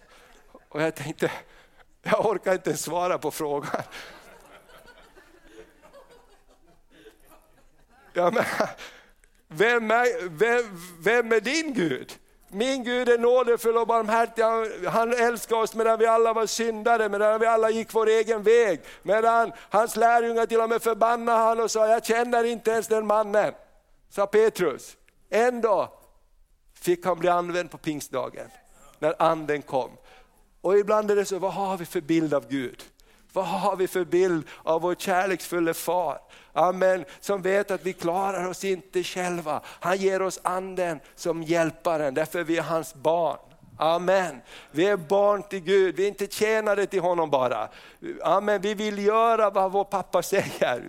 Och 0.68 0.82
jag 0.82 0.94
tänkte, 0.94 1.30
jag 2.02 2.26
orkar 2.26 2.52
inte 2.52 2.76
svara 2.76 3.18
på 3.18 3.30
frågan. 3.30 3.82
Ja, 8.12 8.30
men, 8.30 8.44
vem 9.56 9.90
är, 9.90 10.28
vem, 10.28 10.62
vem 11.00 11.32
är 11.32 11.40
din 11.40 11.74
Gud? 11.74 12.18
Min 12.48 12.84
Gud 12.84 13.08
är 13.08 13.18
nådefull 13.18 13.76
och 13.76 13.86
barmhärtig, 13.86 14.42
han 14.88 15.12
älskar 15.12 15.56
oss 15.56 15.74
medan 15.74 15.98
vi 15.98 16.06
alla 16.06 16.32
var 16.32 16.46
syndare, 16.46 17.08
medan 17.08 17.40
vi 17.40 17.46
alla 17.46 17.70
gick 17.70 17.94
vår 17.94 18.08
egen 18.08 18.42
väg. 18.42 18.80
Medan 19.02 19.52
hans 19.70 19.96
lärjungar 19.96 20.46
till 20.46 20.60
och 20.60 20.68
med 20.68 20.82
förbannade 20.82 21.38
han 21.38 21.60
och 21.60 21.70
sa, 21.70 21.88
jag 21.88 22.04
känner 22.04 22.44
inte 22.44 22.70
ens 22.70 22.88
den 22.88 23.06
mannen, 23.06 23.52
sa 24.10 24.26
Petrus. 24.26 24.96
Ändå 25.30 25.92
fick 26.74 27.06
han 27.06 27.18
bli 27.18 27.28
använd 27.28 27.70
på 27.70 27.78
pingstdagen, 27.78 28.50
när 28.98 29.22
anden 29.22 29.62
kom. 29.62 29.90
Och 30.60 30.78
ibland 30.78 31.10
är 31.10 31.16
det 31.16 31.24
så, 31.24 31.38
vad 31.38 31.52
har 31.52 31.76
vi 31.76 31.86
för 31.86 32.00
bild 32.00 32.34
av 32.34 32.48
Gud? 32.48 32.82
Vad 33.32 33.44
har 33.44 33.76
vi 33.76 33.88
för 33.88 34.04
bild 34.04 34.48
av 34.62 34.80
vår 34.80 34.94
kärleksfulla 34.94 35.74
far? 35.74 36.18
Amen, 36.52 37.04
som 37.20 37.42
vet 37.42 37.70
att 37.70 37.86
vi 37.86 37.92
klarar 37.92 38.48
oss 38.48 38.64
inte 38.64 39.02
själva. 39.02 39.60
Han 39.66 39.96
ger 39.96 40.22
oss 40.22 40.40
anden 40.42 41.00
som 41.14 41.42
hjälparen, 41.42 42.14
därför 42.14 42.44
vi 42.44 42.58
är 42.58 42.62
hans 42.62 42.94
barn. 42.94 43.38
Amen. 43.78 44.40
Vi 44.70 44.86
är 44.86 44.96
barn 44.96 45.42
till 45.42 45.60
Gud, 45.60 45.96
vi 45.96 46.04
är 46.04 46.08
inte 46.08 46.26
tjänare 46.26 46.86
till 46.86 47.00
honom 47.00 47.30
bara. 47.30 47.68
Amen, 48.22 48.60
vi 48.60 48.74
vill 48.74 48.98
göra 49.06 49.50
vad 49.50 49.72
vår 49.72 49.84
pappa 49.84 50.22
säger. 50.22 50.82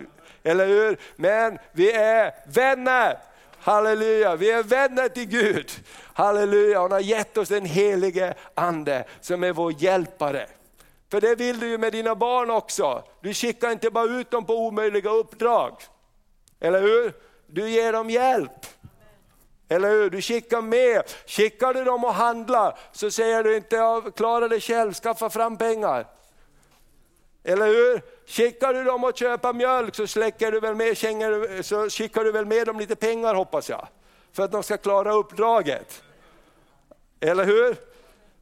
Eller 0.43 0.67
hur? 0.67 0.97
Men 1.15 1.57
vi 1.71 1.91
är 1.91 2.33
vänner. 2.47 3.17
Halleluja, 3.59 4.35
vi 4.35 4.51
är 4.51 4.63
vänner 4.63 5.09
till 5.09 5.25
Gud. 5.25 5.71
Halleluja, 6.13 6.79
han 6.79 6.91
har 6.91 6.99
gett 6.99 7.37
oss 7.37 7.49
den 7.49 7.65
helige 7.65 8.33
ande 8.53 9.05
som 9.21 9.43
är 9.43 9.53
vår 9.53 9.73
hjälpare. 9.83 10.47
För 11.13 11.21
det 11.21 11.35
vill 11.35 11.59
du 11.59 11.67
ju 11.67 11.77
med 11.77 11.91
dina 11.91 12.15
barn 12.15 12.49
också. 12.49 13.03
Du 13.21 13.33
skickar 13.33 13.71
inte 13.71 13.89
bara 13.89 14.05
ut 14.05 14.31
dem 14.31 14.45
på 14.45 14.53
omöjliga 14.53 15.09
uppdrag. 15.09 15.77
Eller 16.59 16.81
hur? 16.81 17.13
Du 17.47 17.69
ger 17.69 17.93
dem 17.93 18.09
hjälp. 18.09 18.65
Eller 19.69 19.89
hur? 19.89 20.09
Du 20.09 20.21
skickar 20.21 20.61
med. 20.61 21.03
Skickar 21.25 21.73
du 21.73 21.83
dem 21.83 22.03
och 22.03 22.13
handla 22.13 22.77
så 22.91 23.11
säger 23.11 23.43
du 23.43 23.55
inte 23.55 24.01
klara 24.15 24.47
dig 24.47 24.61
själv, 24.61 24.93
skaffa 24.93 25.29
fram 25.29 25.57
pengar. 25.57 26.07
Eller 27.43 27.65
hur? 27.67 28.01
Skickar 28.25 28.73
du 28.73 28.83
dem 28.83 29.03
att 29.03 29.17
köpa 29.17 29.53
mjölk 29.53 29.95
så, 29.95 30.07
släcker 30.07 30.51
du 30.51 30.59
väl 30.59 30.75
med, 30.75 30.97
så 31.65 31.89
skickar 31.89 32.23
du 32.23 32.31
väl 32.31 32.45
med 32.45 32.67
dem 32.67 32.79
lite 32.79 32.95
pengar 32.95 33.35
hoppas 33.35 33.69
jag. 33.69 33.87
För 34.31 34.43
att 34.43 34.51
de 34.51 34.63
ska 34.63 34.77
klara 34.77 35.13
uppdraget. 35.13 36.03
Eller 37.19 37.45
hur? 37.45 37.92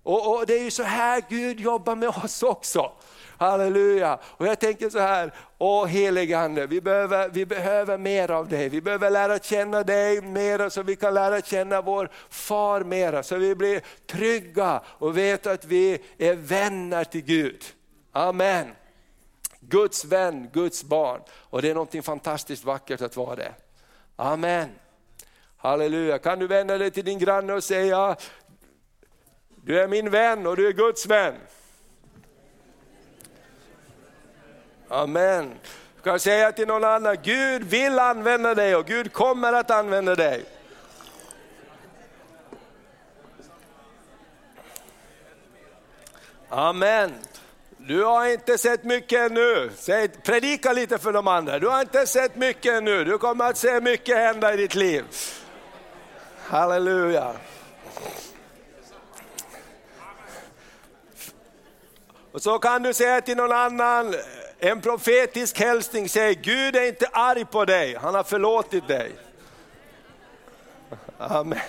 Och, 0.04 0.38
och, 0.38 0.46
Det 0.46 0.60
är 0.60 0.64
ju 0.64 0.72
så 0.72 0.84
här 0.84 1.24
Gud 1.30 1.60
jobbar 1.60 1.96
med 1.96 2.10
oss 2.10 2.44
också. 2.44 2.92
Halleluja! 3.38 4.20
Och 4.24 4.48
jag 4.48 4.60
tänker 4.60 4.90
så 4.90 5.00
här, 5.00 5.34
åh 5.58 5.86
helige 5.86 6.40
Ande, 6.40 6.68
vi 6.68 6.82
behöver, 6.82 7.30
vi 7.30 7.46
behöver 7.46 7.98
mer 7.98 8.32
av 8.32 8.48
dig. 8.48 8.70
Vi 8.70 8.82
behöver 8.82 9.10
lära 9.10 9.40
känna 9.40 9.84
dig 9.84 10.22
mer 10.22 10.70
så 10.70 10.84
vi 10.84 10.96
kan 10.96 11.14
lära 11.14 11.42
känna 11.42 11.82
vår 11.82 12.10
far 12.30 12.84
mera. 12.84 13.24
Så 13.24 13.36
vi 13.36 13.56
blir 13.56 13.82
trygga 14.08 14.82
och 14.86 15.18
vet 15.18 15.48
att 15.48 15.66
vi 15.66 16.02
är 16.18 16.36
vänner 16.36 17.04
till 17.04 17.22
Gud. 17.22 17.64
Amen. 18.12 18.72
Guds 19.60 20.06
vän, 20.06 20.50
Guds 20.54 20.84
barn. 20.84 21.22
Och 21.32 21.62
det 21.62 21.70
är 21.70 21.76
något 21.76 22.06
fantastiskt 22.06 22.64
vackert 22.64 23.02
att 23.02 23.16
vara 23.16 23.36
det. 23.36 23.54
Amen. 24.16 24.70
Halleluja. 25.58 26.20
Kan 26.20 26.40
du 26.40 26.48
vända 26.48 26.78
dig 26.78 26.92
till 26.92 27.06
din 27.06 27.20
granne 27.20 27.54
och 27.54 27.64
säga, 27.64 28.16
du 29.66 29.80
är 29.80 29.88
min 29.88 30.10
vän 30.10 30.48
och 30.48 30.58
du 30.58 30.68
är 30.68 30.72
Guds 30.72 31.06
vän. 31.06 31.36
Amen. 34.88 35.54
Du 35.96 36.02
kan 36.02 36.20
säga 36.20 36.52
till 36.52 36.68
någon 36.68 36.84
annan, 36.84 37.18
Gud 37.24 37.64
vill 37.64 38.00
använda 38.00 38.56
dig 38.56 38.76
och 38.76 38.86
Gud 38.86 39.14
kommer 39.14 39.54
att 39.54 39.72
använda 39.72 40.16
dig. 40.16 40.46
Amen. 46.50 47.14
Du 47.78 48.04
har 48.04 48.26
inte 48.26 48.58
sett 48.58 48.84
mycket 48.84 49.32
ännu. 49.32 49.72
Säg, 49.76 50.08
predika 50.08 50.74
lite 50.74 50.98
för 50.98 51.14
de 51.14 51.28
andra. 51.28 51.60
Du 51.60 51.68
har 51.68 51.82
inte 51.82 52.08
sett 52.08 52.36
mycket 52.36 52.74
ännu. 52.74 53.04
Du 53.04 53.18
kommer 53.18 53.46
att 53.46 53.58
se 53.58 53.82
mycket 53.82 54.18
hända 54.18 54.54
i 54.54 54.58
ditt 54.58 54.76
liv. 54.76 55.04
Halleluja. 56.46 57.34
Och 62.32 62.42
så 62.42 62.60
kan 62.60 62.84
du 62.84 62.94
säga 62.94 63.22
till 63.22 63.38
någon 63.38 63.52
annan, 63.52 64.16
en 64.60 64.82
profetisk 64.82 65.60
hälsning, 65.60 66.10
säg 66.10 66.36
Gud 66.36 66.76
är 66.76 66.88
inte 66.88 67.08
arg 67.08 67.46
på 67.46 67.66
dig, 67.66 67.96
han 67.96 68.16
har 68.16 68.24
förlåtit 68.24 68.88
dig. 68.88 69.12
Amen. 71.18 71.60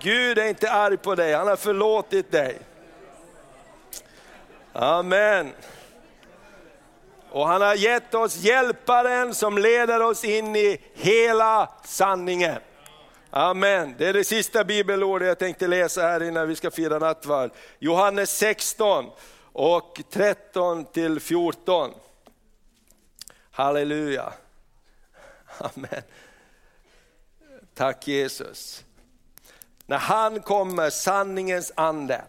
Gud 0.00 0.38
är 0.38 0.46
inte 0.46 0.70
arg 0.70 0.96
på 0.96 1.14
dig, 1.14 1.34
han 1.34 1.48
har 1.48 1.56
förlåtit 1.56 2.32
dig. 2.32 2.58
Amen. 4.72 5.52
Och 7.30 7.48
han 7.48 7.62
har 7.62 7.74
gett 7.74 8.14
oss 8.14 8.36
hjälparen 8.36 9.34
som 9.34 9.58
leder 9.58 10.02
oss 10.02 10.24
in 10.24 10.56
i 10.56 10.80
hela 10.94 11.68
sanningen. 11.84 12.58
Amen. 13.30 13.94
Det 13.98 14.06
är 14.06 14.12
det 14.12 14.24
sista 14.24 14.64
bibelordet 14.64 15.28
jag 15.28 15.38
tänkte 15.38 15.66
läsa 15.66 16.02
här 16.02 16.22
innan 16.22 16.48
vi 16.48 16.56
ska 16.56 16.70
fira 16.70 16.98
nattvard. 16.98 17.50
Johannes 17.78 18.38
16 18.38 19.10
och 19.52 20.00
13 20.10 20.84
till 20.84 21.20
14. 21.20 21.90
Halleluja. 23.50 24.32
Amen. 25.58 26.02
Tack 27.74 28.08
Jesus. 28.08 28.84
När 29.86 29.98
han 29.98 30.40
kommer, 30.40 30.90
sanningens 30.90 31.72
ande. 31.74 32.24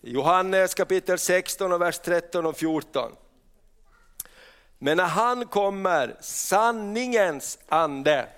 Johannes 0.00 0.74
kapitel 0.74 1.18
16 1.18 1.72
och 1.72 1.80
vers 1.80 1.98
13 1.98 2.46
och 2.46 2.56
14. 2.56 3.12
Men 4.78 4.96
när 4.96 5.04
han 5.04 5.46
kommer, 5.46 6.16
sanningens 6.20 7.58
ande, 7.68 8.28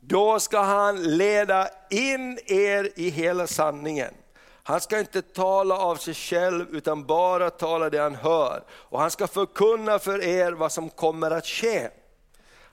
då 0.00 0.40
ska 0.40 0.60
han 0.60 1.16
leda 1.16 1.68
in 1.90 2.38
er 2.46 2.90
i 2.96 3.10
hela 3.10 3.46
sanningen. 3.46 4.14
Han 4.70 4.80
ska 4.80 4.98
inte 4.98 5.22
tala 5.22 5.78
av 5.78 5.96
sig 5.96 6.14
själv 6.14 6.76
utan 6.76 7.04
bara 7.04 7.50
tala 7.50 7.90
det 7.90 7.98
han 7.98 8.14
hör. 8.14 8.62
Och 8.70 9.00
han 9.00 9.10
ska 9.10 9.26
förkunna 9.26 9.98
för 9.98 10.22
er 10.22 10.52
vad 10.52 10.72
som 10.72 10.90
kommer 10.90 11.30
att 11.30 11.46
ske. 11.46 11.88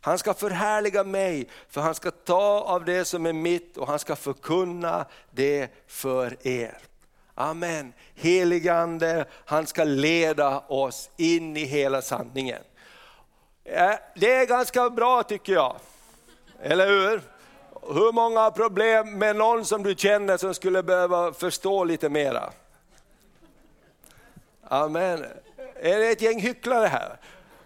Han 0.01 0.17
ska 0.17 0.33
förhärliga 0.33 1.03
mig, 1.03 1.49
för 1.69 1.81
han 1.81 1.95
ska 1.95 2.11
ta 2.11 2.61
av 2.61 2.85
det 2.85 3.05
som 3.05 3.25
är 3.25 3.33
mitt 3.33 3.77
och 3.77 3.87
han 3.87 3.99
ska 3.99 4.15
förkunna 4.15 5.05
det 5.31 5.69
för 5.87 6.47
er. 6.47 6.77
Amen. 7.35 7.93
Heligande, 8.15 9.25
han 9.45 9.67
ska 9.67 9.83
leda 9.83 10.59
oss 10.59 11.09
in 11.17 11.57
i 11.57 11.65
hela 11.65 12.01
sanningen. 12.01 12.61
Eh, 13.63 13.93
det 14.15 14.33
är 14.33 14.45
ganska 14.45 14.89
bra 14.89 15.23
tycker 15.23 15.53
jag, 15.53 15.75
eller 16.61 16.87
hur? 16.87 17.36
Hur 17.89 18.11
många 18.11 18.39
har 18.39 18.51
problem 18.51 19.17
med 19.17 19.35
någon 19.35 19.65
som 19.65 19.83
du 19.83 19.95
känner 19.95 20.37
som 20.37 20.53
skulle 20.53 20.83
behöva 20.83 21.33
förstå 21.33 21.83
lite 21.83 22.09
mera? 22.09 22.49
Amen. 24.63 25.25
Är 25.75 25.99
det 25.99 26.09
ett 26.09 26.21
gäng 26.21 26.39
hycklare 26.39 26.87
här? 26.87 27.17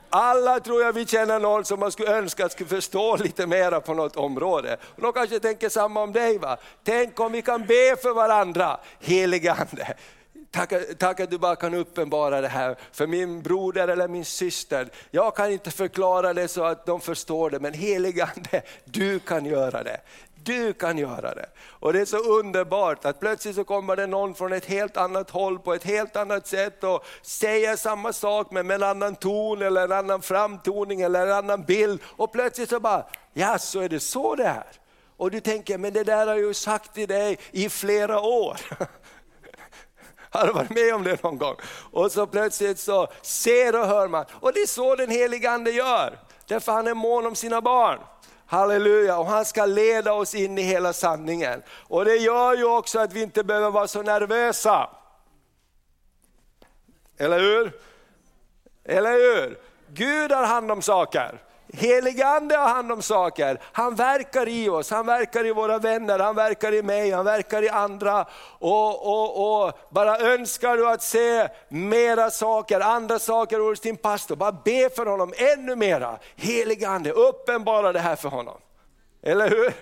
Alla 0.10 0.60
tror 0.60 0.84
jag 0.84 0.94
vi 0.94 1.06
känner 1.06 1.40
någon 1.40 1.66
som 1.66 1.80
man 1.80 1.92
skulle 1.92 2.18
önska 2.18 2.50
skulle 2.50 2.70
förstå 2.70 3.16
lite 3.16 3.48
mera 3.48 3.82
på 3.82 3.94
något 3.94 4.16
område. 4.16 4.78
Och 4.96 5.02
de 5.02 5.14
kanske 5.14 5.40
tänker 5.40 5.70
samma 5.70 6.02
om 6.02 6.14
dig. 6.14 6.38
Va? 6.38 6.58
Tänk 6.84 7.20
om 7.20 7.32
vi 7.32 7.42
kan 7.42 7.66
be 7.66 7.96
för 8.02 8.14
varandra, 8.14 8.80
heligande. 9.00 9.96
Tack, 10.52 10.74
tack 10.98 11.20
att 11.20 11.32
du 11.32 11.38
bara 11.38 11.56
kan 11.56 11.74
uppenbara 11.74 12.42
det 12.42 12.48
här 12.48 12.76
för 12.92 13.08
min 13.08 13.42
broder 13.42 13.88
eller 13.88 14.08
min 14.08 14.26
syster. 14.26 14.90
Jag 15.12 15.36
kan 15.36 15.52
inte 15.52 15.72
förklara 15.72 16.34
det 16.34 16.48
så 16.48 16.64
att 16.64 16.86
de 16.86 17.02
förstår 17.02 17.50
det, 17.50 17.60
men 17.60 17.74
heligande, 17.74 18.62
du 18.86 19.20
kan 19.20 19.46
göra 19.46 19.84
det. 19.84 20.02
Du 20.44 20.74
kan 20.74 20.98
göra 20.98 21.36
det. 21.36 21.46
Och 21.60 21.94
det 21.94 22.02
är 22.02 22.06
så 22.06 22.18
underbart 22.18 23.06
att 23.06 23.20
plötsligt 23.20 23.56
så 23.56 23.64
kommer 23.64 23.96
det 23.96 24.08
någon 24.08 24.36
från 24.36 24.54
ett 24.54 24.66
helt 24.66 24.98
annat 24.98 25.30
håll 25.30 25.60
på 25.60 25.74
ett 25.74 25.84
helt 25.84 26.16
annat 26.16 26.48
sätt 26.48 26.84
och 26.84 27.06
säger 27.22 27.76
samma 27.76 28.14
sak 28.14 28.52
men 28.52 28.68
med 28.68 28.76
en 28.76 28.84
annan 28.84 29.16
ton 29.16 29.62
eller 29.62 29.84
en 29.84 29.92
annan 29.92 30.22
framtoning 30.22 31.02
eller 31.02 31.28
en 31.28 31.34
annan 31.34 31.64
bild. 31.64 32.02
Och 32.06 32.32
plötsligt 32.32 32.70
så 32.70 32.80
bara, 32.80 33.06
ja 33.34 33.58
så 33.60 33.80
är 33.80 33.90
det 33.90 34.00
så 34.00 34.36
det 34.36 34.46
är. 34.46 34.68
Och 35.18 35.32
du 35.32 35.40
tänker, 35.40 35.78
men 35.78 35.94
det 35.94 36.04
där 36.04 36.28
har 36.28 36.36
jag 36.36 36.40
ju 36.40 36.54
sagt 36.54 36.94
till 36.94 37.08
dig 37.08 37.38
i 37.52 37.70
flera 37.70 38.20
år. 38.20 38.58
Har 40.42 40.48
du 40.48 40.54
varit 40.54 40.70
med 40.70 40.96
om 40.96 41.04
det 41.04 41.24
någon 41.24 41.38
gång? 41.38 41.56
Och 41.92 42.12
så 42.12 42.28
plötsligt 42.28 42.80
så 42.80 43.08
ser 43.22 43.80
och 43.80 43.88
hör 43.88 44.08
man. 44.08 44.26
Och 44.32 44.54
det 44.54 44.60
är 44.60 44.68
så 44.68 44.96
den 44.96 45.10
helige 45.10 45.52
Ande 45.52 45.72
gör. 45.72 46.20
Därför 46.48 46.72
han 46.72 46.88
är 46.88 46.94
mån 46.94 47.26
om 47.26 47.36
sina 47.36 47.62
barn. 47.62 48.00
Halleluja, 48.46 49.18
och 49.18 49.26
han 49.26 49.46
ska 49.46 49.66
leda 49.66 50.14
oss 50.14 50.36
in 50.36 50.58
i 50.58 50.62
hela 50.62 50.94
sanningen. 50.94 51.64
Och 51.88 52.06
det 52.06 52.16
gör 52.16 52.58
ju 52.58 52.66
också 52.66 53.00
att 53.00 53.14
vi 53.14 53.22
inte 53.22 53.44
behöver 53.44 53.72
vara 53.72 53.88
så 53.88 54.02
nervösa. 54.02 54.90
Eller 57.18 57.40
hur? 57.40 57.72
Eller 58.86 59.12
hur? 59.12 59.60
Gud 59.88 60.32
har 60.32 60.46
hand 60.46 60.72
om 60.72 60.82
saker. 60.82 61.42
Helige 61.74 62.28
ande 62.28 62.56
har 62.56 62.68
hand 62.68 62.92
om 62.92 63.02
saker. 63.02 63.60
Han 63.72 63.96
verkar 63.96 64.48
i 64.48 64.70
oss, 64.70 64.92
han 64.92 65.06
verkar 65.06 65.46
i 65.46 65.52
våra 65.52 65.80
vänner, 65.80 66.20
han 66.20 66.36
verkar 66.36 66.74
i 66.74 66.84
mig, 66.84 67.12
han 67.12 67.26
verkar 67.26 67.64
i 67.64 67.70
andra. 67.70 68.26
Och, 68.60 69.08
och, 69.08 69.66
och 69.66 69.74
Bara 69.90 70.20
önskar 70.20 70.78
du 70.78 70.90
att 70.90 71.04
se 71.04 71.48
mera 71.70 72.32
saker, 72.32 72.80
andra 72.80 73.20
saker 73.20 73.60
hos 73.60 73.80
din 73.80 73.98
pastor, 73.98 74.36
bara 74.36 74.52
be 74.52 74.90
för 74.96 75.06
honom 75.06 75.34
ännu 75.38 75.76
mera. 75.76 76.18
Helige 76.36 76.88
ande, 76.88 77.12
uppenbara 77.12 77.94
det 77.94 78.00
här 78.00 78.16
för 78.16 78.30
honom. 78.30 78.58
Eller 79.24 79.50
hur? 79.50 79.74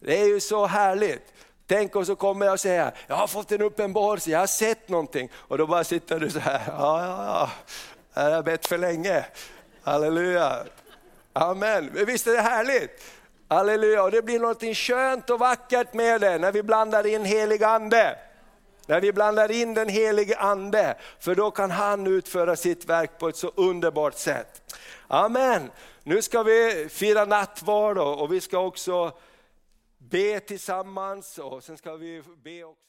Det 0.00 0.20
är 0.20 0.26
ju 0.26 0.40
så 0.40 0.66
härligt. 0.66 1.32
Tänk 1.66 1.96
om 1.96 2.06
så 2.06 2.16
kommer 2.16 2.46
jag 2.46 2.52
och 2.52 2.60
säger, 2.60 2.92
jag 3.06 3.16
har 3.16 3.26
fått 3.26 3.52
en 3.52 3.62
uppenbarelse, 3.62 4.30
jag 4.30 4.38
har 4.38 4.46
sett 4.46 4.88
någonting. 4.88 5.30
Och 5.34 5.58
då 5.58 5.66
bara 5.66 5.84
sitter 5.84 6.20
du 6.20 6.30
så 6.30 6.38
här, 6.38 6.60
ja, 6.66 7.06
ja, 7.06 7.50
ja, 8.14 8.28
jag 8.28 8.36
har 8.36 8.42
bett 8.42 8.66
för 8.66 8.78
länge. 8.78 9.24
Halleluja. 9.82 10.64
Amen. 11.38 11.90
Visst 12.06 12.26
är 12.26 12.32
det 12.32 12.40
härligt? 12.40 13.04
Halleluja, 13.48 14.02
och 14.02 14.10
det 14.10 14.22
blir 14.22 14.40
något 14.40 14.76
skönt 14.76 15.30
och 15.30 15.38
vackert 15.38 15.94
med 15.94 16.20
det 16.20 16.38
när 16.38 16.52
vi 16.52 16.62
blandar 16.62 17.06
in 17.06 17.24
helig 17.24 17.64
ande. 17.64 18.18
När 18.86 19.00
vi 19.00 19.12
blandar 19.12 19.50
in 19.50 19.74
den 19.74 19.88
helige 19.88 20.36
ande, 20.36 20.96
för 21.20 21.34
då 21.34 21.50
kan 21.50 21.70
han 21.70 22.06
utföra 22.06 22.56
sitt 22.56 22.84
verk 22.84 23.18
på 23.18 23.28
ett 23.28 23.36
så 23.36 23.52
underbart 23.54 24.14
sätt. 24.14 24.76
Amen. 25.08 25.70
Nu 26.02 26.22
ska 26.22 26.42
vi 26.42 26.88
fira 26.90 27.24
nattvard 27.24 27.98
och 27.98 28.32
vi 28.32 28.40
ska 28.40 28.58
också 28.58 29.12
be 29.98 30.40
tillsammans 30.40 31.38
och 31.38 31.64
sen 31.64 31.76
ska 31.76 31.96
vi 31.96 32.22
be 32.44 32.64
också 32.64 32.85